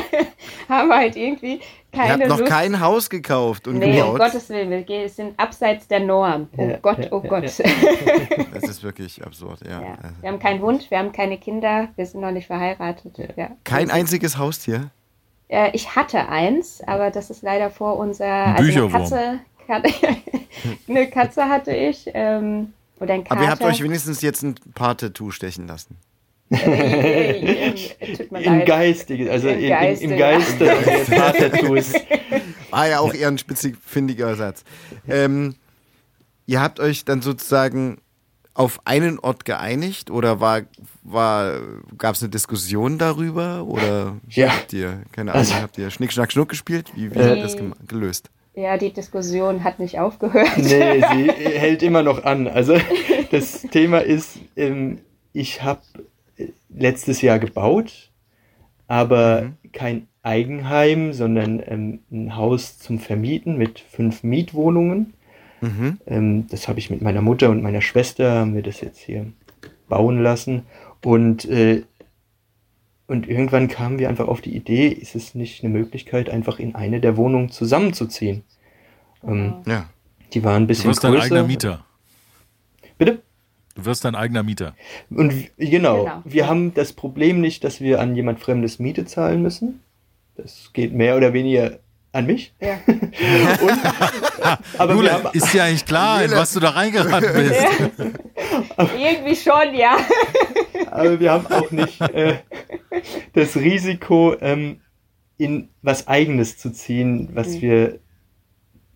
haben 0.69 0.89
wir 0.89 0.97
halt 0.97 1.17
irgendwie 1.17 1.61
Ihr 1.93 2.01
habt 2.01 2.09
keine 2.09 2.27
noch 2.29 2.39
Lust. 2.41 2.51
kein 2.51 2.81
Haus 2.81 3.09
gekauft 3.09 3.69
und 3.69 3.79
Nee, 3.79 4.01
um 4.03 4.15
gebaut. 4.15 4.19
Gottes 4.33 4.49
Willen, 4.49 4.69
wir 4.71 4.83
gehen- 4.83 5.09
sind 5.09 5.39
abseits 5.39 5.87
der 5.87 6.01
Norm. 6.01 6.49
Oh 6.57 6.63
Ja, 6.69 6.77
Gott, 6.83 7.09
oh 7.13 7.21
Gott. 7.21 7.45
Das 7.45 8.63
ist 8.65 8.83
wirklich 8.83 9.25
absurd, 9.25 9.61
ja. 9.65 9.81
Ja. 9.81 9.89
Also 10.03 10.15
Wir 10.21 10.29
haben 10.31 10.39
keinen 10.41 10.61
Hund, 10.61 10.91
wir 10.91 10.99
haben 10.99 11.13
keine 11.13 11.39
Kinder, 11.39 11.89
wir 11.95 12.05
sind 12.07 12.21
noch 12.21 12.33
nicht 12.33 12.49
verheiratet. 12.49 13.13
Ja. 13.37 13.51
Kein 13.63 13.91
einziges 13.93 14.37
Haustier. 14.39 14.91
Äh, 15.49 15.71
ich 15.73 15.95
hatte 15.95 16.29
eins, 16.29 16.83
aber 16.85 17.11
das 17.13 17.31
ist 17.31 17.43
leider 17.43 17.71
vor 17.71 17.97
unser. 17.97 18.27
Ein 18.27 18.57
Also 18.57 18.81
eine 18.81 18.89
Katze, 18.91 19.41
eine 20.89 21.07
Katze 21.11 21.45
hatte 21.49 21.71
ich. 21.77 22.11
Ähm, 22.13 22.73
oder 23.01 23.15
ein 23.15 23.25
Kater. 23.25 23.33
Aber 23.37 23.45
ihr 23.45 23.51
habt 23.51 23.63
euch 23.63 23.83
wenigstens 23.83 24.23
jetzt 24.23 24.43
ein 24.43 24.55
paar 24.75 24.97
Tattoo 24.97 25.31
stechen 25.31 25.67
lassen. 25.67 25.97
Äh, 26.51 27.73
äh, 27.73 28.29
Im. 28.31 28.65
Geiste, 28.65 29.31
also 29.31 29.49
Im 29.49 29.59
in, 29.61 29.69
Geiste, 29.69 30.05
im, 30.05 30.11
im 30.13 30.19
ja. 30.19 30.31
Geiste 30.31 30.65
der 30.65 31.51
Tattoos. 31.51 31.93
War 32.71 32.89
ja 32.89 33.01
auch 33.01 33.15
eher 33.15 33.29
ein 33.29 33.39
spitzfindiger 33.39 34.35
Satz. 34.37 34.63
Ähm, 35.09 35.55
ihr 36.47 36.61
habt 36.61 36.81
euch 36.81 37.05
dann 37.05 37.23
sozusagen 37.23 37.99
auf 38.53 38.81
einen 38.85 39.19
Ort 39.19 39.45
geeinigt 39.45 40.11
oder 40.11 40.39
war, 40.41 40.61
war, 41.03 41.59
gab 41.99 42.15
es 42.15 42.23
eine 42.23 42.31
Diskussion 42.31 42.99
darüber 42.99 43.65
oder 43.65 44.17
Ja. 44.29 44.51
habt 44.51 44.73
ihr, 44.73 45.03
keine 45.13 45.33
Ahnung, 45.33 45.41
Also- 45.47 45.55
habt 45.57 45.77
ihr 45.79 45.91
Schnick, 45.91 46.13
Schnack, 46.13 46.31
Schnuck 46.31 46.51
gespielt? 46.51 46.93
Wie, 46.95 47.13
wie 47.13 47.19
Äh, 47.19 47.29
habt 47.31 47.37
ihr 47.39 47.43
das 47.43 47.57
gelöst? 47.89 48.31
Ja, 48.55 48.77
die 48.77 48.93
Diskussion 48.93 49.65
hat 49.65 49.79
nicht 49.81 49.99
aufgehört. 49.99 50.57
Nee, 50.57 51.01
sie 51.13 51.29
hält 51.33 51.83
immer 51.83 52.03
noch 52.03 52.25
an. 52.25 52.47
Also 52.47 52.77
das 53.31 53.63
Thema 53.63 53.99
ist, 53.99 54.39
ähm, 54.57 54.99
ich 55.33 55.63
habe 55.63 55.81
letztes 56.69 57.21
Jahr 57.21 57.39
gebaut, 57.39 58.11
aber 58.87 59.43
Mhm. 59.43 59.71
kein 59.73 60.07
Eigenheim, 60.23 61.13
sondern 61.13 61.63
ähm, 61.67 61.99
ein 62.11 62.37
Haus 62.37 62.79
zum 62.79 62.99
Vermieten 62.99 63.59
mit 63.59 63.81
fünf 63.81 64.23
Mietwohnungen. 64.23 65.15
Mhm. 65.61 65.99
Ähm, 66.07 66.47
das 66.49 66.69
habe 66.69 66.79
ich 66.79 66.91
mit 66.91 67.03
meiner 67.03 67.23
Mutter 67.23 67.51
und 67.51 67.63
meiner 67.63 67.81
Schwester, 67.83 68.33
haben 68.41 68.55
wir 68.55 68.63
das 68.63 68.81
jetzt 68.81 68.99
hier 69.01 69.27
bauen 69.89 70.23
lassen. 70.23 70.63
Und, 71.03 71.45
äh, 71.47 71.83
und 73.07 73.29
irgendwann 73.29 73.69
kamen 73.69 73.99
wir 73.99 74.09
einfach 74.09 74.29
auf 74.29 74.41
die 74.41 74.55
Idee, 74.57 74.89
ist 74.89 75.15
es 75.15 75.35
nicht 75.35 75.63
eine 75.65 75.73
Möglichkeit, 75.73 76.29
einfach 76.31 76.59
in 76.59 76.75
eine 76.75 77.01
der 77.01 77.17
Wohnungen 77.17 77.51
zusammenzuziehen? 77.51 78.43
Ähm, 79.27 79.57
Ja. 79.67 79.89
die 80.33 80.43
waren 80.45 80.63
ein 80.63 80.63
Du 80.63 80.69
bisschen 80.69 80.91
wirst 80.91 81.05
dein 81.05 81.13
größer. 81.13 81.25
eigener 81.27 81.45
Mieter. 81.45 81.85
Bitte? 82.99 83.23
Du 83.75 83.85
wirst 83.87 84.05
dein 84.05 84.15
eigener 84.15 84.43
Mieter. 84.45 84.75
Und 85.11 85.33
genau, 85.59 86.05
Genau. 86.05 86.23
wir 86.25 86.47
haben 86.49 86.75
das 86.75 86.93
Problem 86.93 87.41
nicht, 87.41 87.65
dass 87.65 87.81
wir 87.81 88.01
an 88.01 88.15
jemand 88.15 88.39
Fremdes 88.41 88.79
Miete 88.79 89.05
zahlen 89.05 89.43
müssen. 89.43 89.81
Das 90.37 90.71
geht 90.73 90.93
mehr 90.93 91.17
oder 91.17 91.33
weniger 91.33 91.79
an 92.13 92.27
mich. 92.27 92.55
Ja. 92.61 92.79
Und, 92.87 94.34
aber 94.79 94.95
Jule, 94.95 95.13
haben, 95.13 95.29
ist 95.33 95.53
dir 95.53 95.65
eigentlich 95.65 95.85
klar, 95.87 96.23
in 96.23 96.31
Jule. 96.31 96.41
was 96.41 96.53
du 96.53 96.61
da 96.61 96.71
reingeraten 96.71 97.33
bist? 97.35 97.67
Irgendwie 98.97 99.37
schon, 99.37 99.75
ja. 99.75 99.97
aber 100.91 101.19
wir 101.21 101.33
haben 101.33 101.47
auch 101.47 101.71
nicht 101.71 102.01
äh, 102.01 102.37
das 103.33 103.57
Risiko, 103.57 104.37
ähm, 104.41 104.81
in 105.37 105.69
was 105.83 106.07
Eigenes 106.07 106.59
zu 106.59 106.71
ziehen, 106.73 107.31
was 107.35 107.49
Mhm. 107.49 107.61
wir 107.63 107.99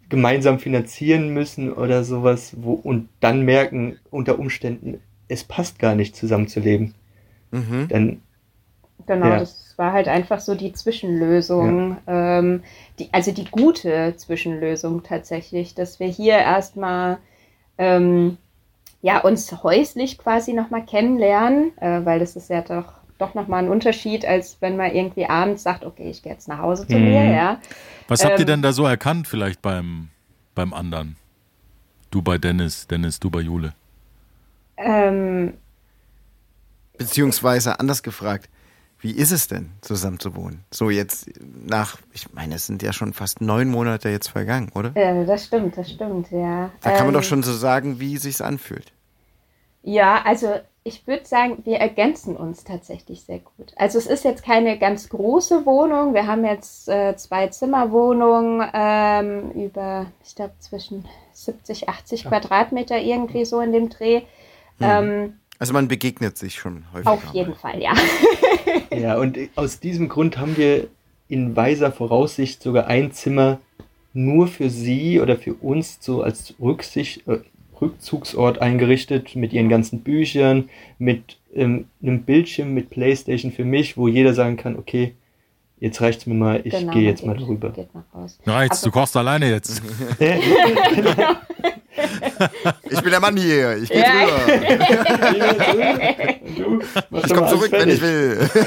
gemeinsam 0.08 0.58
finanzieren 0.58 1.30
müssen 1.30 1.72
oder 1.72 2.04
sowas, 2.04 2.54
wo 2.56 2.72
und 2.72 3.08
dann 3.20 3.42
merken 3.42 3.98
unter 4.10 4.38
Umständen, 4.38 5.00
es 5.28 5.44
passt 5.44 5.78
gar 5.78 5.94
nicht 5.94 6.16
zusammenzuleben. 6.16 6.94
Mhm. 7.50 7.88
Dann 7.88 8.22
Genau, 9.08 9.30
Ja. 9.30 9.38
das 9.40 9.74
war 9.76 9.92
halt 9.92 10.06
einfach 10.08 10.40
so 10.40 10.54
die 10.54 10.72
Zwischenlösung, 10.72 11.96
ähm, 12.06 12.62
die, 12.98 13.08
also 13.12 13.32
die 13.32 13.46
gute 13.46 14.14
Zwischenlösung 14.16 15.02
tatsächlich, 15.02 15.74
dass 15.74 15.98
wir 15.98 16.06
hier 16.08 16.34
erstmal 16.38 17.18
ähm, 17.78 18.36
ja, 19.02 19.20
uns 19.20 19.62
häuslich 19.62 20.18
quasi 20.18 20.52
nochmal 20.52 20.84
kennenlernen, 20.84 21.76
äh, 21.78 22.04
weil 22.04 22.18
das 22.18 22.36
ist 22.36 22.50
ja 22.50 22.62
doch, 22.62 22.92
doch 23.18 23.34
nochmal 23.34 23.64
ein 23.64 23.70
Unterschied, 23.70 24.26
als 24.26 24.58
wenn 24.60 24.76
man 24.76 24.92
irgendwie 24.94 25.26
abends 25.26 25.62
sagt, 25.62 25.84
okay, 25.84 26.10
ich 26.10 26.22
gehe 26.22 26.32
jetzt 26.32 26.48
nach 26.48 26.58
Hause 26.58 26.86
zu 26.86 26.94
Mhm. 26.94 27.04
mir, 27.04 27.32
ja. 27.32 27.60
Was 28.08 28.24
habt 28.24 28.38
ihr 28.38 28.42
Ähm, 28.42 28.46
denn 28.46 28.62
da 28.62 28.72
so 28.72 28.84
erkannt, 28.86 29.28
vielleicht 29.28 29.62
beim, 29.62 30.08
beim 30.54 30.74
anderen? 30.74 31.16
Du 32.10 32.22
bei 32.22 32.38
Dennis, 32.38 32.86
Dennis, 32.88 33.20
du 33.20 33.30
bei 33.30 33.40
Jule. 33.40 33.74
Ähm, 34.76 35.54
Beziehungsweise 36.96 37.78
anders 37.78 38.02
gefragt, 38.02 38.48
wie 39.00 39.12
ist 39.12 39.30
es 39.30 39.46
denn, 39.48 39.70
zusammen 39.80 40.18
zu 40.18 40.34
wohnen? 40.34 40.64
So 40.72 40.90
jetzt 40.90 41.30
nach, 41.40 41.98
ich 42.12 42.32
meine, 42.32 42.56
es 42.56 42.66
sind 42.66 42.82
ja 42.82 42.92
schon 42.92 43.12
fast 43.12 43.40
neun 43.40 43.68
Monate 43.68 44.08
jetzt 44.08 44.28
vergangen, 44.28 44.70
oder? 44.74 44.94
äh, 44.94 45.24
das 45.24 45.46
stimmt, 45.46 45.76
das 45.76 45.90
stimmt, 45.90 46.30
ja. 46.30 46.70
Da 46.82 46.90
kann 46.90 47.06
man 47.06 47.08
Ähm, 47.08 47.14
doch 47.14 47.22
schon 47.22 47.42
so 47.42 47.52
sagen, 47.52 48.00
wie 48.00 48.14
es 48.16 48.22
sich 48.22 48.42
anfühlt. 48.42 48.92
Ja, 49.82 50.22
also 50.24 50.54
ich 50.84 51.06
würde 51.06 51.26
sagen, 51.26 51.58
wir 51.64 51.78
ergänzen 51.78 52.36
uns 52.36 52.64
tatsächlich 52.64 53.22
sehr 53.22 53.38
gut. 53.38 53.72
Also 53.76 53.98
es 53.98 54.06
ist 54.06 54.24
jetzt 54.24 54.42
keine 54.42 54.78
ganz 54.78 55.08
große 55.10 55.64
Wohnung. 55.66 56.14
Wir 56.14 56.26
haben 56.26 56.44
jetzt 56.44 56.88
äh, 56.88 57.14
zwei 57.16 57.48
Zimmerwohnungen 57.48 58.66
ähm, 58.72 59.50
über, 59.52 60.06
ich 60.24 60.34
glaube, 60.34 60.54
zwischen 60.58 61.04
70, 61.34 61.88
80 61.88 62.24
Quadratmeter 62.24 62.98
irgendwie 62.98 63.44
so 63.44 63.60
in 63.60 63.72
dem 63.72 63.90
Dreh. 63.90 64.22
Ähm, 64.80 65.38
Also 65.58 65.72
man 65.72 65.88
begegnet 65.88 66.38
sich 66.38 66.54
schon 66.54 66.84
häufiger. 66.92 67.12
auf 67.12 67.34
jeden 67.34 67.54
Fall, 67.54 67.80
ja. 67.82 67.92
Ja, 68.96 69.18
und 69.18 69.38
aus 69.54 69.80
diesem 69.80 70.08
Grund 70.08 70.38
haben 70.38 70.56
wir 70.56 70.88
in 71.28 71.54
weiser 71.56 71.92
Voraussicht 71.92 72.62
sogar 72.62 72.86
ein 72.86 73.12
Zimmer 73.12 73.58
nur 74.14 74.48
für 74.48 74.70
sie 74.70 75.20
oder 75.20 75.36
für 75.36 75.54
uns 75.54 75.98
so 76.00 76.22
als 76.22 76.54
Rücksicht, 76.60 77.26
äh, 77.28 77.38
Rückzugsort 77.80 78.60
eingerichtet 78.60 79.36
mit 79.36 79.52
ihren 79.52 79.68
ganzen 79.68 80.00
Büchern, 80.00 80.68
mit 80.98 81.36
ähm, 81.54 81.86
einem 82.02 82.22
Bildschirm 82.22 82.74
mit 82.74 82.90
Playstation 82.90 83.52
für 83.52 83.64
mich, 83.64 83.96
wo 83.96 84.08
jeder 84.08 84.34
sagen 84.34 84.56
kann, 84.56 84.76
okay, 84.76 85.14
jetzt 85.78 86.00
reicht's 86.00 86.26
mir 86.26 86.34
mal, 86.34 86.60
ich 86.64 86.72
Genau, 86.72 86.92
gehe 86.92 87.04
jetzt 87.04 87.24
mal 87.24 87.36
drüber. 87.36 87.72
Mal. 88.12 88.26
Reizt, 88.46 88.84
du 88.84 88.90
kochst 88.90 89.16
alleine 89.16 89.50
jetzt. 89.50 89.82
Ich 92.90 93.00
bin 93.00 93.10
der 93.10 93.20
Mann 93.20 93.36
hier, 93.36 93.76
ich 93.76 93.88
gehe 93.90 94.00
Ja. 94.00 94.26
drüber. 94.26 94.58
Du, 96.56 96.80
Ich 97.24 97.34
komme 97.34 97.48
zurück, 97.48 97.72
wenn 97.72 97.88
ich 97.88 98.00
will. 98.00 98.48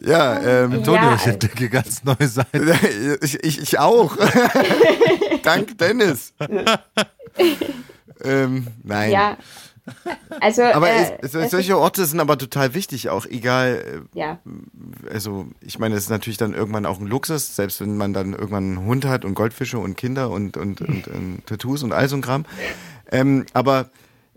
ja, 0.00 0.40
ähm, 0.42 0.72
Antonio, 0.74 1.02
Ja, 1.02 1.14
ich 1.16 1.26
entdecke 1.26 1.68
ganz 1.68 2.02
neue 2.04 2.28
Seiten. 2.28 2.72
ich, 3.22 3.42
ich, 3.44 3.60
ich 3.62 3.78
auch. 3.78 4.16
Dank 5.42 5.76
Dennis. 5.78 6.32
ähm, 8.24 8.66
nein. 8.84 9.10
Ja. 9.10 9.36
Also, 10.40 10.62
Aber 10.62 10.90
äh, 10.90 11.18
es, 11.20 11.32
so- 11.32 11.38
es 11.38 11.50
solche 11.50 11.78
Orte 11.78 12.04
sind 12.06 12.20
aber 12.20 12.36
total 12.38 12.74
wichtig, 12.74 13.08
auch 13.08 13.24
egal. 13.26 14.02
ist, 14.12 14.16
ja. 14.16 14.32
äh, 14.44 15.10
Also, 15.12 15.46
ich 15.60 15.78
meine, 15.78 15.94
es 15.94 16.04
ist 16.04 16.10
natürlich 16.10 16.38
dann 16.38 16.54
irgendwann 16.54 16.86
auch 16.86 16.98
ein 17.00 17.06
Luxus, 17.06 17.54
selbst 17.56 17.80
wenn 17.80 17.96
man 17.96 18.12
dann 18.12 18.32
irgendwann 18.32 18.64
einen 18.78 18.86
Hund 18.86 19.04
hat 19.04 19.24
und 19.24 19.34
Goldfische 19.34 19.78
und 19.78 19.96
Kinder 19.96 20.30
und, 20.30 20.56
und, 20.56 20.80
und, 20.80 21.08
und 21.08 21.46
Tattoos 21.46 21.82
und 21.82 21.92
all 21.92 22.08
so 22.08 22.16
ein 22.16 22.22
Kram. 22.22 22.44
Ähm, 23.10 23.46
aber 23.52 23.90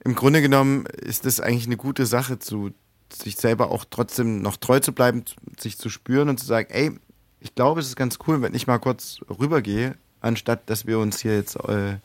im 0.04 0.16
Grunde 0.16 0.42
genommen 0.42 0.86
ist 0.86 1.26
das 1.26 1.40
eigentlich 1.40 1.66
eine 1.66 1.78
gute 1.78 2.06
Sache, 2.06 2.40
zu 2.40 2.72
sich 3.12 3.36
selber 3.38 3.72
auch 3.72 3.86
trotzdem 3.90 4.42
noch 4.42 4.56
treu 4.58 4.80
zu 4.80 4.94
bleiben, 4.94 5.26
sich 5.60 5.78
zu 5.80 5.90
spüren 5.90 6.30
und 6.30 6.40
zu 6.40 6.46
sagen, 6.46 6.70
ey, 6.72 6.92
ich 7.40 7.56
glaube, 7.56 7.80
es 7.80 7.88
ist 7.88 7.96
ganz 7.96 8.20
cool, 8.28 8.42
wenn 8.42 8.54
ich 8.54 8.68
mal 8.68 8.78
kurz 8.78 9.20
rübergehe, 9.40 9.96
anstatt 10.22 10.70
dass 10.70 10.86
wir 10.86 11.00
uns 11.00 11.20
hier 11.20 11.36
jetzt 11.36 11.56
äh, 11.56 11.98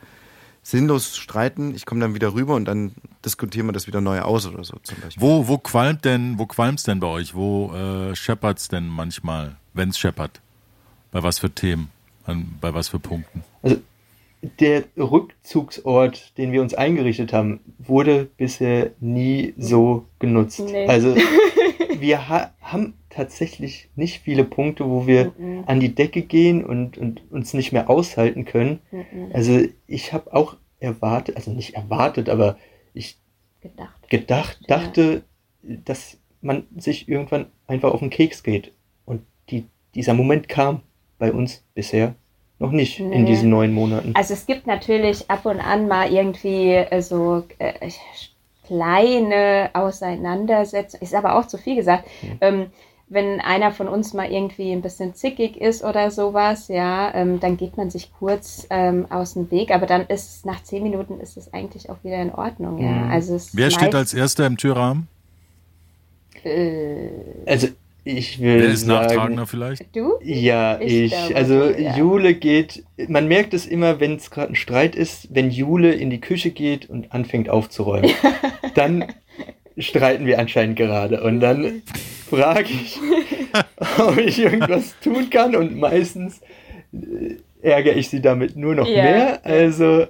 sinnlos 0.65 1.17
streiten. 1.17 1.75
Ich 1.75 1.87
komme 1.87 2.01
dann 2.01 2.15
wieder 2.15 2.35
rüber 2.35 2.55
und 2.55 2.65
dann 2.65 2.93
diskutieren 3.25 3.67
wir 3.67 3.73
das 3.73 3.87
wieder 3.87 4.01
neu 4.01 4.21
aus 4.21 4.47
oder 4.47 4.65
so 4.65 4.77
zum 4.83 4.99
Beispiel. 5.01 5.23
Wo, 5.23 5.47
wo 5.47 5.59
qualmt 5.59 6.05
denn, 6.05 6.39
wo 6.39 6.47
qualmt's 6.47 6.83
denn 6.83 6.99
bei 6.99 7.07
euch? 7.07 7.35
Wo 7.35 7.73
äh, 7.73 8.17
scheppert's 8.17 8.69
denn 8.69 8.89
manchmal, 8.89 9.57
wenn's 9.75 9.99
scheppert? 9.99 10.41
Bei 11.13 11.23
was 11.23 11.39
für 11.39 11.51
Themen? 11.51 11.91
An, 12.25 12.57
bei 12.61 12.75
was 12.75 12.89
für 12.89 12.99
Punkten? 12.99 13.45
Also 13.63 13.77
der 14.59 14.85
Rückzugsort, 14.97 16.37
den 16.39 16.53
wir 16.53 16.63
uns 16.63 16.75
eingerichtet 16.75 17.33
haben, 17.33 17.61
wurde 17.79 18.29
bisher 18.37 18.93
nie 19.01 19.55
so 19.59 20.07
genutzt. 20.19 20.61
Nee. 20.61 20.87
Also 20.87 21.15
wir 21.99 22.29
ha 22.29 22.51
haben 22.61 22.95
tatsächlich 23.15 23.89
nicht 23.97 24.21
viele 24.23 24.45
Punkte, 24.45 24.89
wo 24.89 25.07
wir 25.07 25.33
Mhm. 25.39 25.65
an 25.67 25.81
die 25.81 25.95
Decke 25.95 26.23
gehen 26.23 26.65
und, 26.65 26.99
und 26.99 27.23
uns 27.31 27.55
nicht 27.55 27.73
mehr 27.73 27.89
aushalten 27.91 28.45
können. 28.45 28.81
Mhm. 28.91 29.31
Also 29.33 29.61
ich 29.87 30.13
habe 30.13 30.33
auch 30.35 30.57
erwartet, 30.81 31.37
also 31.37 31.51
nicht 31.53 31.75
erwartet, 31.75 32.29
aber 32.29 32.57
ich 32.93 33.17
Gedacht. 33.61 34.11
gedacht, 34.11 34.59
Ja. 34.69 34.77
dachte, 34.79 35.23
dass 35.63 36.19
man 36.43 36.67
sich 36.77 37.09
irgendwann 37.09 37.47
einfach 37.67 37.93
auf 37.93 38.01
den 38.01 38.11
Keks 38.11 38.43
geht. 38.43 38.73
Und 39.07 39.23
die, 39.51 39.65
dieser 39.95 40.13
Moment 40.15 40.49
kam 40.49 40.81
bei 41.19 41.33
uns 41.33 41.63
bisher 41.75 42.15
noch 42.59 42.71
nicht 42.73 43.01
in 43.01 43.11
Nee. 43.11 43.25
diesen 43.25 43.49
neun 43.51 43.73
Monaten. 43.73 44.13
Also 44.15 44.35
es 44.35 44.47
gibt 44.47 44.67
natürlich 44.67 45.31
ab 45.31 45.47
und 45.47 45.61
an 45.61 45.89
mal 45.89 46.13
irgendwie 46.13 46.73
äh, 46.75 47.01
so 47.01 47.45
äh, 47.59 47.91
kleine 48.67 49.71
Auseinandersetzungen, 49.75 51.03
ist 51.03 51.15
aber 51.15 51.37
auch 51.39 51.47
zu 51.47 51.59
viel 51.59 51.77
gesagt. 51.77 52.09
Ähm, 52.41 52.67
wenn 53.09 53.41
einer 53.41 53.71
von 53.73 53.89
uns 53.89 54.15
mal 54.15 54.31
irgendwie 54.31 54.73
ein 54.73 54.83
bisschen 54.83 55.15
zickig 55.15 55.57
ist 55.61 55.85
oder 55.85 56.11
sowas, 56.11 56.69
ja, 56.69 57.15
ähm, 57.15 57.39
dann 57.41 57.57
geht 57.57 57.77
man 57.77 57.91
sich 57.91 58.11
kurz 58.19 58.67
ähm, 58.71 59.07
aus 59.11 59.35
dem 59.35 59.51
Weg, 59.51 59.71
aber 59.71 59.87
dann 59.87 60.07
ist 60.07 60.37
es 60.39 60.45
nach 60.45 60.63
zehn 60.63 60.83
Minuten 60.83 61.21
ist 61.21 61.37
es 61.37 61.53
eigentlich 61.53 61.91
auch 61.91 62.03
wieder 62.03 62.21
in 62.21 62.33
Ordnung, 62.33 62.79
ja. 62.79 62.91
Mhm. 62.91 63.11
Also 63.11 63.35
es 63.37 63.55
Wer 63.55 63.71
steht 63.71 63.95
als 63.95 64.15
Erster 64.15 64.47
im 64.47 64.57
Türrahmen? 64.57 65.09
äh, 66.45 67.09
Also 67.47 67.69
ich 68.05 68.39
will 68.41 68.59
Wer 68.61 68.69
ist 68.69 68.85
sagen, 68.85 69.07
Nachtragender 69.07 69.47
vielleicht? 69.47 69.97
du? 69.97 70.15
Ja, 70.23 70.79
Ich 70.81 71.13
ich. 71.13 71.37
also 71.37 71.71
ja. 71.71 71.97
Jule 71.97 72.35
geht, 72.35 72.85
man 73.09 73.29
merkt 73.29 73.55
es 73.55 73.67
immer, 73.67 73.99
wenn 74.01 74.17
es 74.17 74.31
gerade 74.31 74.53
ein 74.53 74.57
Streit 74.57 74.95
ist, 74.95 75.29
wenn 75.35 75.51
Jule 75.51 75.93
in 75.95 76.11
die 76.11 76.21
Küche 76.21 76.51
geht 76.51 76.89
und 76.91 77.13
anfängt 77.13 77.49
aufzuräumen. 77.49 78.11
dann 78.75 79.07
streiten 79.79 80.27
wir 80.27 80.39
anscheinend 80.39 80.77
gerade. 80.77 81.23
Und 81.23 81.41
dann 81.41 81.83
frage 82.37 82.69
ich, 82.71 83.01
ob 83.99 84.17
ich 84.19 84.39
irgendwas 84.39 84.95
tun 85.01 85.31
kann. 85.31 85.55
Und 85.57 85.77
meistens 85.79 86.41
äh, 86.93 87.37
ärgere 87.63 87.95
ich 87.97 88.09
sie 88.11 88.21
damit 88.21 88.57
nur 88.57 88.75
noch 88.75 88.87
Ja. 88.89 89.03
mehr. 89.03 89.41
Also 89.45 90.07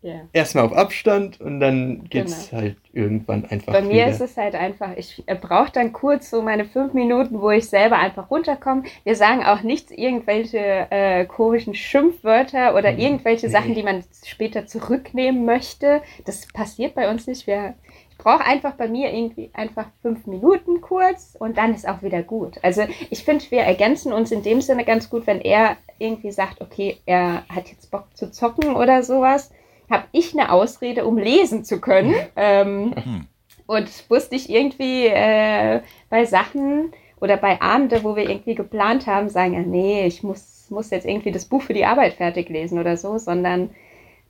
Ja. 0.00 0.20
erstmal 0.32 0.64
auf 0.64 0.72
Abstand 0.72 1.40
und 1.40 1.58
dann 1.58 2.04
geht's 2.08 2.50
Genau. 2.50 2.62
halt 2.62 2.76
irgendwann 2.92 3.44
einfach 3.46 3.72
Bei 3.72 3.82
mir 3.82 3.90
wieder. 3.90 4.08
ist 4.08 4.20
es 4.20 4.36
halt 4.36 4.54
einfach, 4.54 4.90
ich 4.96 5.24
brauche 5.40 5.72
dann 5.72 5.92
kurz 5.92 6.30
so 6.30 6.40
meine 6.40 6.64
fünf 6.64 6.94
Minuten, 6.94 7.40
wo 7.40 7.50
ich 7.50 7.68
selber 7.68 7.96
einfach 7.98 8.30
runterkomme. 8.30 8.84
Wir 9.04 9.16
sagen 9.16 9.42
auch 9.44 9.62
nichts, 9.62 9.90
irgendwelche 9.90 10.86
äh, 10.90 11.26
komischen 11.26 11.74
Schimpfwörter 11.74 12.76
oder 12.76 12.92
Mhm. 12.92 12.98
irgendwelche 12.98 13.46
Nee. 13.46 13.52
Sachen, 13.52 13.74
die 13.74 13.82
man 13.82 14.04
später 14.24 14.66
zurücknehmen 14.66 15.44
möchte. 15.44 16.00
Das 16.26 16.46
passiert 16.52 16.94
bei 16.94 17.10
uns 17.10 17.26
nicht. 17.26 17.46
Wir, 17.48 17.74
brauche 18.18 18.44
einfach 18.44 18.72
bei 18.72 18.88
mir 18.88 19.12
irgendwie 19.12 19.50
einfach 19.54 19.86
fünf 20.02 20.26
Minuten 20.26 20.80
kurz 20.80 21.36
und 21.38 21.56
dann 21.56 21.72
ist 21.72 21.88
auch 21.88 22.02
wieder 22.02 22.22
gut. 22.22 22.58
Also 22.62 22.82
ich 23.10 23.24
finde, 23.24 23.44
wir 23.50 23.60
ergänzen 23.60 24.12
uns 24.12 24.32
in 24.32 24.42
dem 24.42 24.60
Sinne 24.60 24.84
ganz 24.84 25.08
gut, 25.08 25.26
wenn 25.26 25.40
er 25.40 25.76
irgendwie 25.98 26.32
sagt, 26.32 26.60
okay, 26.60 26.98
er 27.06 27.44
hat 27.48 27.68
jetzt 27.68 27.90
Bock 27.90 28.06
zu 28.14 28.30
zocken 28.30 28.74
oder 28.76 29.02
sowas 29.02 29.50
habe 29.90 30.04
ich 30.12 30.34
eine 30.34 30.52
Ausrede, 30.52 31.06
um 31.06 31.16
lesen 31.16 31.64
zu 31.64 31.80
können. 31.80 32.14
Ähm, 32.36 32.92
Hm. 32.94 33.26
und 33.66 33.88
musste 34.10 34.34
ich 34.36 34.50
irgendwie 34.50 35.06
äh, 35.06 35.80
bei 36.10 36.24
Sachen 36.24 36.92
oder 37.20 37.36
bei 37.36 37.60
Abende, 37.60 38.04
wo 38.04 38.16
wir 38.16 38.28
irgendwie 38.28 38.54
geplant 38.54 39.06
haben, 39.06 39.28
sagen, 39.28 39.54
ja, 39.54 39.60
nee, 39.60 40.06
ich 40.06 40.22
muss, 40.22 40.66
muss 40.70 40.90
jetzt 40.90 41.06
irgendwie 41.06 41.32
das 41.32 41.46
Buch 41.46 41.62
für 41.62 41.74
die 41.74 41.84
Arbeit 41.84 42.14
fertig 42.14 42.48
lesen 42.48 42.78
oder 42.78 42.96
so, 42.96 43.18
sondern 43.18 43.70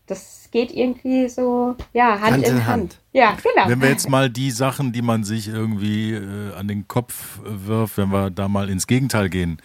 das 0.08 0.48
geht 0.50 0.72
irgendwie 0.72 1.28
so, 1.28 1.76
ja, 1.92 2.20
Hand, 2.20 2.32
Hand 2.32 2.46
in 2.46 2.50
in 2.56 2.66
Hand. 2.66 2.66
Hand. 2.66 3.00
Ja, 3.12 3.36
genau. 3.42 3.68
Wenn 3.68 3.80
wir 3.82 3.88
jetzt 3.90 4.08
mal 4.08 4.28
die 4.30 4.50
Sachen, 4.50 4.92
die 4.92 5.02
man 5.02 5.22
sich 5.24 5.48
irgendwie 5.48 6.12
äh, 6.14 6.54
an 6.54 6.66
den 6.68 6.88
Kopf 6.88 7.38
äh, 7.44 7.66
wirft, 7.66 7.98
wenn 7.98 8.10
wir 8.10 8.30
da 8.30 8.48
mal 8.48 8.68
ins 8.70 8.86
Gegenteil 8.86 9.28
gehen, 9.28 9.58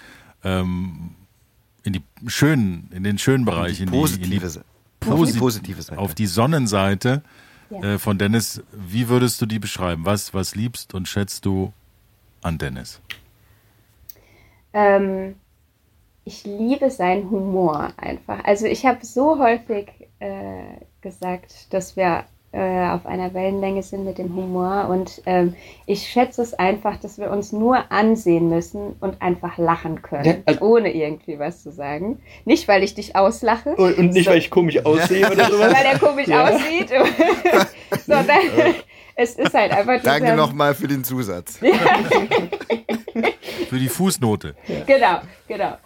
ähm, 0.44 1.12
in 1.84 1.94
die 1.94 2.02
schönen, 2.28 2.90
in 2.94 3.04
den 3.04 3.18
schönen 3.18 3.46
Bereich, 3.46 3.80
in 3.82 3.92
die, 3.92 3.92
in 3.92 3.92
die 3.92 3.98
positive, 4.00 4.50
Seite. 4.50 4.66
auf 5.02 5.08
posi- 5.20 5.34
die 5.34 5.40
positive 5.40 5.82
Seite. 5.82 6.00
auf 6.02 6.14
die 6.16 6.28
Sonnenseite 6.28 7.24
Ja. 7.70 7.94
äh, 7.96 8.00
von 8.00 8.18
Dennis. 8.18 8.62
Wie 8.72 9.08
würdest 9.10 9.42
du 9.42 9.46
die 9.46 9.60
beschreiben? 9.60 10.06
Was, 10.06 10.34
was 10.34 10.56
liebst 10.56 10.94
und 10.94 11.08
schätzt 11.08 11.46
du 11.46 11.72
an 12.42 12.58
Dennis? 12.58 13.00
Ähm, 14.74 15.36
ich 16.26 16.44
liebe 16.46 16.90
seinen 16.90 17.30
Humor 17.30 17.90
einfach. 17.98 18.44
Also 18.46 18.66
ich 18.66 18.86
habe 18.86 19.06
so 19.06 19.40
häufig 19.40 19.88
äh, 20.20 20.64
gesagt, 21.02 21.74
dass 21.74 21.96
wir 21.98 22.24
äh, 22.54 22.88
auf 22.90 23.06
einer 23.08 23.34
Wellenlänge 23.34 23.82
sind 23.82 24.06
mit 24.06 24.20
dem 24.20 24.36
Humor 24.36 24.88
und 24.90 25.22
ähm, 25.26 25.56
ich 25.88 26.08
schätze 26.08 26.42
es 26.44 26.54
einfach, 26.54 26.98
dass 26.98 27.18
wir 27.18 27.32
uns 27.32 27.52
nur 27.52 27.92
ansehen 27.92 28.48
müssen 28.48 28.96
und 29.02 29.22
einfach 29.24 29.58
lachen 29.58 30.02
können, 30.04 30.26
Ja, 30.26 30.36
also- 30.46 30.62
ohne 30.62 30.94
irgendwie 30.94 31.40
was 31.40 31.64
zu 31.64 31.72
sagen. 31.72 32.20
Nicht, 32.46 32.68
weil 32.68 32.84
ich 32.84 32.94
dich 32.94 33.16
auslache, 33.16 33.76
und, 33.76 33.98
und 33.98 34.12
nicht, 34.14 34.26
So. 34.26 34.32
weil 34.32 34.38
ich 34.38 34.52
komisch 34.52 34.86
aussehe 34.86 35.26
oder 35.30 35.46
sowas. 35.46 35.74
weil 35.74 35.86
er 35.94 36.00
komisch 36.00 36.28
Ja. 36.28 36.44
aussieht, 36.48 36.90
sondern 38.06 38.38
es 39.16 39.36
ist 39.36 39.54
halt 39.54 39.72
einfach 39.72 40.02
Danke 40.04 40.36
nochmal 40.36 40.74
für 40.76 40.88
den 40.88 41.04
Zusatz. 41.04 41.58
Für 43.70 43.80
die 43.80 43.90
Fußnote. 43.90 44.56
Genau, 44.86 45.18
genau. 45.48 45.78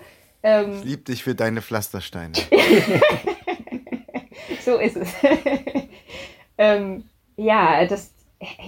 Ähm, 0.47 0.77
Ich 0.77 0.85
liebe 0.85 1.03
dich 1.03 1.23
für 1.23 1.35
deine 1.35 1.61
Pflastersteine. 1.61 2.33
So 4.61 4.77
ist 4.77 4.97
es. 4.97 5.13
ähm, 6.57 7.05
ja, 7.37 7.85
das, 7.85 8.13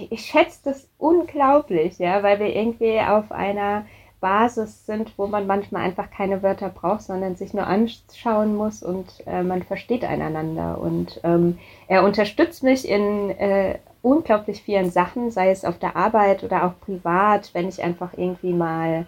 ich 0.09 0.21
schätze 0.21 0.59
das 0.63 0.87
unglaublich, 0.97 1.99
ja, 1.99 2.23
weil 2.23 2.39
wir 2.39 2.55
irgendwie 2.55 3.01
auf 3.01 3.33
einer 3.33 3.85
Basis 4.21 4.85
sind, 4.85 5.11
wo 5.17 5.27
man 5.27 5.45
manchmal 5.45 5.83
einfach 5.83 6.09
keine 6.09 6.41
Wörter 6.41 6.69
braucht, 6.69 7.01
sondern 7.01 7.35
sich 7.35 7.53
nur 7.53 7.67
anschauen 7.67 8.55
muss 8.55 8.81
und 8.81 9.07
äh, 9.25 9.43
man 9.43 9.63
versteht 9.63 10.05
einander. 10.05 10.79
Und 10.79 11.19
ähm, 11.25 11.59
er 11.89 12.05
unterstützt 12.05 12.63
mich 12.63 12.87
in 12.87 13.31
äh, 13.31 13.79
unglaublich 14.01 14.61
vielen 14.61 14.91
Sachen, 14.91 15.31
sei 15.31 15.51
es 15.51 15.65
auf 15.65 15.79
der 15.79 15.97
Arbeit 15.97 16.45
oder 16.45 16.63
auch 16.63 16.79
privat, 16.79 17.49
wenn 17.53 17.67
ich 17.67 17.83
einfach 17.83 18.13
irgendwie 18.15 18.53
mal 18.53 19.05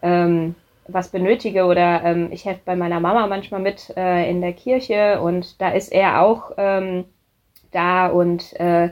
ähm, 0.00 0.54
was 0.92 1.08
benötige 1.08 1.64
oder 1.64 2.02
ähm, 2.04 2.28
ich 2.32 2.44
helfe 2.44 2.62
bei 2.64 2.76
meiner 2.76 3.00
Mama 3.00 3.26
manchmal 3.26 3.60
mit 3.60 3.92
äh, 3.96 4.30
in 4.30 4.40
der 4.40 4.52
Kirche 4.52 5.20
und 5.20 5.60
da 5.60 5.70
ist 5.70 5.92
er 5.92 6.22
auch 6.22 6.52
ähm, 6.56 7.04
da 7.70 8.08
und 8.08 8.52
äh, 8.60 8.90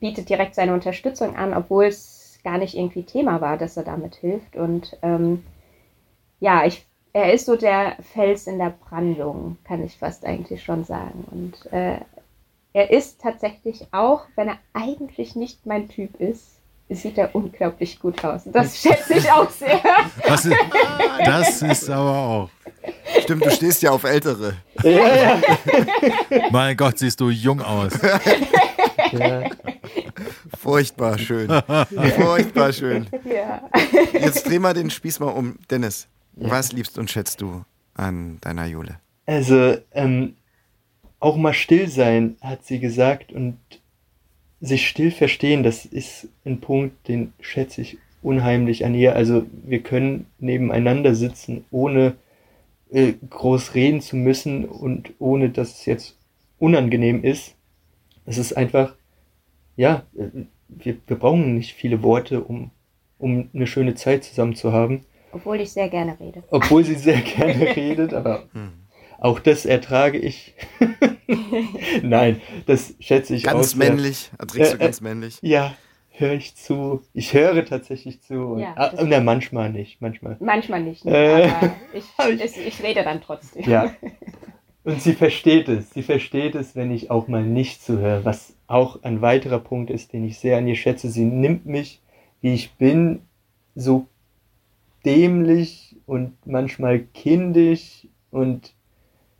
bietet 0.00 0.28
direkt 0.28 0.54
seine 0.54 0.74
Unterstützung 0.74 1.36
an, 1.36 1.54
obwohl 1.54 1.86
es 1.86 2.40
gar 2.44 2.58
nicht 2.58 2.76
irgendwie 2.76 3.04
Thema 3.04 3.40
war, 3.40 3.56
dass 3.56 3.76
er 3.76 3.84
damit 3.84 4.16
hilft. 4.16 4.56
Und 4.56 4.98
ähm, 5.02 5.44
ja, 6.40 6.66
ich, 6.66 6.84
er 7.12 7.32
ist 7.32 7.46
so 7.46 7.56
der 7.56 7.96
Fels 8.00 8.46
in 8.46 8.58
der 8.58 8.70
Brandung, 8.70 9.58
kann 9.64 9.84
ich 9.84 9.96
fast 9.96 10.24
eigentlich 10.24 10.62
schon 10.62 10.84
sagen. 10.84 11.24
Und 11.30 11.72
äh, 11.72 12.00
er 12.72 12.90
ist 12.90 13.20
tatsächlich 13.20 13.86
auch, 13.92 14.26
wenn 14.34 14.48
er 14.48 14.58
eigentlich 14.72 15.36
nicht 15.36 15.66
mein 15.66 15.88
Typ 15.88 16.20
ist, 16.20 16.61
sieht 16.94 17.18
er 17.18 17.34
unglaublich 17.34 17.98
gut 17.98 18.24
aus. 18.24 18.42
Das 18.46 18.80
schätze 18.80 19.14
ich 19.14 19.30
auch 19.30 19.50
sehr. 19.50 19.80
Das 20.26 20.44
ist, 20.44 20.56
das 21.24 21.62
ist 21.62 21.90
aber 21.90 22.18
auch. 22.18 22.50
Stimmt, 23.20 23.44
du 23.44 23.50
stehst 23.50 23.82
ja 23.82 23.90
auf 23.90 24.04
Ältere. 24.04 24.54
ja, 24.82 24.90
ja. 24.90 25.40
Mein 26.50 26.76
Gott, 26.76 26.98
siehst 26.98 27.20
du 27.20 27.30
jung 27.30 27.60
aus. 27.60 27.92
ja. 29.12 29.50
Furchtbar 30.58 31.18
schön. 31.18 31.48
Furchtbar 32.16 32.72
schön. 32.72 33.06
Ja. 33.24 33.68
Jetzt 34.12 34.48
dreh 34.48 34.58
mal 34.58 34.74
den 34.74 34.90
Spieß 34.90 35.20
mal 35.20 35.28
um. 35.28 35.58
Dennis, 35.70 36.08
was 36.34 36.72
liebst 36.72 36.98
und 36.98 37.10
schätzt 37.10 37.40
du 37.40 37.64
an 37.94 38.38
deiner 38.40 38.66
Jule? 38.66 38.98
Also, 39.26 39.76
ähm, 39.92 40.36
auch 41.20 41.36
mal 41.36 41.52
still 41.54 41.88
sein, 41.88 42.36
hat 42.40 42.64
sie 42.64 42.80
gesagt, 42.80 43.32
und 43.32 43.58
sich 44.62 44.88
still 44.88 45.10
verstehen, 45.10 45.62
das 45.62 45.84
ist 45.84 46.28
ein 46.46 46.60
Punkt, 46.60 47.06
den 47.08 47.34
schätze 47.40 47.82
ich 47.82 47.98
unheimlich 48.22 48.86
an 48.86 48.94
ihr. 48.94 49.14
Also, 49.14 49.44
wir 49.64 49.80
können 49.82 50.26
nebeneinander 50.38 51.14
sitzen, 51.14 51.66
ohne 51.70 52.14
äh, 52.90 53.12
groß 53.28 53.74
reden 53.74 54.00
zu 54.00 54.16
müssen 54.16 54.64
und 54.64 55.12
ohne 55.18 55.50
dass 55.50 55.80
es 55.80 55.86
jetzt 55.86 56.16
unangenehm 56.58 57.22
ist. 57.22 57.54
Es 58.24 58.38
ist 58.38 58.56
einfach 58.56 58.94
ja, 59.76 60.04
wir, 60.68 60.96
wir 61.06 61.18
brauchen 61.18 61.54
nicht 61.56 61.72
viele 61.74 62.02
Worte, 62.02 62.42
um, 62.42 62.70
um 63.18 63.48
eine 63.54 63.66
schöne 63.66 63.94
Zeit 63.94 64.24
zusammen 64.24 64.54
zu 64.54 64.72
haben. 64.72 65.04
Obwohl 65.32 65.60
ich 65.60 65.72
sehr 65.72 65.88
gerne 65.88 66.18
rede. 66.20 66.42
Obwohl 66.50 66.84
sie 66.84 66.94
sehr 67.08 67.20
gerne 67.20 67.74
redet, 67.76 68.14
aber 68.14 68.44
Hm. 68.52 68.72
auch 69.18 69.40
das 69.40 69.64
ertrage 69.66 70.18
ich. 70.18 70.54
Nein, 72.02 72.40
das 72.66 72.94
schätze 73.00 73.34
ich 73.34 73.44
Ganz 73.44 73.58
aus. 73.58 73.76
männlich. 73.76 74.30
Erträgst 74.38 74.72
du 74.72 74.76
Äh, 74.76 74.80
äh, 74.80 74.84
ganz 74.84 75.00
männlich? 75.00 75.38
Ja, 75.42 75.74
höre 76.10 76.34
ich 76.34 76.54
zu. 76.56 77.02
Ich 77.14 77.32
höre 77.32 77.64
tatsächlich 77.64 78.20
zu. 78.22 78.34
Und, 78.34 78.58
Ja, 78.60 78.74
ah, 78.76 78.92
na, 79.04 79.20
manchmal 79.20 79.70
nicht, 79.70 80.00
manchmal. 80.00 80.36
Manchmal 80.40 80.82
nicht, 80.82 81.04
ne? 81.04 81.12
Äh. 81.16 81.48
aber 81.50 81.74
ich- 81.92 82.44
ich, 82.44 82.66
ich 82.66 82.82
rede 82.82 83.02
dann 83.04 83.20
trotzdem. 83.20 83.64
Ja. 83.68 83.94
Und 84.84 85.00
sie 85.00 85.12
versteht 85.12 85.68
es. 85.68 85.90
Sie 85.90 86.02
versteht 86.02 86.56
es, 86.56 86.74
wenn 86.74 86.90
ich 86.90 87.08
auch 87.10 87.28
mal 87.28 87.44
nicht 87.44 87.84
zuhöre. 87.84 88.24
Was 88.24 88.56
auch 88.66 89.02
ein 89.04 89.20
weiterer 89.22 89.60
Punkt 89.60 89.90
ist, 89.90 90.12
den 90.12 90.24
ich 90.24 90.38
sehr 90.38 90.58
an 90.58 90.66
ihr 90.66 90.74
schätze. 90.74 91.08
Sie 91.08 91.24
nimmt 91.24 91.66
mich, 91.66 92.00
wie 92.40 92.52
ich 92.52 92.72
bin, 92.74 93.20
so 93.76 94.08
dämlich 95.04 95.96
und 96.06 96.34
manchmal 96.46 97.00
kindisch 97.00 98.06
und 98.30 98.72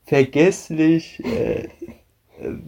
vergesslich, 0.05 1.22
äh, 1.24 1.68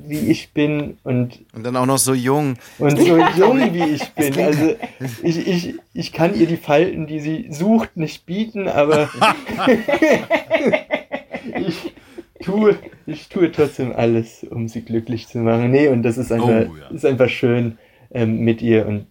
wie 0.06 0.30
ich 0.30 0.52
bin 0.52 0.98
und 1.02 1.44
Und 1.52 1.64
dann 1.64 1.76
auch 1.76 1.86
noch 1.86 1.98
so 1.98 2.14
jung. 2.14 2.54
und 2.78 2.98
so 2.98 3.18
jung 3.36 3.74
wie 3.74 3.94
ich 3.94 4.08
bin. 4.10 4.38
Also 4.38 4.74
ich, 5.22 5.46
ich, 5.48 5.74
ich 5.92 6.12
kann 6.12 6.38
ihr 6.38 6.46
die 6.46 6.56
Falten, 6.56 7.06
die 7.06 7.20
sie 7.20 7.46
sucht, 7.50 7.96
nicht 7.96 8.24
bieten, 8.26 8.68
aber 8.68 9.08
ich, 11.66 11.92
tue, 12.44 12.78
ich 13.06 13.28
tue 13.28 13.50
trotzdem 13.50 13.92
alles, 13.92 14.44
um 14.44 14.68
sie 14.68 14.82
glücklich 14.82 15.28
zu 15.28 15.38
machen. 15.38 15.70
Nee, 15.70 15.88
und 15.88 16.02
das 16.02 16.18
ist 16.18 16.32
einfach, 16.32 16.48
Oh, 16.70 16.76
ja. 16.76 16.88
ist 16.90 17.04
einfach 17.04 17.28
schön 17.28 17.78
ähm, 18.12 18.40
mit 18.40 18.62
ihr 18.62 18.86
und 18.86 19.06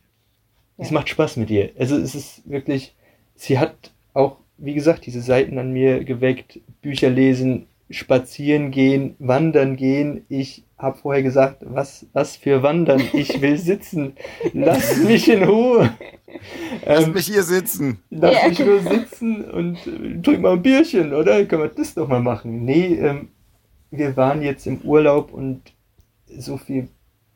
es 0.78 0.92
macht 0.92 1.10
Spaß 1.10 1.38
mit 1.38 1.50
ihr. 1.50 1.70
Also 1.78 1.98
es 1.98 2.16
ist 2.16 2.50
wirklich, 2.50 2.94
sie 3.36 3.60
hat 3.60 3.92
auch, 4.14 4.38
wie 4.58 4.74
gesagt, 4.74 5.06
diese 5.06 5.22
Seiten 5.22 5.58
an 5.58 5.72
mir 5.72 6.04
geweckt, 6.04 6.60
Bücher 6.82 7.10
lesen, 7.10 7.68
spazieren 7.94 8.72
gehen, 8.72 9.16
wandern 9.20 9.76
gehen. 9.76 10.26
Ich 10.30 10.64
habe 10.78 10.98
vorher 10.98 11.24
gesagt, 11.24 11.58
was, 11.62 12.06
was 12.14 12.36
für 12.36 12.62
wandern? 12.64 13.02
Ich 13.14 13.42
will 13.42 13.58
sitzen. 13.72 14.14
Lass 14.54 14.98
mich 14.98 15.30
in 15.30 15.44
Ruhe. 15.44 15.92
Lass 16.86 17.06
Ähm, 17.06 17.14
mich 17.14 17.28
hier 17.28 17.44
sitzen. 17.44 18.00
Lass 18.10 18.34
Ja. 18.42 18.50
mich 18.50 18.60
nur 18.60 18.80
sitzen 18.82 19.46
und 19.46 19.78
äh, 19.88 20.22
trink 20.22 20.42
mal 20.42 20.54
ein 20.54 20.62
Bierchen, 20.62 21.14
oder? 21.14 21.46
Können 21.46 21.64
wir 21.64 21.70
das 21.70 21.94
doch 21.94 22.08
mal 22.08 22.20
machen? 22.22 22.66
Nee, 22.66 22.96
ähm, 22.96 23.30
wir 23.92 24.18
waren 24.18 24.42
jetzt 24.42 24.66
im 24.68 24.82
Urlaub 24.82 25.32
und 25.32 25.62
so 26.38 26.58
viel 26.58 26.90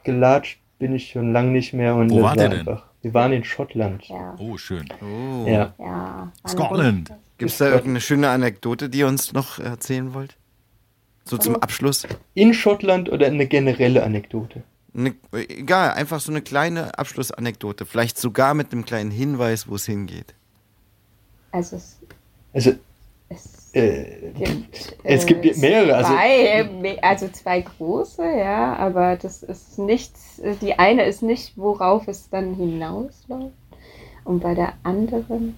gelatscht 0.04 0.60
bin 0.80 0.94
ich 0.94 1.10
schon 1.12 1.32
lange 1.34 1.52
nicht 1.52 1.74
mehr. 1.74 1.96
Und 1.96 2.10
Wo 2.12 2.22
war 2.22 2.36
ihr 2.36 2.50
denn? 2.50 2.60
einfach- 2.60 2.86
Wir 3.02 3.14
waren 3.14 3.32
in 3.32 3.44
Schottland. 3.44 4.04
Ja, 4.10 4.36
Oh, 4.40 4.58
schön. 4.58 4.86
Oh. 5.02 5.48
Ja. 5.48 5.74
ja. 5.80 6.32
Scotland. 6.48 7.12
Gibt 7.38 7.52
es 7.52 7.58
da 7.60 7.66
irgendeine 7.68 8.02
schöne 8.02 8.30
Anekdote, 8.30 8.90
die 8.90 9.00
ihr 9.00 9.08
uns 9.08 9.32
noch 9.34 9.60
erzählen 9.60 10.14
wollt? 10.16 10.36
So 11.28 11.38
zum 11.38 11.56
Oh. 11.56 11.60
Abschluss? 11.60 12.08
In 12.34 12.54
Schottland 12.54 13.10
oder 13.12 13.28
eine 13.28 13.46
generelle 13.48 14.04
Anekdote? 14.04 14.64
Eine, 14.96 15.14
egal, 15.32 15.92
einfach 15.92 16.20
so 16.20 16.32
eine 16.32 16.42
kleine 16.42 16.98
Abschlussanekdote. 16.98 17.86
Vielleicht 17.86 18.18
sogar 18.18 18.54
mit 18.54 18.72
einem 18.72 18.86
kleinen 18.86 19.12
Hinweis, 19.12 19.68
wo 19.68 19.76
es 19.76 19.86
hingeht. 19.86 20.34
Also 21.52 21.76
es, 21.76 21.98
Also, 22.54 22.72
es 23.30 23.70
äh, 23.74 24.32
gibt, 24.36 24.96
es 25.04 25.26
gibt 25.26 25.46
äh, 25.46 25.54
mehrere. 25.58 25.96
Also, 25.98 26.14
Zwei, 26.14 26.98
also 27.02 27.28
zwei 27.30 27.62
große, 27.62 28.24
ja, 28.24 28.76
aber 28.78 29.18
das 29.18 29.44
ist 29.44 29.78
nichts, 29.78 30.40
äh, 30.40 30.56
die 30.62 30.80
eine 30.80 31.04
ist 31.06 31.22
nicht, 31.22 31.54
worauf 31.58 32.08
es 32.08 32.30
dann 32.30 32.56
hinausläuft. 32.56 33.54
Und 34.24 34.40
bei 34.42 34.56
der 34.56 34.74
anderen. 34.84 35.58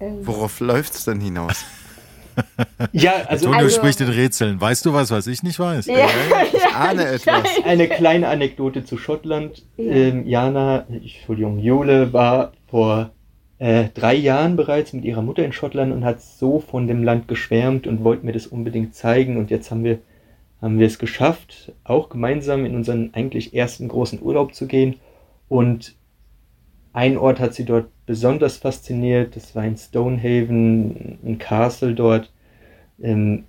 ähm, 0.00 0.26
Worauf 0.26 0.60
läuft 0.60 0.94
es 0.94 1.04
denn 1.04 1.20
hinaus? 1.20 1.64
Ja, 2.92 3.12
also 3.26 3.46
Antonio 3.46 3.66
Also- 3.66 3.76
spricht 3.76 4.00
in 4.00 4.08
Rätseln. 4.08 4.60
Weißt 4.60 4.84
du 4.86 4.92
was, 4.92 5.10
was 5.10 5.26
ich 5.26 5.42
nicht 5.42 5.58
weiß? 5.58 5.86
Ja, 5.86 6.06
Ich 6.52 6.64
ahne 6.74 7.06
etwas. 7.06 7.44
eine 7.64 7.88
kleine 7.88 8.28
Anekdote 8.28 8.84
zu 8.84 8.96
Schottland. 8.98 9.64
Ja. 9.76 9.84
Ähm, 9.92 10.26
Jana, 10.26 10.86
Entschuldigung, 10.88 11.58
Jole 11.58 12.12
war 12.12 12.52
vor 12.68 13.10
äh, 13.58 13.88
drei 13.94 14.14
Jahren 14.14 14.56
bereits 14.56 14.92
mit 14.92 15.04
ihrer 15.04 15.22
Mutter 15.22 15.44
in 15.44 15.52
Schottland 15.52 15.92
und 15.92 16.04
hat 16.04 16.20
so 16.22 16.60
von 16.60 16.86
dem 16.86 17.02
Land 17.02 17.26
geschwärmt 17.28 17.86
und 17.86 18.04
wollte 18.04 18.24
mir 18.24 18.32
das 18.32 18.46
unbedingt 18.46 18.94
zeigen. 18.94 19.36
Und 19.36 19.50
jetzt 19.50 19.70
haben 19.70 19.82
wir, 19.84 19.98
haben 20.62 20.78
wir 20.78 20.86
es 20.86 20.98
geschafft, 20.98 21.72
auch 21.84 22.08
gemeinsam 22.08 22.64
in 22.64 22.74
unseren 22.76 23.10
eigentlich 23.14 23.54
ersten 23.54 23.88
großen 23.88 24.22
Urlaub 24.22 24.54
zu 24.54 24.66
gehen. 24.66 24.96
Und 25.48 25.94
ein 26.98 27.16
Ort 27.16 27.38
hat 27.38 27.54
sie 27.54 27.64
dort 27.64 27.86
besonders 28.06 28.56
fasziniert. 28.56 29.36
Das 29.36 29.54
war 29.54 29.64
in 29.64 29.76
Stonehaven, 29.76 31.18
ein 31.24 31.38
Castle 31.38 31.94
dort. 31.94 32.32
Ähm, 33.00 33.44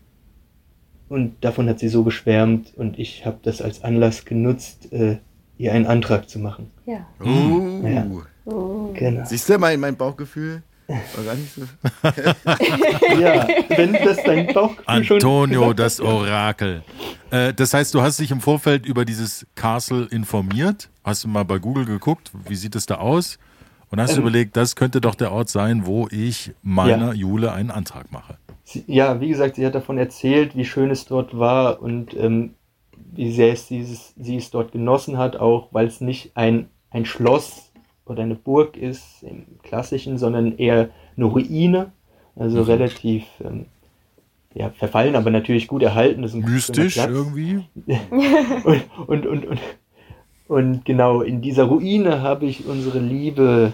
und 1.07 1.43
davon 1.43 1.67
hat 1.67 1.79
sie 1.79 1.87
so 1.89 2.03
geschwärmt 2.03 2.71
und 2.75 2.99
ich 2.99 3.25
habe 3.25 3.39
das 3.41 3.63
als 3.63 3.83
Anlass 3.83 4.25
genutzt, 4.25 4.93
äh, 4.93 5.17
ihr 5.57 5.73
einen 5.73 5.87
Antrag 5.87 6.29
zu 6.29 6.37
machen. 6.37 6.69
ja. 6.85 7.07
Uh. 7.19 7.87
Ja. 7.87 8.05
Oh. 8.45 8.91
Genau. 8.93 9.25
Siehst 9.25 9.49
du 9.49 9.57
mein, 9.57 9.79
mein 9.79 9.95
Bauchgefühl? 9.95 10.61
War 10.89 11.23
gar 11.23 11.35
nicht 11.35 11.53
so. 11.53 11.61
Ja, 13.21 13.47
wenn 13.69 13.93
das 13.93 14.23
dein 14.23 14.47
Bauchgefühl 14.47 15.03
schon 15.03 15.15
Antonio, 15.17 15.73
das. 15.73 15.99
Orakel. 15.99 16.83
Äh, 17.31 17.53
das 17.53 17.73
heißt, 17.73 17.93
du 17.93 18.01
hast 18.01 18.19
dich 18.19 18.31
im 18.31 18.41
Vorfeld 18.41 18.85
über 18.85 19.05
dieses 19.05 19.45
Castle 19.55 20.07
informiert? 20.09 20.89
Hast 21.03 21.23
du 21.23 21.27
mal 21.27 21.43
bei 21.45 21.59
Google 21.59 21.85
geguckt, 21.85 22.31
wie 22.47 22.55
sieht 22.55 22.75
es 22.75 22.85
da 22.85 22.95
aus? 22.95 23.37
Und 23.91 23.99
hast 24.01 24.13
Ähm. 24.13 24.21
überlegt, 24.21 24.57
das 24.57 24.75
könnte 24.75 25.01
doch 25.01 25.15
der 25.15 25.31
Ort 25.31 25.49
sein, 25.49 25.85
wo 25.85 26.07
ich 26.11 26.51
meiner 26.63 27.07
Ja. 27.07 27.13
Jule 27.13 27.51
einen 27.53 27.71
Antrag 27.71 28.11
mache. 28.11 28.37
Sie, 28.63 28.83
ja, 28.87 29.19
wie 29.19 29.29
gesagt, 29.29 29.55
sie 29.55 29.65
hat 29.65 29.73
davon 29.75 29.97
erzählt, 29.97 30.55
wie 30.55 30.65
schön 30.65 30.91
es 30.91 31.05
dort 31.05 31.37
war 31.37 31.81
und 31.81 32.15
ähm, 32.15 32.53
wie 33.11 33.31
sehr 33.31 33.51
es 33.53 33.67
dieses, 33.67 34.13
sie 34.17 34.37
es 34.37 34.51
dort 34.51 34.71
genossen 34.71 35.17
hat, 35.17 35.37
auch 35.37 35.69
weil 35.71 35.87
es 35.87 36.01
nicht 36.01 36.31
ein, 36.35 36.67
ein 36.91 37.05
Schloss 37.05 37.68
oder 38.09 38.23
eine 38.23 38.35
Burg 38.35 38.75
ist 38.77 39.23
im 39.23 39.45
klassischen, 39.63 40.17
sondern 40.17 40.57
eher 40.57 40.89
eine 41.15 41.25
Ruine, 41.25 41.91
also 42.35 42.61
relativ 42.61 43.25
ähm, 43.43 43.65
ja, 44.53 44.69
verfallen, 44.71 45.15
aber 45.15 45.29
natürlich 45.29 45.67
gut 45.67 45.83
erhalten. 45.83 46.21
Das 46.21 46.31
ist 46.33 46.37
ein 46.43 46.51
Mystisch 46.51 46.93
Platz. 46.95 47.09
irgendwie? 47.11 47.63
und, 48.65 48.83
und, 49.07 49.25
und, 49.27 49.45
und, 49.47 49.59
und 50.47 50.85
genau 50.85 51.21
in 51.21 51.41
dieser 51.41 51.65
Ruine 51.65 52.21
habe 52.21 52.45
ich 52.47 52.65
unsere 52.65 52.99
Liebe 52.99 53.73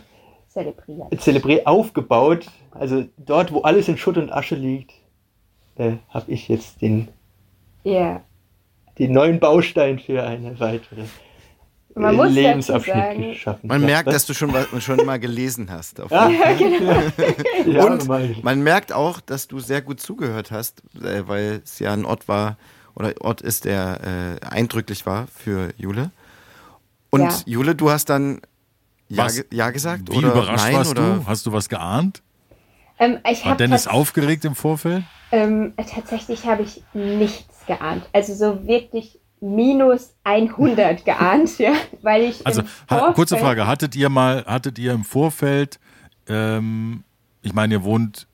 Zelebriert. 0.49 1.21
zelebriert 1.21 1.67
aufgebaut. 1.67 2.47
Also 2.71 3.05
dort, 3.17 3.51
wo 3.53 3.61
alles 3.61 3.88
in 3.88 3.97
Schutt 3.97 4.17
und 4.17 4.31
Asche 4.31 4.55
liegt, 4.55 4.91
äh, 5.77 5.93
habe 6.09 6.31
ich 6.31 6.47
jetzt 6.49 6.81
den, 6.81 7.07
Ja. 7.83 8.21
den 8.99 9.13
neuen 9.13 9.39
Baustein 9.39 9.99
für 9.99 10.23
eine 10.23 10.59
weitere 10.59 11.03
Man 11.97 12.15
muss 12.15 12.31
Lebensabschnitt 12.31 12.95
sagen- 12.95 13.21
geschaffen. 13.31 13.67
Man 13.67 13.81
merkt, 13.81 14.07
dass 14.11 14.25
du 14.25 14.33
schon, 14.33 14.51
mal- 14.51 14.67
schon 14.79 15.05
mal 15.05 15.17
gelesen 15.19 15.69
hast. 15.71 16.01
Auf 16.01 16.11
Ja, 16.11 16.29
ja, 17.65 17.83
Und 17.85 18.43
man 18.43 18.61
merkt 18.63 18.91
auch, 18.91 19.21
dass 19.21 19.47
du 19.47 19.59
sehr 19.59 19.81
gut 19.81 19.99
zugehört 20.01 20.51
hast, 20.51 20.81
äh, 21.01 21.23
weil 21.27 21.61
es 21.63 21.79
ja 21.79 21.93
ein 21.93 22.05
Ort 22.05 22.27
war 22.27 22.57
oder 22.95 23.13
Ort 23.21 23.41
ist, 23.41 23.65
der 23.65 24.37
äh, 24.41 24.45
eindrücklich 24.45 25.05
war 25.05 25.27
für 25.27 25.69
Jule. 25.77 26.11
Und 27.11 27.21
Ja. 27.21 27.33
Jule, 27.45 27.75
du 27.75 27.89
hast 27.89 28.09
dann 28.09 28.41
ja, 29.07 29.25
Was? 29.25 29.43
ja 29.51 29.69
gesagt 29.69 30.11
Wie 30.11 30.17
oder 30.17 30.31
überrascht 30.33 30.65
nein 30.65 30.75
warst 30.75 30.91
oder 30.91 31.15
du? 31.15 31.27
Hast 31.27 31.45
du 31.45 31.53
was 31.53 31.69
geahnt? 31.69 32.21
Ähm, 32.99 33.19
ich 33.29 33.45
War 33.45 33.55
Dennis 33.55 33.87
aufgeregt 33.87 34.43
im 34.45 34.55
Vorfeld? 34.55 35.03
Ähm, 35.31 35.73
tatsächlich 35.77 36.45
habe 36.45 36.63
ich 36.63 36.81
nichts 36.93 37.65
geahnt. 37.67 38.07
Also 38.13 38.33
so 38.33 38.67
wirklich 38.67 39.19
minus 39.41 40.13
100 40.23 41.05
geahnt, 41.05 41.57
ja, 41.59 41.73
weil 42.01 42.23
ich 42.23 42.45
Also, 42.45 42.61
ha, 42.89 43.11
kurze 43.13 43.36
Vorfeld- 43.36 43.41
Frage, 43.41 43.67
hattet 43.67 43.95
ihr 43.95 44.09
mal, 44.09 44.43
hattet 44.45 44.79
ihr 44.79 44.93
im 44.93 45.03
Vorfeld, 45.03 45.79
ähm, 46.27 47.03
ich 47.41 47.53
meine, 47.53 47.75
ihr 47.75 47.83
wohnt 47.83 48.27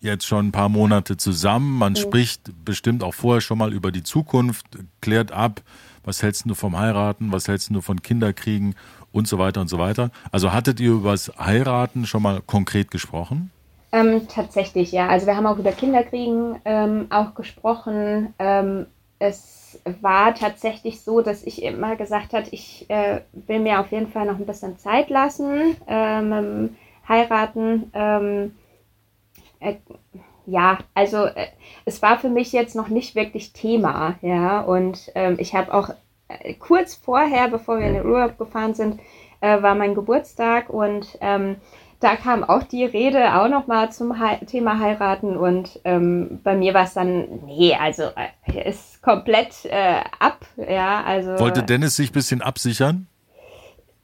jetzt 0.00 0.26
schon 0.26 0.48
ein 0.48 0.52
paar 0.52 0.68
Monate 0.68 1.16
zusammen, 1.16 1.76
man 1.78 1.94
spricht 1.96 2.50
bestimmt 2.64 3.02
auch 3.02 3.14
vorher 3.14 3.40
schon 3.40 3.58
mal 3.58 3.72
über 3.72 3.92
die 3.92 4.02
Zukunft, 4.02 4.66
klärt 5.00 5.30
ab, 5.32 5.62
was 6.04 6.22
hältst 6.22 6.48
du 6.48 6.54
vom 6.54 6.78
Heiraten, 6.78 7.32
was 7.32 7.48
hältst 7.48 7.70
du 7.70 7.80
von 7.82 8.00
Kinderkriegen 8.02 8.74
und 9.12 9.28
so 9.28 9.38
weiter 9.38 9.60
und 9.60 9.68
so 9.68 9.78
weiter. 9.78 10.10
Also 10.32 10.52
hattet 10.52 10.80
ihr 10.80 10.92
über 10.92 11.12
das 11.12 11.30
Heiraten 11.38 12.06
schon 12.06 12.22
mal 12.22 12.40
konkret 12.46 12.90
gesprochen? 12.90 13.50
Ähm, 13.92 14.26
tatsächlich, 14.28 14.92
ja. 14.92 15.08
Also 15.08 15.26
wir 15.26 15.36
haben 15.36 15.46
auch 15.46 15.58
über 15.58 15.72
Kinderkriegen 15.72 16.60
ähm, 16.64 17.06
auch 17.10 17.34
gesprochen. 17.34 18.32
Ähm, 18.38 18.86
war 20.00 20.34
tatsächlich 20.34 21.00
so, 21.00 21.20
dass 21.20 21.42
ich 21.42 21.62
immer 21.62 21.96
gesagt 21.96 22.32
habe, 22.32 22.46
ich 22.50 22.88
äh, 22.88 23.20
will 23.32 23.60
mir 23.60 23.80
auf 23.80 23.90
jeden 23.92 24.08
Fall 24.08 24.26
noch 24.26 24.38
ein 24.38 24.46
bisschen 24.46 24.78
Zeit 24.78 25.10
lassen, 25.10 25.76
ähm, 25.86 26.76
heiraten. 27.08 27.90
Ähm, 27.94 28.54
äh, 29.60 29.74
ja, 30.46 30.78
also 30.94 31.26
äh, 31.26 31.46
es 31.84 32.02
war 32.02 32.18
für 32.18 32.28
mich 32.28 32.52
jetzt 32.52 32.74
noch 32.74 32.88
nicht 32.88 33.14
wirklich 33.14 33.52
Thema, 33.52 34.16
ja. 34.22 34.60
Und 34.60 35.10
ähm, 35.14 35.36
ich 35.38 35.54
habe 35.54 35.72
auch 35.72 35.90
äh, 36.28 36.54
kurz 36.54 36.94
vorher, 36.94 37.48
bevor 37.48 37.78
wir 37.78 37.86
in 37.86 37.94
den 37.94 38.06
Urlaub 38.06 38.38
gefahren 38.38 38.74
sind, 38.74 39.00
äh, 39.40 39.62
war 39.62 39.74
mein 39.74 39.94
Geburtstag 39.94 40.70
und 40.70 41.18
ähm, 41.20 41.56
da 42.00 42.16
kam 42.16 42.42
auch 42.42 42.62
die 42.62 42.84
Rede 42.84 43.34
auch 43.34 43.48
nochmal 43.48 43.92
zum 43.92 44.14
He 44.14 44.44
Thema 44.46 44.78
heiraten 44.78 45.36
und 45.36 45.80
ähm, 45.84 46.40
bei 46.42 46.56
mir 46.56 46.72
war 46.72 46.84
es 46.84 46.94
dann, 46.94 47.44
nee, 47.44 47.74
also 47.74 48.04
äh, 48.04 48.68
ist 48.68 49.02
komplett 49.02 49.66
äh, 49.66 50.00
ab, 50.18 50.46
ja, 50.56 51.02
also. 51.04 51.38
Wollte 51.38 51.62
Dennis 51.62 51.96
sich 51.96 52.10
ein 52.10 52.14
bisschen 52.14 52.40
absichern? 52.40 53.06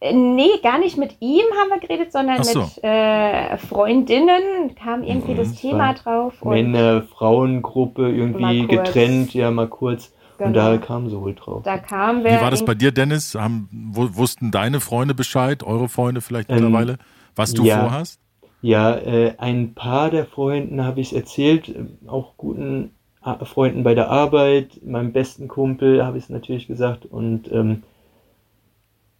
Äh, 0.00 0.12
nee, 0.12 0.50
gar 0.62 0.78
nicht 0.78 0.98
mit 0.98 1.16
ihm 1.20 1.44
haben 1.58 1.70
wir 1.70 1.80
geredet, 1.80 2.12
sondern 2.12 2.44
so. 2.44 2.60
mit 2.60 2.84
äh, 2.84 3.56
Freundinnen 3.56 4.74
kam 4.74 5.02
irgendwie 5.02 5.32
mhm. 5.32 5.38
das 5.38 5.54
Thema 5.54 5.94
drauf. 5.94 6.34
Männer, 6.44 7.02
Frauengruppe 7.02 8.10
irgendwie 8.10 8.66
getrennt, 8.66 9.32
ja 9.32 9.50
mal 9.50 9.68
kurz. 9.68 10.12
Genau. 10.36 10.48
Und 10.48 10.54
da 10.54 10.76
kam 10.76 11.08
so 11.08 11.22
wohl 11.22 11.34
drauf. 11.34 11.62
Da 11.62 11.78
kam 11.78 12.20
Wie 12.22 12.24
war 12.24 12.50
das 12.50 12.62
bei 12.62 12.74
dir, 12.74 12.92
Dennis? 12.92 13.34
Haben, 13.34 13.68
wussten 13.72 14.50
deine 14.50 14.80
Freunde 14.80 15.14
Bescheid, 15.14 15.62
eure 15.62 15.88
Freunde 15.88 16.20
vielleicht 16.20 16.50
ähm, 16.50 16.56
mittlerweile, 16.56 16.98
was 17.36 17.52
du 17.52 17.64
ja, 17.64 17.80
vorhast? 17.80 18.20
Ja, 18.62 18.96
äh, 18.96 19.34
ein 19.38 19.74
paar 19.74 20.10
der 20.10 20.26
Freunden 20.26 20.84
habe 20.84 21.00
ich 21.00 21.08
es 21.08 21.12
erzählt, 21.12 21.68
äh, 21.68 21.84
auch 22.08 22.36
guten 22.36 22.90
äh, 23.24 23.44
Freunden 23.44 23.84
bei 23.84 23.94
der 23.94 24.10
Arbeit, 24.10 24.80
meinem 24.84 25.12
besten 25.12 25.46
Kumpel 25.46 26.04
habe 26.04 26.18
ich 26.18 26.24
es 26.24 26.30
natürlich 26.30 26.66
gesagt 26.66 27.06
und 27.06 27.50
ähm, 27.52 27.82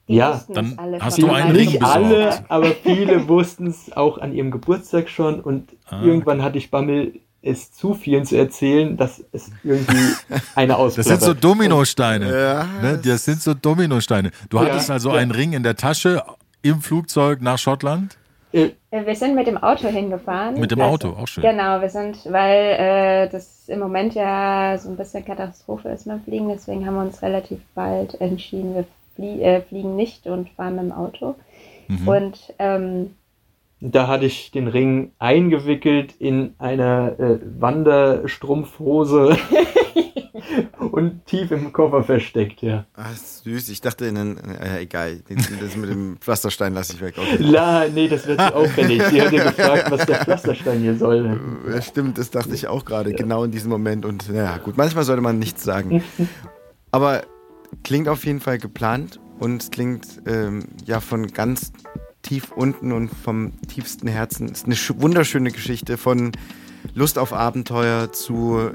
ja, 0.08 0.40
dann 0.48 0.76
hast 1.00 1.18
du 1.18 1.30
einen 1.30 1.50
Ring 1.50 1.70
Nicht 1.70 1.82
alle, 1.82 2.48
aber 2.48 2.66
viele 2.66 3.28
wussten 3.28 3.66
es 3.66 3.96
auch 3.96 4.18
an 4.18 4.32
ihrem 4.32 4.52
Geburtstag 4.52 5.08
schon 5.08 5.40
und 5.40 5.76
ah. 5.86 6.00
irgendwann 6.02 6.42
hatte 6.42 6.58
ich 6.58 6.70
Bammel, 6.70 7.14
es 7.42 7.72
zu 7.72 7.94
vielen 7.94 8.24
zu 8.24 8.36
erzählen, 8.36 8.96
dass 8.96 9.22
es 9.32 9.50
irgendwie 9.62 9.96
eine 10.54 10.76
Ausbildung 10.76 11.12
Das 11.12 11.20
sind 11.20 11.34
so 11.34 11.34
Dominosteine. 11.34 12.26
Ja. 12.26 12.66
Ne? 12.82 13.00
Das 13.04 13.24
sind 13.24 13.40
so 13.40 13.54
Dominosteine. 13.54 14.30
Du 14.48 14.58
ja, 14.58 14.64
hattest 14.64 14.90
also 14.90 15.10
ja. 15.10 15.16
einen 15.16 15.30
Ring 15.30 15.52
in 15.52 15.62
der 15.62 15.76
Tasche 15.76 16.22
im 16.68 16.80
Flugzeug 16.80 17.40
nach 17.42 17.58
Schottland? 17.58 18.16
Äh, 18.52 18.70
wir 18.90 19.14
sind 19.14 19.34
mit 19.34 19.46
dem 19.46 19.58
Auto 19.58 19.88
hingefahren. 19.88 20.58
Mit 20.58 20.70
dem 20.70 20.80
Auto, 20.80 21.10
auch 21.10 21.28
schön. 21.28 21.42
Genau, 21.42 21.80
wir 21.80 21.90
sind, 21.90 22.18
weil 22.30 22.76
äh, 22.78 23.28
das 23.28 23.68
im 23.68 23.80
Moment 23.80 24.14
ja 24.14 24.78
so 24.78 24.88
ein 24.88 24.96
bisschen 24.96 25.24
Katastrophe 25.24 25.88
ist 25.90 26.06
mit 26.06 26.22
Fliegen, 26.24 26.48
deswegen 26.48 26.86
haben 26.86 26.94
wir 26.94 27.02
uns 27.02 27.22
relativ 27.22 27.58
bald 27.74 28.20
entschieden, 28.20 28.74
wir 28.74 28.84
flie 29.14 29.42
äh, 29.42 29.62
fliegen 29.62 29.96
nicht 29.96 30.26
und 30.26 30.48
fahren 30.50 30.76
mit 30.76 30.84
dem 30.84 30.92
Auto. 30.92 31.34
Mhm. 31.88 32.08
Und 32.08 32.54
ähm, 32.58 33.10
da 33.80 34.08
hatte 34.08 34.24
ich 34.24 34.50
den 34.52 34.68
Ring 34.68 35.12
eingewickelt 35.18 36.14
in 36.18 36.54
einer 36.58 37.18
äh, 37.18 37.38
Wanderstrumpfhose 37.58 39.36
und 40.96 41.26
tief 41.26 41.50
im 41.50 41.74
Koffer 41.74 42.02
versteckt, 42.02 42.62
ja. 42.62 42.86
Ach, 42.94 43.14
süß. 43.14 43.68
Ich 43.68 43.82
dachte, 43.82 44.06
in 44.06 44.38
äh, 44.38 44.80
egal, 44.80 45.20
das 45.60 45.76
mit 45.76 45.90
dem 45.90 46.16
Pflasterstein 46.16 46.72
lasse 46.72 46.94
ich 46.94 47.02
weg. 47.02 47.16
Okay. 47.18 47.36
La, 47.38 47.86
nee, 47.86 48.08
das 48.08 48.26
wird 48.26 48.40
auffällig. 48.40 49.02
Sie 49.10 49.20
hat 49.20 49.30
ja 49.30 49.50
gefragt, 49.50 49.90
was 49.90 50.06
der 50.06 50.24
Pflasterstein 50.24 50.80
hier 50.80 50.96
soll. 50.96 51.38
Ja, 51.68 51.82
stimmt, 51.82 52.16
das 52.16 52.30
dachte 52.30 52.54
ich 52.54 52.66
auch 52.66 52.86
gerade, 52.86 53.10
ja. 53.10 53.16
genau 53.16 53.44
in 53.44 53.50
diesem 53.50 53.68
Moment. 53.68 54.06
Und 54.06 54.32
naja, 54.32 54.56
gut, 54.56 54.78
manchmal 54.78 55.04
sollte 55.04 55.20
man 55.20 55.38
nichts 55.38 55.62
sagen. 55.62 56.02
Aber 56.92 57.24
klingt 57.84 58.08
auf 58.08 58.24
jeden 58.24 58.40
Fall 58.40 58.56
geplant 58.56 59.20
und 59.38 59.70
klingt 59.72 60.22
ähm, 60.26 60.64
ja 60.86 61.00
von 61.00 61.26
ganz 61.26 61.72
tief 62.22 62.52
unten 62.52 62.92
und 62.92 63.10
vom 63.10 63.52
tiefsten 63.68 64.08
Herzen. 64.08 64.48
Ist 64.48 64.64
eine 64.64 64.76
wunderschöne 65.02 65.50
Geschichte 65.50 65.98
von 65.98 66.32
Lust 66.96 67.18
auf 67.18 67.34
Abenteuer 67.34 68.10
zu, 68.10 68.70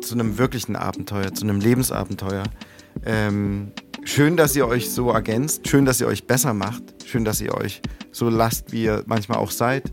zu 0.00 0.14
einem 0.14 0.38
wirklichen 0.38 0.74
Abenteuer, 0.74 1.34
zu 1.34 1.44
einem 1.44 1.60
Lebensabenteuer. 1.60 2.44
Ähm, 3.04 3.72
schön, 4.04 4.38
dass 4.38 4.56
ihr 4.56 4.66
euch 4.66 4.90
so 4.90 5.10
ergänzt, 5.10 5.68
schön, 5.68 5.84
dass 5.84 6.00
ihr 6.00 6.06
euch 6.06 6.26
besser 6.26 6.54
macht, 6.54 6.82
schön, 7.04 7.26
dass 7.26 7.42
ihr 7.42 7.54
euch 7.54 7.82
so 8.10 8.30
lasst, 8.30 8.72
wie 8.72 8.84
ihr 8.84 9.04
manchmal 9.04 9.36
auch 9.36 9.50
seid 9.50 9.92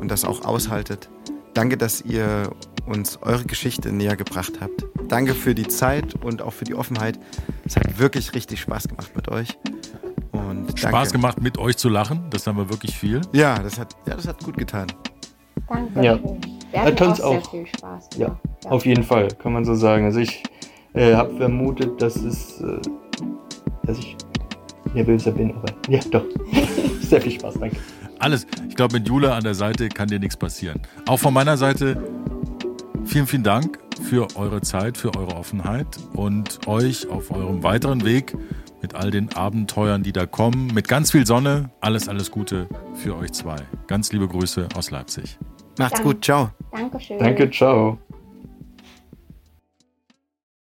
und 0.00 0.10
das 0.10 0.24
auch 0.24 0.44
aushaltet. 0.44 1.08
Danke, 1.54 1.76
dass 1.76 2.02
ihr 2.02 2.50
uns 2.86 3.18
eure 3.22 3.44
Geschichte 3.44 3.92
näher 3.92 4.16
gebracht 4.16 4.54
habt. 4.60 4.84
Danke 5.06 5.34
für 5.34 5.54
die 5.54 5.68
Zeit 5.68 6.16
und 6.24 6.42
auch 6.42 6.52
für 6.52 6.64
die 6.64 6.74
Offenheit. 6.74 7.20
Es 7.64 7.76
hat 7.76 8.00
wirklich 8.00 8.34
richtig 8.34 8.60
Spaß 8.60 8.88
gemacht 8.88 9.14
mit 9.14 9.28
euch. 9.28 9.56
Und 10.32 10.76
Spaß 10.76 11.12
gemacht, 11.12 11.40
mit 11.40 11.56
euch 11.56 11.76
zu 11.76 11.88
lachen. 11.88 12.24
Das 12.30 12.48
haben 12.48 12.58
wir 12.58 12.68
wirklich 12.68 12.96
viel. 12.96 13.20
Ja, 13.32 13.60
das 13.60 13.78
hat, 13.78 13.94
ja, 14.08 14.16
das 14.16 14.26
hat 14.26 14.42
gut 14.42 14.56
getan. 14.56 14.88
Danke. 15.68 16.02
Ja. 16.04 16.18
Wir 16.72 16.82
hatten 16.82 17.04
auch, 17.04 17.20
auch, 17.20 17.32
sehr 17.32 17.42
viel 17.42 17.66
Spaß. 17.66 18.08
Ja, 18.16 18.38
ja, 18.64 18.70
auf 18.70 18.86
jeden 18.86 19.04
Fall, 19.04 19.28
kann 19.28 19.52
man 19.52 19.64
so 19.64 19.74
sagen. 19.74 20.06
Also 20.06 20.20
ich 20.20 20.42
äh, 20.94 21.14
habe 21.14 21.36
vermutet, 21.36 22.00
dass 22.00 22.16
es, 22.16 22.60
äh, 22.60 22.80
dass 23.84 23.98
ich 23.98 24.16
nervöser 24.94 25.32
bin, 25.32 25.54
aber 25.54 25.72
ja, 25.88 26.00
doch. 26.10 26.24
sehr 27.00 27.20
viel 27.20 27.32
Spaß, 27.32 27.54
danke. 27.60 27.76
Alles. 28.18 28.46
Ich 28.68 28.76
glaube, 28.76 28.98
mit 28.98 29.08
Jule 29.08 29.32
an 29.32 29.42
der 29.42 29.54
Seite 29.54 29.88
kann 29.88 30.08
dir 30.08 30.18
nichts 30.18 30.36
passieren. 30.36 30.80
Auch 31.06 31.18
von 31.18 31.34
meiner 31.34 31.56
Seite 31.56 32.02
vielen, 33.04 33.26
vielen 33.26 33.42
Dank 33.42 33.78
für 34.00 34.28
eure 34.36 34.60
Zeit, 34.60 34.96
für 34.96 35.14
eure 35.16 35.36
Offenheit 35.36 35.86
und 36.14 36.66
euch 36.66 37.08
auf 37.08 37.30
eurem 37.30 37.62
weiteren 37.62 38.04
Weg 38.04 38.34
mit 38.80 38.94
all 38.94 39.10
den 39.10 39.32
Abenteuern, 39.34 40.02
die 40.02 40.12
da 40.12 40.26
kommen, 40.26 40.68
mit 40.74 40.88
ganz 40.88 41.12
viel 41.12 41.26
Sonne. 41.26 41.70
Alles, 41.80 42.08
alles 42.08 42.30
Gute 42.30 42.68
für 42.94 43.16
euch 43.16 43.32
zwei. 43.32 43.56
Ganz 43.86 44.12
liebe 44.12 44.28
Grüße 44.28 44.68
aus 44.74 44.90
Leipzig. 44.90 45.38
Macht's 45.78 45.94
Dank. 45.94 46.04
gut, 46.04 46.24
ciao. 46.24 46.50
Dankeschön. 46.70 47.18
Danke, 47.18 47.50
ciao. 47.50 47.98